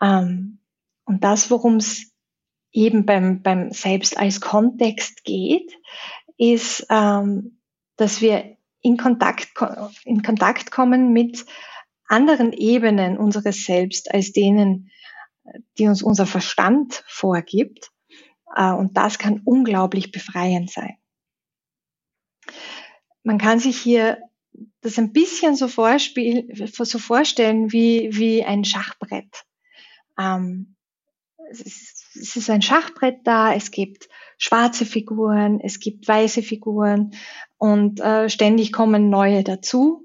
Ähm, 0.00 0.60
und 1.04 1.24
das, 1.24 1.50
worum 1.50 1.76
es 1.76 2.12
eben 2.72 3.06
beim, 3.06 3.42
beim 3.42 3.70
Selbst 3.70 4.18
als 4.18 4.40
Kontext 4.40 5.24
geht, 5.24 5.72
ist, 6.36 6.86
ähm, 6.90 7.60
dass 7.96 8.20
wir 8.20 8.56
in 8.82 8.96
Kontakt, 8.96 9.48
in 10.04 10.22
Kontakt 10.22 10.70
kommen 10.70 11.12
mit 11.12 11.46
anderen 12.06 12.52
Ebenen 12.52 13.16
unseres 13.16 13.64
Selbst 13.64 14.12
als 14.12 14.32
denen, 14.32 14.90
die 15.78 15.86
uns 15.86 16.02
unser 16.02 16.26
Verstand 16.26 17.02
vorgibt. 17.06 17.90
Äh, 18.54 18.72
und 18.72 18.96
das 18.96 19.18
kann 19.18 19.42
unglaublich 19.44 20.12
befreiend 20.12 20.70
sein. 20.70 20.96
Man 23.22 23.38
kann 23.38 23.58
sich 23.58 23.78
hier 23.78 24.18
das 24.80 24.98
ein 24.98 25.12
bisschen 25.12 25.56
so, 25.56 25.66
so 25.68 26.98
vorstellen 26.98 27.72
wie, 27.72 28.10
wie 28.12 28.44
ein 28.44 28.64
Schachbrett. 28.64 29.44
Ähm, 30.18 30.76
es, 31.50 31.60
ist, 31.60 32.16
es 32.16 32.36
ist 32.36 32.50
ein 32.50 32.62
Schachbrett 32.62 33.20
da, 33.24 33.54
es 33.54 33.70
gibt 33.70 34.08
schwarze 34.38 34.84
Figuren, 34.84 35.60
es 35.60 35.80
gibt 35.80 36.06
weiße 36.06 36.42
Figuren 36.42 37.12
und 37.56 38.00
äh, 38.00 38.28
ständig 38.28 38.72
kommen 38.72 39.10
neue 39.10 39.44
dazu. 39.44 40.02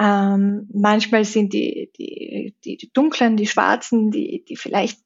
Ähm, 0.00 0.68
manchmal 0.72 1.24
sind 1.24 1.52
die, 1.52 1.90
die, 1.96 2.56
die, 2.64 2.76
die 2.76 2.90
dunklen, 2.92 3.36
die 3.36 3.46
schwarzen, 3.46 4.10
die, 4.10 4.44
die 4.44 4.56
vielleicht 4.56 5.00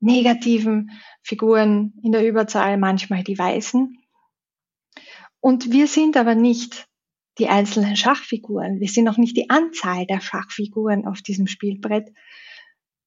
negativen 0.00 0.90
Figuren 1.22 1.94
in 2.02 2.12
der 2.12 2.26
Überzahl, 2.26 2.76
manchmal 2.76 3.22
die 3.22 3.38
weißen. 3.38 3.98
Und 5.40 5.72
wir 5.72 5.86
sind 5.86 6.16
aber 6.16 6.34
nicht 6.34 6.88
die 7.38 7.48
einzelnen 7.48 7.96
Schachfiguren. 7.96 8.80
Wir 8.80 8.88
sind 8.88 9.08
auch 9.08 9.16
nicht 9.16 9.36
die 9.36 9.50
Anzahl 9.50 10.06
der 10.06 10.20
Schachfiguren 10.20 11.06
auf 11.06 11.22
diesem 11.22 11.46
Spielbrett. 11.46 12.12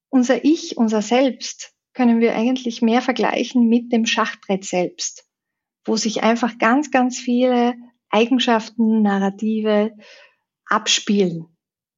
Unser 0.10 0.44
Ich, 0.44 0.78
unser 0.78 1.02
Selbst 1.02 1.74
können 1.94 2.20
wir 2.20 2.36
eigentlich 2.36 2.82
mehr 2.82 3.02
vergleichen 3.02 3.68
mit 3.68 3.92
dem 3.92 4.06
Schachbrett 4.06 4.66
selbst, 4.66 5.28
wo 5.86 5.96
sich 5.96 6.24
einfach 6.24 6.58
ganz, 6.58 6.92
ganz 6.92 7.20
viele 7.20 7.76
Eigenschaften, 8.10 9.02
Narrative, 9.02 9.96
abspielen. 10.66 11.46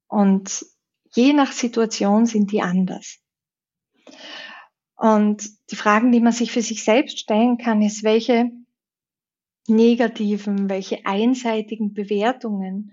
Und 0.07 0.65
je 1.15 1.33
nach 1.33 1.51
Situation 1.51 2.25
sind 2.25 2.51
die 2.51 2.61
anders. 2.61 3.19
Und 4.95 5.49
die 5.71 5.75
Fragen, 5.75 6.11
die 6.11 6.19
man 6.19 6.33
sich 6.33 6.51
für 6.51 6.61
sich 6.61 6.83
selbst 6.83 7.19
stellen 7.19 7.57
kann, 7.57 7.81
ist, 7.81 8.03
welche 8.03 8.51
negativen, 9.69 10.69
welche 10.69 11.05
einseitigen 11.05 11.93
Bewertungen 11.93 12.91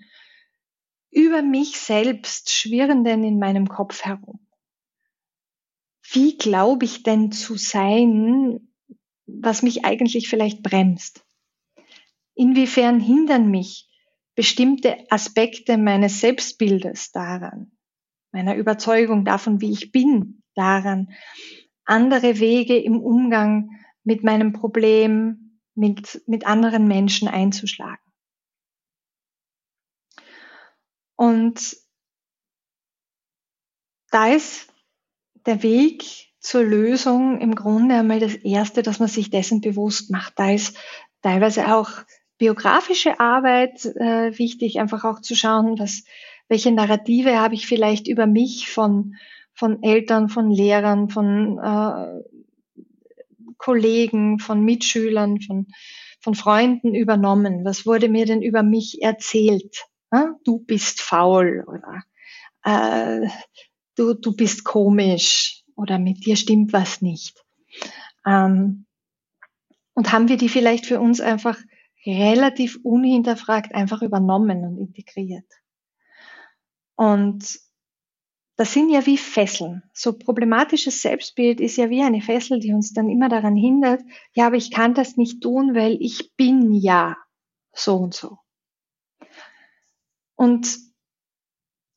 über 1.11 1.43
mich 1.43 1.79
selbst 1.79 2.51
schwirren 2.51 3.05
denn 3.05 3.23
in 3.23 3.39
meinem 3.39 3.69
Kopf 3.69 4.05
herum? 4.05 4.41
Wie 6.11 6.37
glaube 6.37 6.85
ich 6.85 7.03
denn 7.03 7.33
zu 7.33 7.57
sein, 7.57 8.69
was 9.27 9.63
mich 9.63 9.85
eigentlich 9.85 10.29
vielleicht 10.29 10.63
bremst? 10.63 11.25
Inwiefern 12.35 13.01
hindern 13.01 13.51
mich 13.51 13.89
bestimmte 14.35 14.97
Aspekte 15.11 15.79
meines 15.79 16.21
Selbstbildes 16.21 17.13
daran, 17.13 17.73
meiner 18.33 18.57
Überzeugung 18.57 19.25
davon, 19.25 19.61
wie 19.61 19.71
ich 19.71 19.93
bin, 19.93 20.43
daran, 20.55 21.13
andere 21.85 22.41
Wege 22.41 22.77
im 22.77 23.01
Umgang 23.01 23.71
mit 24.03 24.25
meinem 24.25 24.53
Problem, 24.53 25.44
mit, 25.75 26.23
mit 26.27 26.47
anderen 26.47 26.87
Menschen 26.87 27.29
einzuschlagen. 27.29 27.99
Und 31.17 31.77
da 34.11 34.29
ist 34.29 34.73
der 35.47 35.63
Weg 35.63 36.05
zur 36.41 36.63
Lösung 36.63 37.41
im 37.41 37.55
Grunde 37.55 37.97
einmal 37.97 38.21
das 38.21 38.35
Erste, 38.35 38.83
dass 38.83 38.99
man 38.99 39.09
sich 39.09 39.31
dessen 39.31 39.61
bewusst 39.61 40.11
macht. 40.11 40.35
Da 40.39 40.53
ist 40.53 40.77
teilweise 41.23 41.75
auch 41.75 41.91
biografische 42.39 43.21
Arbeit 43.21 43.85
äh, 43.85 44.37
wichtig, 44.39 44.79
einfach 44.79 45.05
auch 45.05 45.21
zu 45.21 45.35
schauen, 45.35 45.79
was, 45.79 46.05
welche 46.49 46.73
Narrative 46.73 47.39
habe 47.39 47.55
ich 47.55 47.67
vielleicht 47.67 48.09
über 48.09 48.27
mich 48.27 48.71
von, 48.71 49.15
von 49.55 49.83
Eltern, 49.83 50.29
von 50.29 50.51
Lehrern, 50.51 51.09
von 51.09 51.59
äh, 51.59 52.34
Kollegen, 53.65 54.39
von 54.39 54.63
Mitschülern, 54.63 55.41
von, 55.41 55.69
von 56.21 56.35
Freunden 56.35 56.95
übernommen? 56.95 57.65
Was 57.65 57.87
wurde 57.87 58.11
mir 58.11 58.27
denn 58.27 58.43
über 58.43 58.63
mich 58.63 59.01
erzählt? 59.01 59.87
Äh? 60.11 60.27
Du 60.45 60.59
bist 60.59 61.01
faul 61.01 61.65
oder 61.67 62.03
äh, 62.63 63.27
du, 63.97 64.13
du 64.13 64.37
bist 64.37 64.65
komisch 64.65 65.63
oder 65.77 65.99
mit 65.99 66.27
dir 66.27 66.37
stimmt 66.37 66.75
was 66.75 67.01
nicht. 67.01 67.43
Ähm, 68.27 68.85
und 69.95 70.13
haben 70.13 70.29
wir 70.29 70.37
die 70.37 70.51
vielleicht 70.51 70.85
für 70.85 71.01
uns 71.01 71.23
einfach 71.23 71.57
relativ 72.05 72.79
unhinterfragt 72.83 73.75
einfach 73.75 74.03
übernommen 74.03 74.65
und 74.65 74.77
integriert. 74.77 75.51
Und 76.97 77.59
das 78.57 78.73
sind 78.73 78.91
ja 78.91 79.05
wie 79.07 79.19
Fesseln. 79.19 79.83
So 79.93 80.13
problematisches 80.13 81.03
Selbstbild 81.03 81.61
ist 81.61 81.77
ja 81.77 81.91
wie 81.91 82.03
eine 82.03 82.21
Fessel, 82.21 82.61
die 82.61 82.73
uns 82.73 82.93
dann 82.93 83.09
immer 83.09 83.29
daran 83.29 83.57
hindert, 83.57 84.03
ja, 84.33 84.47
aber 84.47 84.57
ich 84.57 84.71
kann 84.71 84.95
das 84.95 85.17
nicht 85.17 85.43
tun, 85.43 85.75
weil 85.75 85.97
ich 86.01 86.35
bin 86.37 86.73
ja 86.73 87.17
so 87.73 87.97
und 87.97 88.15
so. 88.15 88.39
Und 90.37 90.79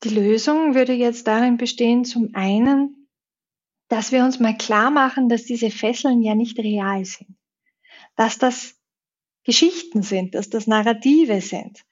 die 0.03 0.09
Lösung 0.09 0.75
würde 0.75 0.93
jetzt 0.93 1.27
darin 1.27 1.57
bestehen, 1.57 2.05
zum 2.05 2.29
einen, 2.33 3.07
dass 3.87 4.11
wir 4.11 4.23
uns 4.23 4.39
mal 4.39 4.55
klar 4.55 4.91
machen, 4.91 5.29
dass 5.29 5.45
diese 5.45 5.71
Fesseln 5.71 6.21
ja 6.21 6.35
nicht 6.35 6.59
real 6.59 7.03
sind. 7.05 7.35
Dass 8.15 8.37
das 8.37 8.75
Geschichten 9.43 10.01
sind, 10.01 10.35
dass 10.35 10.49
das 10.49 10.67
Narrative 10.67 11.41
sind, 11.41 11.85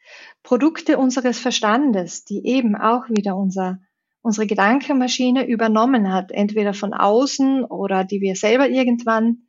Produkte 0.43 0.97
unseres 0.97 1.39
Verstandes, 1.39 2.26
die 2.26 2.45
eben 2.45 2.76
auch 2.76 3.09
wieder 3.09 3.38
unser, 3.38 3.80
unsere 4.26 4.47
Gedankenmaschine 4.47 5.45
übernommen 5.47 6.11
hat, 6.11 6.32
entweder 6.32 6.73
von 6.73 6.95
außen 6.95 7.63
oder 7.63 8.03
die 8.03 8.21
wir 8.21 8.36
selber 8.36 8.67
irgendwann 8.67 9.47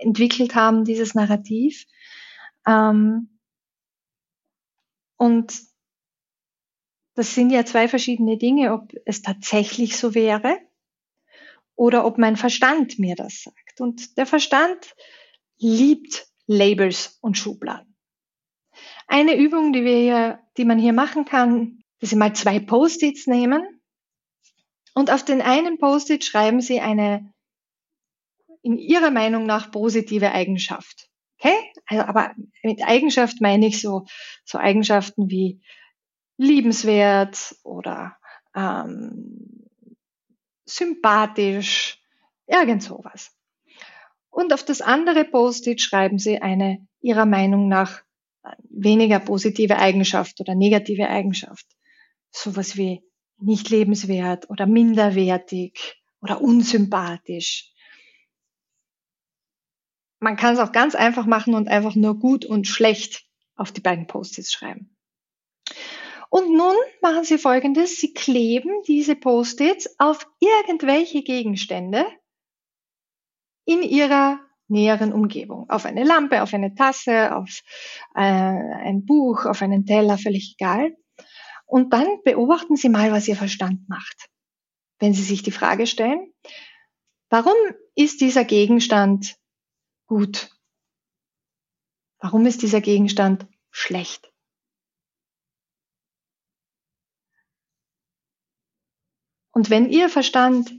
entwickelt 0.00 0.54
haben, 0.54 0.84
dieses 0.84 1.14
Narrativ. 1.14 1.86
Ähm, 2.66 3.40
und 5.16 5.58
das 7.14 7.34
sind 7.34 7.48
ja 7.48 7.64
zwei 7.64 7.88
verschiedene 7.88 8.36
Dinge, 8.36 8.74
ob 8.74 8.92
es 9.06 9.22
tatsächlich 9.22 9.96
so 9.96 10.14
wäre 10.14 10.58
oder 11.74 12.04
ob 12.04 12.18
mein 12.18 12.36
Verstand 12.36 12.98
mir 12.98 13.16
das 13.16 13.44
sagt. 13.44 13.80
Und 13.80 14.18
der 14.18 14.26
Verstand 14.26 14.94
liebt 15.56 16.26
Labels 16.46 17.16
und 17.22 17.38
Schubladen. 17.38 17.96
Eine 19.06 19.38
Übung, 19.38 19.72
die 19.72 19.84
wir 19.84 19.96
hier, 19.96 20.40
die 20.58 20.66
man 20.66 20.78
hier 20.78 20.92
machen 20.92 21.24
kann, 21.24 21.82
dass 22.00 22.10
Sie 22.10 22.16
mal 22.16 22.34
zwei 22.34 22.60
Post-its 22.60 23.26
nehmen 23.26 23.79
und 24.94 25.10
auf 25.10 25.24
den 25.24 25.40
einen 25.40 25.78
Post-it 25.78 26.24
schreiben 26.24 26.60
Sie 26.60 26.80
eine 26.80 27.32
in 28.62 28.78
Ihrer 28.78 29.10
Meinung 29.10 29.46
nach 29.46 29.70
positive 29.70 30.32
Eigenschaft. 30.32 31.08
Okay? 31.38 31.56
Also, 31.86 32.04
aber 32.04 32.34
mit 32.62 32.82
Eigenschaft 32.82 33.40
meine 33.40 33.66
ich 33.66 33.80
so, 33.80 34.04
so 34.44 34.58
Eigenschaften 34.58 35.30
wie 35.30 35.60
liebenswert 36.36 37.56
oder 37.62 38.16
ähm, 38.54 39.66
sympathisch, 40.64 42.02
irgend 42.46 42.82
sowas. 42.82 43.34
Und 44.28 44.52
auf 44.52 44.64
das 44.64 44.80
andere 44.80 45.24
Post-it 45.24 45.80
schreiben 45.80 46.18
Sie 46.18 46.40
eine 46.40 46.86
Ihrer 47.00 47.26
Meinung 47.26 47.68
nach 47.68 48.02
weniger 48.68 49.18
positive 49.18 49.78
Eigenschaft 49.78 50.40
oder 50.40 50.54
negative 50.54 51.08
Eigenschaft. 51.08 51.66
Sowas 52.30 52.76
wie 52.76 53.02
nicht 53.42 53.70
lebenswert 53.70 54.50
oder 54.50 54.66
minderwertig 54.66 56.00
oder 56.20 56.40
unsympathisch. 56.40 57.72
Man 60.20 60.36
kann 60.36 60.54
es 60.54 60.60
auch 60.60 60.72
ganz 60.72 60.94
einfach 60.94 61.26
machen 61.26 61.54
und 61.54 61.68
einfach 61.68 61.94
nur 61.94 62.18
gut 62.18 62.44
und 62.44 62.66
schlecht 62.66 63.24
auf 63.56 63.72
die 63.72 63.80
beiden 63.80 64.06
Post-its 64.06 64.52
schreiben. 64.52 64.96
Und 66.28 66.56
nun 66.56 66.76
machen 67.02 67.24
Sie 67.24 67.38
Folgendes. 67.38 68.00
Sie 68.00 68.14
kleben 68.14 68.70
diese 68.86 69.16
Post-its 69.16 69.98
auf 69.98 70.26
irgendwelche 70.38 71.22
Gegenstände 71.22 72.06
in 73.64 73.82
Ihrer 73.82 74.38
näheren 74.68 75.12
Umgebung. 75.12 75.68
Auf 75.68 75.84
eine 75.84 76.04
Lampe, 76.04 76.42
auf 76.42 76.54
eine 76.54 76.74
Tasse, 76.74 77.34
auf 77.34 77.62
äh, 78.14 78.20
ein 78.20 79.04
Buch, 79.04 79.44
auf 79.44 79.60
einen 79.62 79.84
Teller, 79.84 80.16
völlig 80.16 80.54
egal. 80.58 80.96
Und 81.70 81.92
dann 81.92 82.20
beobachten 82.24 82.74
Sie 82.74 82.88
mal, 82.88 83.12
was 83.12 83.28
Ihr 83.28 83.36
Verstand 83.36 83.88
macht. 83.88 84.28
Wenn 84.98 85.14
Sie 85.14 85.22
sich 85.22 85.44
die 85.44 85.52
Frage 85.52 85.86
stellen, 85.86 86.34
warum 87.28 87.54
ist 87.94 88.20
dieser 88.20 88.44
Gegenstand 88.44 89.36
gut? 90.08 90.50
Warum 92.18 92.44
ist 92.44 92.62
dieser 92.62 92.80
Gegenstand 92.80 93.46
schlecht? 93.70 94.32
Und 99.52 99.70
wenn 99.70 99.88
Ihr 99.90 100.08
Verstand 100.08 100.74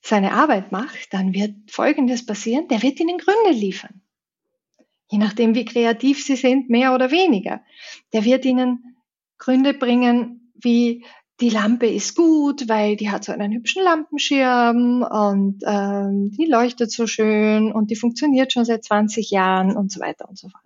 seine 0.00 0.32
Arbeit 0.32 0.70
macht, 0.70 1.12
dann 1.12 1.34
wird 1.34 1.72
Folgendes 1.72 2.24
passieren, 2.24 2.68
der 2.68 2.82
wird 2.82 3.00
Ihnen 3.00 3.18
Gründe 3.18 3.50
liefern. 3.50 4.00
Je 5.10 5.18
nachdem, 5.18 5.56
wie 5.56 5.64
kreativ 5.64 6.24
Sie 6.24 6.36
sind, 6.36 6.70
mehr 6.70 6.94
oder 6.94 7.10
weniger. 7.10 7.64
Der 8.12 8.24
wird 8.24 8.44
Ihnen 8.44 8.93
Gründe 9.38 9.74
bringen, 9.74 10.52
wie 10.54 11.04
die 11.40 11.50
Lampe 11.50 11.86
ist 11.86 12.14
gut, 12.14 12.68
weil 12.68 12.96
die 12.96 13.10
hat 13.10 13.24
so 13.24 13.32
einen 13.32 13.52
hübschen 13.52 13.82
Lampenschirm 13.82 15.02
und 15.02 15.62
ähm, 15.66 16.30
die 16.30 16.46
leuchtet 16.46 16.92
so 16.92 17.06
schön 17.06 17.72
und 17.72 17.90
die 17.90 17.96
funktioniert 17.96 18.52
schon 18.52 18.64
seit 18.64 18.84
20 18.84 19.30
Jahren 19.30 19.76
und 19.76 19.90
so 19.90 20.00
weiter 20.00 20.28
und 20.28 20.38
so 20.38 20.48
fort. 20.48 20.62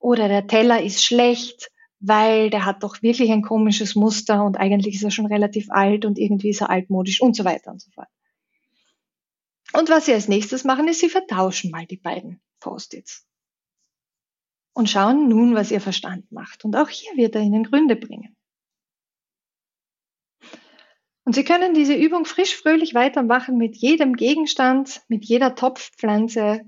Oder 0.00 0.28
der 0.28 0.46
Teller 0.46 0.82
ist 0.82 1.04
schlecht, 1.04 1.70
weil 2.00 2.50
der 2.50 2.64
hat 2.64 2.82
doch 2.82 3.02
wirklich 3.02 3.30
ein 3.30 3.42
komisches 3.42 3.94
Muster 3.94 4.44
und 4.44 4.56
eigentlich 4.56 4.96
ist 4.96 5.04
er 5.04 5.10
schon 5.10 5.26
relativ 5.26 5.70
alt 5.70 6.04
und 6.04 6.18
irgendwie 6.18 6.50
ist 6.50 6.60
er 6.60 6.70
altmodisch 6.70 7.20
und 7.20 7.34
so 7.34 7.44
weiter 7.44 7.70
und 7.70 7.80
so 7.80 7.90
fort. 7.92 8.08
Und 9.72 9.90
was 9.90 10.06
Sie 10.06 10.14
als 10.14 10.28
nächstes 10.28 10.64
machen, 10.64 10.88
ist, 10.88 11.00
Sie 11.00 11.08
vertauschen 11.08 11.70
mal 11.70 11.86
die 11.86 11.96
beiden 11.96 12.40
Post-its. 12.60 13.26
Und 14.78 14.88
schauen 14.88 15.26
nun, 15.28 15.56
was 15.56 15.72
Ihr 15.72 15.80
Verstand 15.80 16.30
macht. 16.30 16.64
Und 16.64 16.76
auch 16.76 16.88
hier 16.88 17.10
wird 17.16 17.34
er 17.34 17.40
Ihnen 17.40 17.64
Gründe 17.64 17.96
bringen. 17.96 18.36
Und 21.24 21.34
Sie 21.34 21.42
können 21.42 21.74
diese 21.74 21.94
Übung 21.94 22.24
frisch 22.24 22.54
fröhlich 22.54 22.94
weitermachen 22.94 23.56
mit 23.58 23.76
jedem 23.76 24.14
Gegenstand, 24.14 25.02
mit 25.08 25.24
jeder 25.24 25.56
Topfpflanze, 25.56 26.60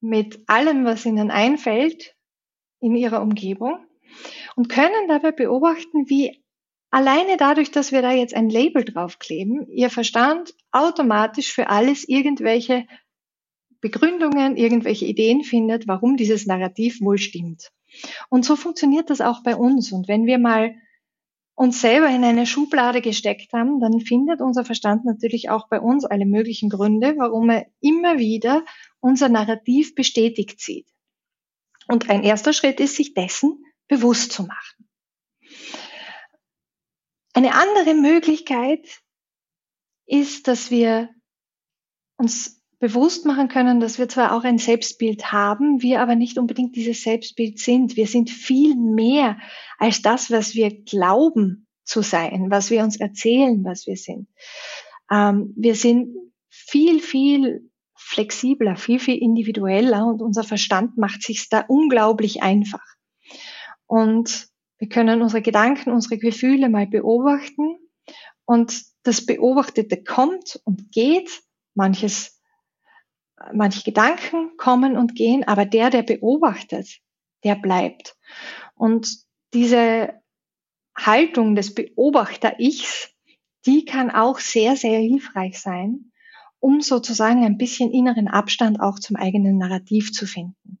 mit 0.00 0.42
allem, 0.48 0.84
was 0.84 1.06
Ihnen 1.06 1.30
einfällt 1.30 2.16
in 2.80 2.96
Ihrer 2.96 3.22
Umgebung 3.22 3.78
und 4.56 4.68
können 4.68 5.06
dabei 5.06 5.30
beobachten, 5.30 6.10
wie 6.10 6.42
Alleine 6.90 7.36
dadurch, 7.36 7.70
dass 7.70 7.92
wir 7.92 8.02
da 8.02 8.10
jetzt 8.10 8.34
ein 8.34 8.50
Label 8.50 8.84
draufkleben, 8.84 9.68
Ihr 9.68 9.90
Verstand 9.90 10.52
automatisch 10.72 11.52
für 11.52 11.68
alles 11.68 12.08
irgendwelche 12.08 12.88
Begründungen, 13.80 14.56
irgendwelche 14.56 15.06
Ideen 15.06 15.42
findet, 15.42 15.88
warum 15.88 16.16
dieses 16.16 16.46
Narrativ 16.46 17.00
wohl 17.00 17.18
stimmt. 17.18 17.72
Und 18.28 18.44
so 18.44 18.56
funktioniert 18.56 19.10
das 19.10 19.20
auch 19.20 19.42
bei 19.42 19.56
uns. 19.56 19.92
Und 19.92 20.08
wenn 20.08 20.26
wir 20.26 20.38
mal 20.38 20.74
uns 21.54 21.80
selber 21.80 22.08
in 22.08 22.24
eine 22.24 22.46
Schublade 22.46 23.00
gesteckt 23.02 23.52
haben, 23.52 23.80
dann 23.80 24.00
findet 24.00 24.40
unser 24.40 24.64
Verstand 24.64 25.04
natürlich 25.04 25.50
auch 25.50 25.68
bei 25.68 25.80
uns 25.80 26.04
alle 26.04 26.24
möglichen 26.24 26.70
Gründe, 26.70 27.14
warum 27.18 27.50
er 27.50 27.66
immer 27.80 28.18
wieder 28.18 28.64
unser 29.00 29.28
Narrativ 29.28 29.94
bestätigt 29.94 30.60
sieht. 30.60 30.86
Und 31.86 32.08
ein 32.08 32.22
erster 32.22 32.52
Schritt 32.52 32.80
ist, 32.80 32.96
sich 32.96 33.14
dessen 33.14 33.64
bewusst 33.88 34.32
zu 34.32 34.44
machen. 34.44 34.88
Eine 37.34 37.54
andere 37.54 37.94
Möglichkeit 37.94 39.02
ist, 40.06 40.48
dass 40.48 40.70
wir 40.70 41.10
uns 42.16 42.59
bewusst 42.80 43.26
machen 43.26 43.48
können, 43.48 43.78
dass 43.78 43.98
wir 43.98 44.08
zwar 44.08 44.34
auch 44.34 44.42
ein 44.42 44.58
Selbstbild 44.58 45.30
haben, 45.32 45.82
wir 45.82 46.00
aber 46.00 46.16
nicht 46.16 46.38
unbedingt 46.38 46.74
dieses 46.74 47.02
Selbstbild 47.02 47.58
sind. 47.58 47.96
Wir 47.96 48.06
sind 48.06 48.30
viel 48.30 48.74
mehr 48.74 49.38
als 49.78 50.02
das, 50.02 50.30
was 50.30 50.54
wir 50.54 50.82
glauben 50.82 51.68
zu 51.84 52.02
sein, 52.02 52.50
was 52.50 52.70
wir 52.70 52.82
uns 52.82 52.96
erzählen, 52.98 53.62
was 53.64 53.86
wir 53.86 53.96
sind. 53.96 54.28
Ähm, 55.10 55.52
wir 55.56 55.74
sind 55.74 56.16
viel, 56.48 57.00
viel 57.00 57.70
flexibler, 57.94 58.76
viel, 58.76 58.98
viel 58.98 59.18
individueller 59.18 60.06
und 60.06 60.22
unser 60.22 60.42
Verstand 60.42 60.96
macht 60.96 61.22
sich 61.22 61.50
da 61.50 61.64
unglaublich 61.68 62.42
einfach. 62.42 62.84
Und 63.86 64.48
wir 64.78 64.88
können 64.88 65.20
unsere 65.20 65.42
Gedanken, 65.42 65.90
unsere 65.90 66.16
Gefühle 66.16 66.70
mal 66.70 66.86
beobachten 66.86 67.76
und 68.46 68.84
das 69.02 69.26
Beobachtete 69.26 70.02
kommt 70.02 70.60
und 70.64 70.90
geht. 70.92 71.42
Manches, 71.74 72.39
manche 73.52 73.82
Gedanken 73.82 74.56
kommen 74.56 74.96
und 74.96 75.14
gehen, 75.14 75.46
aber 75.46 75.64
der, 75.64 75.90
der 75.90 76.02
beobachtet, 76.02 76.98
der 77.44 77.54
bleibt. 77.54 78.16
Und 78.74 79.08
diese 79.54 80.20
Haltung 80.96 81.54
des 81.54 81.74
Beobachter-Ichs, 81.74 83.10
die 83.66 83.84
kann 83.84 84.10
auch 84.10 84.38
sehr, 84.38 84.76
sehr 84.76 84.98
hilfreich 84.98 85.60
sein, 85.60 86.12
um 86.60 86.80
sozusagen 86.80 87.44
ein 87.44 87.58
bisschen 87.58 87.90
inneren 87.90 88.28
Abstand 88.28 88.80
auch 88.80 88.98
zum 88.98 89.16
eigenen 89.16 89.58
Narrativ 89.58 90.12
zu 90.12 90.26
finden. 90.26 90.78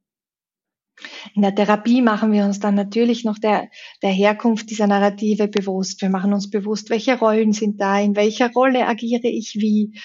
In 1.34 1.42
der 1.42 1.54
Therapie 1.54 2.02
machen 2.02 2.32
wir 2.32 2.44
uns 2.44 2.60
dann 2.60 2.74
natürlich 2.74 3.24
noch 3.24 3.38
der, 3.38 3.70
der 4.02 4.10
Herkunft 4.10 4.70
dieser 4.70 4.86
Narrative 4.86 5.48
bewusst. 5.48 6.02
Wir 6.02 6.10
machen 6.10 6.32
uns 6.32 6.50
bewusst, 6.50 6.90
welche 6.90 7.18
Rollen 7.18 7.52
sind 7.52 7.80
da, 7.80 7.98
in 7.98 8.16
welcher 8.16 8.52
Rolle 8.52 8.86
agiere 8.86 9.28
ich 9.28 9.54
wie. 9.54 9.98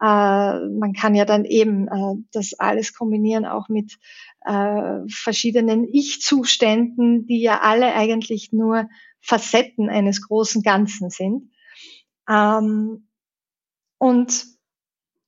Äh, 0.00 0.04
man 0.04 0.92
kann 0.94 1.14
ja 1.14 1.24
dann 1.24 1.44
eben 1.44 1.88
äh, 1.88 2.22
das 2.32 2.54
alles 2.58 2.94
kombinieren 2.94 3.44
auch 3.44 3.68
mit 3.68 3.98
äh, 4.46 5.00
verschiedenen 5.08 5.86
Ich-Zuständen, 5.86 7.26
die 7.26 7.42
ja 7.42 7.60
alle 7.60 7.94
eigentlich 7.94 8.52
nur 8.52 8.88
Facetten 9.20 9.90
eines 9.90 10.26
großen 10.26 10.62
Ganzen 10.62 11.10
sind. 11.10 11.50
Ähm, 12.28 13.08
und 13.98 14.46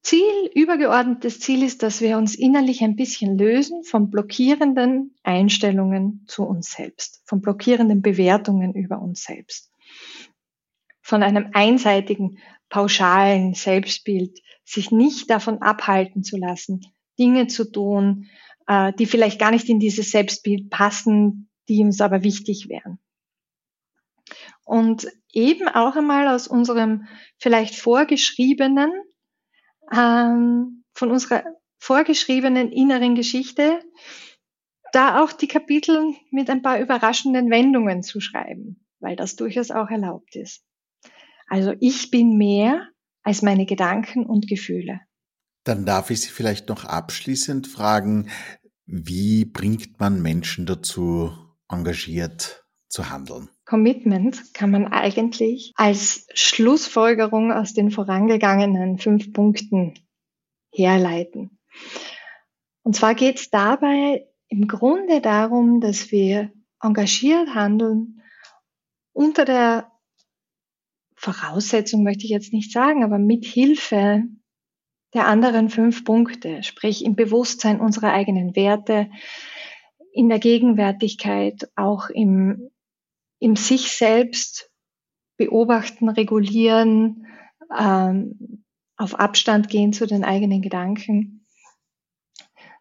Ziel, 0.02 0.50
übergeordnetes 0.54 1.38
Ziel 1.38 1.62
ist, 1.62 1.82
dass 1.82 2.00
wir 2.00 2.16
uns 2.16 2.34
innerlich 2.34 2.82
ein 2.82 2.96
bisschen 2.96 3.38
lösen 3.38 3.84
von 3.84 4.10
blockierenden 4.10 5.14
Einstellungen 5.22 6.24
zu 6.26 6.44
uns 6.44 6.72
selbst, 6.72 7.22
von 7.24 7.40
blockierenden 7.40 8.02
Bewertungen 8.02 8.74
über 8.74 9.00
uns 9.00 9.22
selbst, 9.22 9.70
von 11.02 11.22
einem 11.22 11.50
einseitigen, 11.52 12.38
pauschalen 12.68 13.54
Selbstbild, 13.54 14.40
sich 14.64 14.90
nicht 14.90 15.30
davon 15.30 15.60
abhalten 15.62 16.22
zu 16.22 16.36
lassen, 16.36 16.80
Dinge 17.18 17.46
zu 17.46 17.70
tun, 17.70 18.28
äh, 18.66 18.92
die 18.94 19.06
vielleicht 19.06 19.38
gar 19.38 19.50
nicht 19.50 19.68
in 19.68 19.80
dieses 19.80 20.10
Selbstbild 20.10 20.70
passen, 20.70 21.50
die 21.68 21.82
uns 21.82 22.00
aber 22.00 22.22
wichtig 22.22 22.68
wären. 22.68 22.98
Und 24.64 25.08
eben 25.32 25.68
auch 25.68 25.96
einmal 25.96 26.28
aus 26.28 26.46
unserem 26.46 27.06
vielleicht 27.38 27.74
vorgeschriebenen 27.74 28.92
ähm, 29.92 30.84
von 30.94 31.10
unserer 31.10 31.44
vorgeschriebenen 31.78 32.70
inneren 32.70 33.14
Geschichte, 33.14 33.82
da 34.92 35.22
auch 35.22 35.32
die 35.32 35.48
Kapitel 35.48 36.14
mit 36.30 36.48
ein 36.48 36.62
paar 36.62 36.78
überraschenden 36.78 37.50
Wendungen 37.50 38.02
zu 38.02 38.20
schreiben, 38.20 38.86
weil 39.00 39.16
das 39.16 39.36
durchaus 39.36 39.70
auch 39.70 39.90
erlaubt 39.90 40.36
ist. 40.36 40.64
Also 41.48 41.74
ich 41.80 42.10
bin 42.10 42.36
mehr 42.36 42.88
als 43.22 43.42
meine 43.42 43.66
Gedanken 43.66 44.26
und 44.26 44.48
Gefühle. 44.48 45.00
Dann 45.64 45.86
darf 45.86 46.10
ich 46.10 46.20
Sie 46.20 46.30
vielleicht 46.30 46.68
noch 46.68 46.84
abschließend 46.84 47.66
fragen, 47.66 48.28
wie 48.84 49.44
bringt 49.44 50.00
man 50.00 50.20
Menschen 50.20 50.66
dazu, 50.66 51.32
engagiert 51.68 52.64
zu 52.88 53.10
handeln? 53.10 53.48
Commitment 53.64 54.52
kann 54.54 54.70
man 54.70 54.88
eigentlich 54.88 55.72
als 55.76 56.26
Schlussfolgerung 56.34 57.52
aus 57.52 57.74
den 57.74 57.90
vorangegangenen 57.90 58.98
fünf 58.98 59.32
Punkten 59.32 59.94
herleiten. 60.72 61.58
Und 62.82 62.96
zwar 62.96 63.14
geht 63.14 63.38
es 63.38 63.50
dabei 63.50 64.26
im 64.48 64.66
Grunde 64.66 65.20
darum, 65.20 65.80
dass 65.80 66.10
wir 66.10 66.52
engagiert 66.80 67.54
handeln 67.54 68.20
unter 69.12 69.44
der 69.44 69.91
Voraussetzung 71.22 72.02
möchte 72.02 72.24
ich 72.24 72.30
jetzt 72.30 72.52
nicht 72.52 72.72
sagen, 72.72 73.04
aber 73.04 73.16
mit 73.16 73.44
Hilfe 73.44 74.24
der 75.14 75.26
anderen 75.28 75.68
fünf 75.68 76.04
Punkte, 76.04 76.64
sprich 76.64 77.04
im 77.04 77.14
Bewusstsein 77.14 77.80
unserer 77.80 78.12
eigenen 78.12 78.56
Werte, 78.56 79.08
in 80.12 80.28
der 80.28 80.40
Gegenwärtigkeit, 80.40 81.70
auch 81.76 82.10
im, 82.10 82.70
im 83.38 83.54
sich 83.54 83.92
selbst 83.92 84.70
beobachten, 85.36 86.08
regulieren, 86.08 87.26
ähm, 87.78 88.64
auf 88.96 89.14
Abstand 89.14 89.68
gehen 89.68 89.92
zu 89.92 90.06
den 90.06 90.24
eigenen 90.24 90.60
Gedanken. 90.60 91.46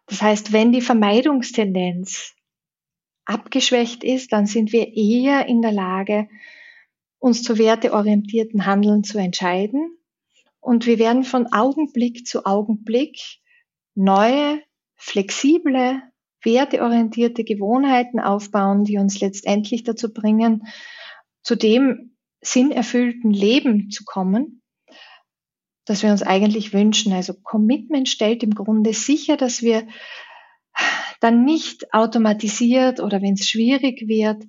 Das 0.06 0.20
heißt, 0.20 0.52
wenn 0.52 0.72
die 0.72 0.82
Vermeidungstendenz 0.82 2.34
abgeschwächt 3.24 4.02
ist, 4.02 4.32
dann 4.32 4.46
sind 4.46 4.72
wir 4.72 4.94
eher 4.96 5.46
in 5.46 5.62
der 5.62 5.72
Lage, 5.72 6.28
uns 7.22 7.44
zu 7.44 7.56
werteorientierten 7.56 8.66
Handeln 8.66 9.04
zu 9.04 9.16
entscheiden. 9.16 9.96
Und 10.58 10.86
wir 10.86 10.98
werden 10.98 11.22
von 11.22 11.52
Augenblick 11.52 12.26
zu 12.26 12.44
Augenblick 12.44 13.16
neue, 13.94 14.60
flexible, 14.96 16.02
werteorientierte 16.42 17.44
Gewohnheiten 17.44 18.18
aufbauen, 18.18 18.82
die 18.82 18.98
uns 18.98 19.20
letztendlich 19.20 19.84
dazu 19.84 20.12
bringen, 20.12 20.66
zu 21.44 21.54
dem 21.54 22.16
sinnerfüllten 22.40 23.30
Leben 23.30 23.90
zu 23.90 24.02
kommen, 24.04 24.60
das 25.84 26.02
wir 26.02 26.10
uns 26.10 26.24
eigentlich 26.24 26.72
wünschen. 26.72 27.12
Also 27.12 27.34
Commitment 27.34 28.08
stellt 28.08 28.42
im 28.42 28.54
Grunde 28.54 28.94
sicher, 28.94 29.36
dass 29.36 29.62
wir 29.62 29.86
dann 31.22 31.44
nicht 31.44 31.94
automatisiert 31.94 32.98
oder 32.98 33.22
wenn 33.22 33.34
es 33.34 33.48
schwierig 33.48 34.08
wird, 34.08 34.42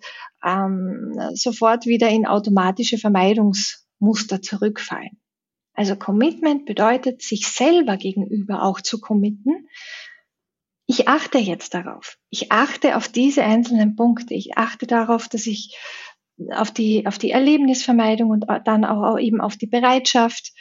ähm, 0.43 1.13
sofort 1.36 1.86
wieder 1.86 2.09
in 2.09 2.26
automatische 2.26 2.97
Vermeidungsmuster 2.97 4.41
zurückfallen. 4.41 5.21
Also 5.76 5.95
Commitment 5.95 6.65
bedeutet, 6.65 7.21
sich 7.21 7.47
selber 7.47 7.97
gegenüber 7.97 8.63
auch 8.63 8.82
zu 8.82 8.99
committen. 8.99 9.67
Ich 10.88 11.07
achte 11.07 11.38
jetzt 11.38 11.76
darauf. 11.76 12.17
Ich 12.32 12.51
achte 12.51 12.97
auf 12.97 13.07
diese 13.07 13.43
einzelnen 13.43 13.95
Punkte. 13.95 14.34
Ich 14.34 14.57
achte 14.57 14.88
darauf, 14.88 15.28
dass 15.28 15.45
ich 15.45 15.78
auf 16.49 16.71
die, 16.71 17.05
auf 17.05 17.19
die 17.19 17.32
Erlebnisvermeidung 17.32 18.32
und 18.32 18.45
dann 18.65 18.84
auch 18.84 19.19
eben 19.19 19.41
auf 19.41 19.57
die 19.57 19.67
Bereitschaft, 19.67 20.53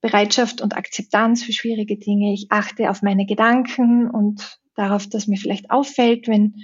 Bereitschaft 0.00 0.62
und 0.62 0.76
Akzeptanz 0.76 1.44
für 1.44 1.52
schwierige 1.52 1.98
Dinge. 1.98 2.32
Ich 2.32 2.46
achte 2.48 2.88
auf 2.88 3.02
meine 3.02 3.26
Gedanken 3.26 4.10
und 4.10 4.60
darauf, 4.74 5.08
dass 5.08 5.26
mir 5.26 5.36
vielleicht 5.36 5.70
auffällt, 5.70 6.28
wenn, 6.28 6.56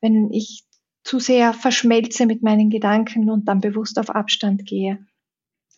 wenn 0.00 0.32
ich 0.32 0.64
zu 1.04 1.18
sehr 1.18 1.54
verschmelze 1.54 2.26
mit 2.26 2.42
meinen 2.42 2.70
Gedanken 2.70 3.30
und 3.30 3.46
dann 3.46 3.60
bewusst 3.60 3.98
auf 3.98 4.10
Abstand 4.10 4.66
gehe. 4.66 5.06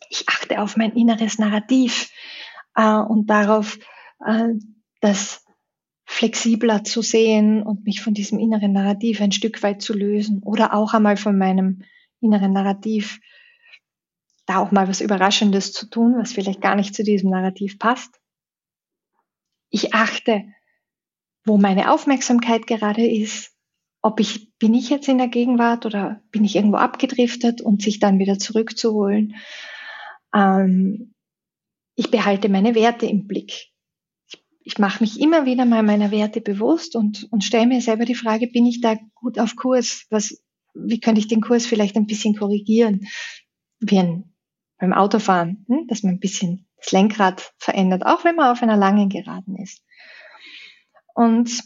Ich 0.09 0.27
achte 0.27 0.61
auf 0.61 0.75
mein 0.77 0.93
inneres 0.93 1.37
Narrativ 1.37 2.09
äh, 2.75 2.95
und 2.95 3.29
darauf, 3.29 3.77
äh, 4.25 4.49
das 5.01 5.45
flexibler 6.05 6.83
zu 6.83 7.03
sehen 7.03 7.61
und 7.61 7.85
mich 7.85 8.01
von 8.01 8.15
diesem 8.15 8.39
inneren 8.39 8.73
Narrativ 8.73 9.21
ein 9.21 9.31
Stück 9.31 9.61
weit 9.61 9.81
zu 9.81 9.93
lösen 9.93 10.41
oder 10.41 10.73
auch 10.73 10.95
einmal 10.95 11.17
von 11.17 11.37
meinem 11.37 11.83
inneren 12.19 12.51
Narrativ 12.51 13.19
da 14.47 14.57
auch 14.57 14.71
mal 14.71 14.87
was 14.87 14.99
Überraschendes 14.99 15.71
zu 15.71 15.87
tun, 15.87 16.15
was 16.17 16.33
vielleicht 16.33 16.61
gar 16.61 16.75
nicht 16.75 16.95
zu 16.95 17.03
diesem 17.03 17.29
Narrativ 17.29 17.77
passt. 17.77 18.19
Ich 19.69 19.93
achte 19.93 20.45
wo 21.45 21.57
meine 21.57 21.91
Aufmerksamkeit 21.91 22.67
gerade 22.67 23.05
ist, 23.07 23.53
ob 24.01 24.19
ich, 24.19 24.55
bin 24.57 24.73
ich 24.73 24.89
jetzt 24.89 25.07
in 25.07 25.17
der 25.17 25.27
Gegenwart 25.27 25.85
oder 25.85 26.21
bin 26.31 26.43
ich 26.43 26.55
irgendwo 26.55 26.77
abgedriftet 26.77 27.61
und 27.61 27.81
sich 27.81 27.99
dann 27.99 28.19
wieder 28.19 28.39
zurückzuholen. 28.39 29.35
Ähm, 30.33 31.13
ich 31.95 32.11
behalte 32.11 32.47
meine 32.49 32.75
Werte 32.75 33.05
im 33.05 33.27
Blick. 33.27 33.71
Ich, 34.27 34.45
ich 34.63 34.77
mache 34.79 35.03
mich 35.03 35.19
immer 35.19 35.45
wieder 35.45 35.65
mal 35.65 35.83
meiner 35.83 36.11
Werte 36.11 36.39
bewusst 36.39 36.95
und, 36.95 37.27
und 37.31 37.43
stelle 37.43 37.67
mir 37.67 37.81
selber 37.81 38.05
die 38.05 38.15
Frage, 38.15 38.47
bin 38.47 38.65
ich 38.65 38.79
da 38.79 38.95
gut 39.15 39.37
auf 39.37 39.55
Kurs? 39.55 40.05
Was, 40.09 40.41
wie 40.73 40.99
könnte 41.01 41.19
ich 41.19 41.27
den 41.27 41.41
Kurs 41.41 41.65
vielleicht 41.65 41.97
ein 41.97 42.07
bisschen 42.07 42.35
korrigieren? 42.35 43.07
Wie 43.79 43.99
ein, 43.99 44.33
beim 44.77 44.93
Autofahren, 44.93 45.65
hm? 45.67 45.87
dass 45.87 46.03
man 46.03 46.13
ein 46.13 46.19
bisschen 46.19 46.67
das 46.77 46.93
Lenkrad 46.93 47.53
verändert, 47.57 48.05
auch 48.05 48.23
wenn 48.23 48.37
man 48.37 48.51
auf 48.51 48.63
einer 48.63 48.77
langen 48.77 49.09
Geraden 49.09 49.57
ist. 49.57 49.83
Und 51.19 51.65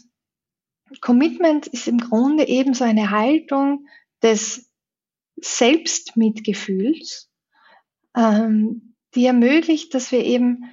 Commitment 1.00 1.68
ist 1.68 1.86
im 1.86 1.98
Grunde 1.98 2.48
eben 2.48 2.74
so 2.74 2.82
eine 2.82 3.10
Haltung 3.12 3.86
des 4.20 4.68
Selbstmitgefühls, 5.36 7.30
ähm, 8.16 8.96
die 9.14 9.26
ermöglicht, 9.26 9.94
dass 9.94 10.10
wir 10.10 10.24
eben 10.24 10.64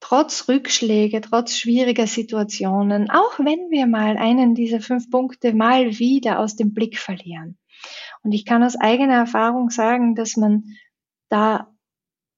trotz 0.00 0.46
Rückschläge, 0.46 1.22
trotz 1.22 1.56
schwieriger 1.56 2.06
Situationen, 2.06 3.08
auch 3.08 3.38
wenn 3.38 3.70
wir 3.70 3.86
mal 3.86 4.18
einen 4.18 4.54
dieser 4.54 4.82
fünf 4.82 5.08
Punkte 5.10 5.54
mal 5.54 5.98
wieder 5.98 6.38
aus 6.38 6.54
dem 6.54 6.74
Blick 6.74 6.98
verlieren. 6.98 7.56
Und 8.22 8.32
ich 8.32 8.44
kann 8.44 8.62
aus 8.62 8.76
eigener 8.76 9.14
Erfahrung 9.14 9.70
sagen, 9.70 10.16
dass 10.16 10.36
man 10.36 10.64
da 11.30 11.71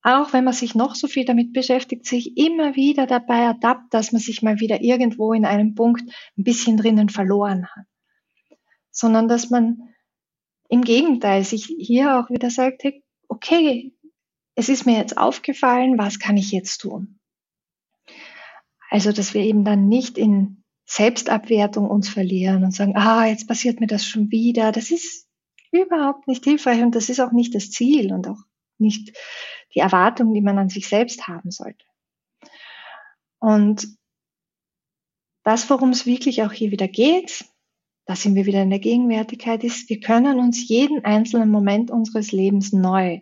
auch 0.05 0.33
wenn 0.33 0.43
man 0.43 0.53
sich 0.53 0.75
noch 0.75 0.93
so 0.93 1.07
viel 1.07 1.25
damit 1.25 1.51
beschäftigt, 1.51 2.05
sich 2.05 2.37
immer 2.37 2.75
wieder 2.75 3.07
dabei 3.07 3.39
ertappt, 3.39 3.91
dass 3.91 4.11
man 4.11 4.21
sich 4.21 4.43
mal 4.43 4.59
wieder 4.59 4.81
irgendwo 4.81 5.33
in 5.33 5.45
einem 5.45 5.73
Punkt 5.73 6.03
ein 6.37 6.43
bisschen 6.43 6.77
drinnen 6.77 7.09
verloren 7.09 7.65
hat. 7.75 7.85
Sondern 8.91 9.27
dass 9.27 9.49
man 9.49 9.95
im 10.69 10.83
Gegenteil 10.83 11.43
sich 11.43 11.65
hier 11.79 12.19
auch 12.19 12.29
wieder 12.29 12.51
sagt, 12.51 12.83
hey, 12.83 13.03
okay, 13.29 13.95
es 14.53 14.69
ist 14.69 14.85
mir 14.85 14.95
jetzt 14.95 15.17
aufgefallen, 15.17 15.97
was 15.97 16.19
kann 16.19 16.37
ich 16.37 16.51
jetzt 16.51 16.77
tun? 16.77 17.19
Also, 18.91 19.11
dass 19.11 19.33
wir 19.33 19.41
eben 19.41 19.65
dann 19.65 19.87
nicht 19.87 20.19
in 20.19 20.63
Selbstabwertung 20.85 21.89
uns 21.89 22.09
verlieren 22.09 22.63
und 22.63 22.75
sagen, 22.75 22.95
ah, 22.95 23.25
jetzt 23.25 23.47
passiert 23.47 23.79
mir 23.79 23.87
das 23.87 24.05
schon 24.05 24.29
wieder. 24.29 24.71
Das 24.71 24.91
ist 24.91 25.27
überhaupt 25.71 26.27
nicht 26.27 26.43
hilfreich 26.43 26.83
und 26.83 26.93
das 26.93 27.09
ist 27.09 27.19
auch 27.19 27.31
nicht 27.31 27.55
das 27.55 27.71
Ziel 27.71 28.13
und 28.13 28.27
auch 28.27 28.43
nicht 28.77 29.17
die 29.75 29.79
Erwartung, 29.79 30.33
die 30.33 30.41
man 30.41 30.57
an 30.57 30.69
sich 30.69 30.87
selbst 30.87 31.27
haben 31.27 31.51
sollte. 31.51 31.85
Und 33.39 33.87
das, 35.43 35.69
worum 35.69 35.89
es 35.91 36.05
wirklich 36.05 36.41
auch 36.43 36.51
hier 36.51 36.71
wieder 36.71 36.87
geht, 36.87 37.45
da 38.05 38.15
sind 38.15 38.35
wir 38.35 38.45
wieder 38.45 38.61
in 38.61 38.69
der 38.69 38.79
Gegenwärtigkeit, 38.79 39.63
ist, 39.63 39.89
wir 39.89 39.99
können 39.99 40.39
uns 40.39 40.67
jeden 40.67 41.03
einzelnen 41.05 41.49
Moment 41.49 41.91
unseres 41.91 42.31
Lebens 42.31 42.71
neu 42.71 43.19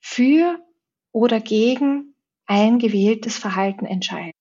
für 0.00 0.58
oder 1.12 1.40
gegen 1.40 2.14
ein 2.46 2.78
gewähltes 2.78 3.38
Verhalten 3.38 3.86
entscheiden. 3.86 4.32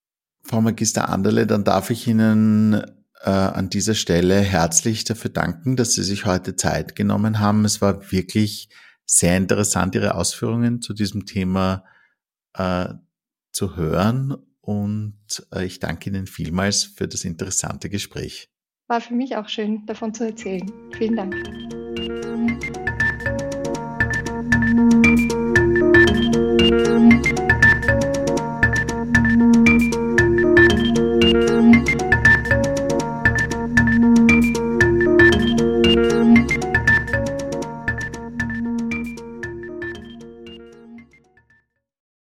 Frau 0.44 0.62
Magister 0.62 1.10
Anderle, 1.10 1.48
dann 1.48 1.64
darf 1.64 1.90
ich 1.90 2.08
Ihnen 2.08 2.74
äh, 3.22 3.30
an 3.30 3.70
dieser 3.70 3.96
Stelle 3.96 4.40
herzlich 4.42 5.06
dafür 5.06 5.32
danken, 5.32 5.78
dass 5.78 5.94
Sie 5.94 6.04
sich 6.04 6.26
heute 6.26 6.56
Zeit 6.56 6.96
genommen 6.96 7.40
haben. 7.40 7.64
Es 7.64 7.82
war 7.82 8.12
wirklich 8.12 8.70
sehr 9.06 9.38
interessant, 9.38 9.96
Ihre 9.96 10.16
Ausführungen 10.16 10.82
zu 10.82 10.94
diesem 10.94 11.26
Thema 11.26 11.84
äh, 12.54 12.90
zu 13.52 13.76
hören. 13.76 14.36
Und 14.62 15.48
äh, 15.54 15.66
ich 15.66 15.80
danke 15.80 16.10
Ihnen 16.10 16.28
vielmals 16.28 16.84
für 16.84 17.08
das 17.08 17.26
interessante 17.26 17.90
Gespräch. 17.90 18.50
War 18.88 19.02
für 19.02 19.14
mich 19.14 19.36
auch 19.36 19.50
schön, 19.50 19.86
davon 19.86 20.14
zu 20.14 20.26
erzählen. 20.26 20.72
Vielen 20.98 21.16
Dank. 21.16 22.74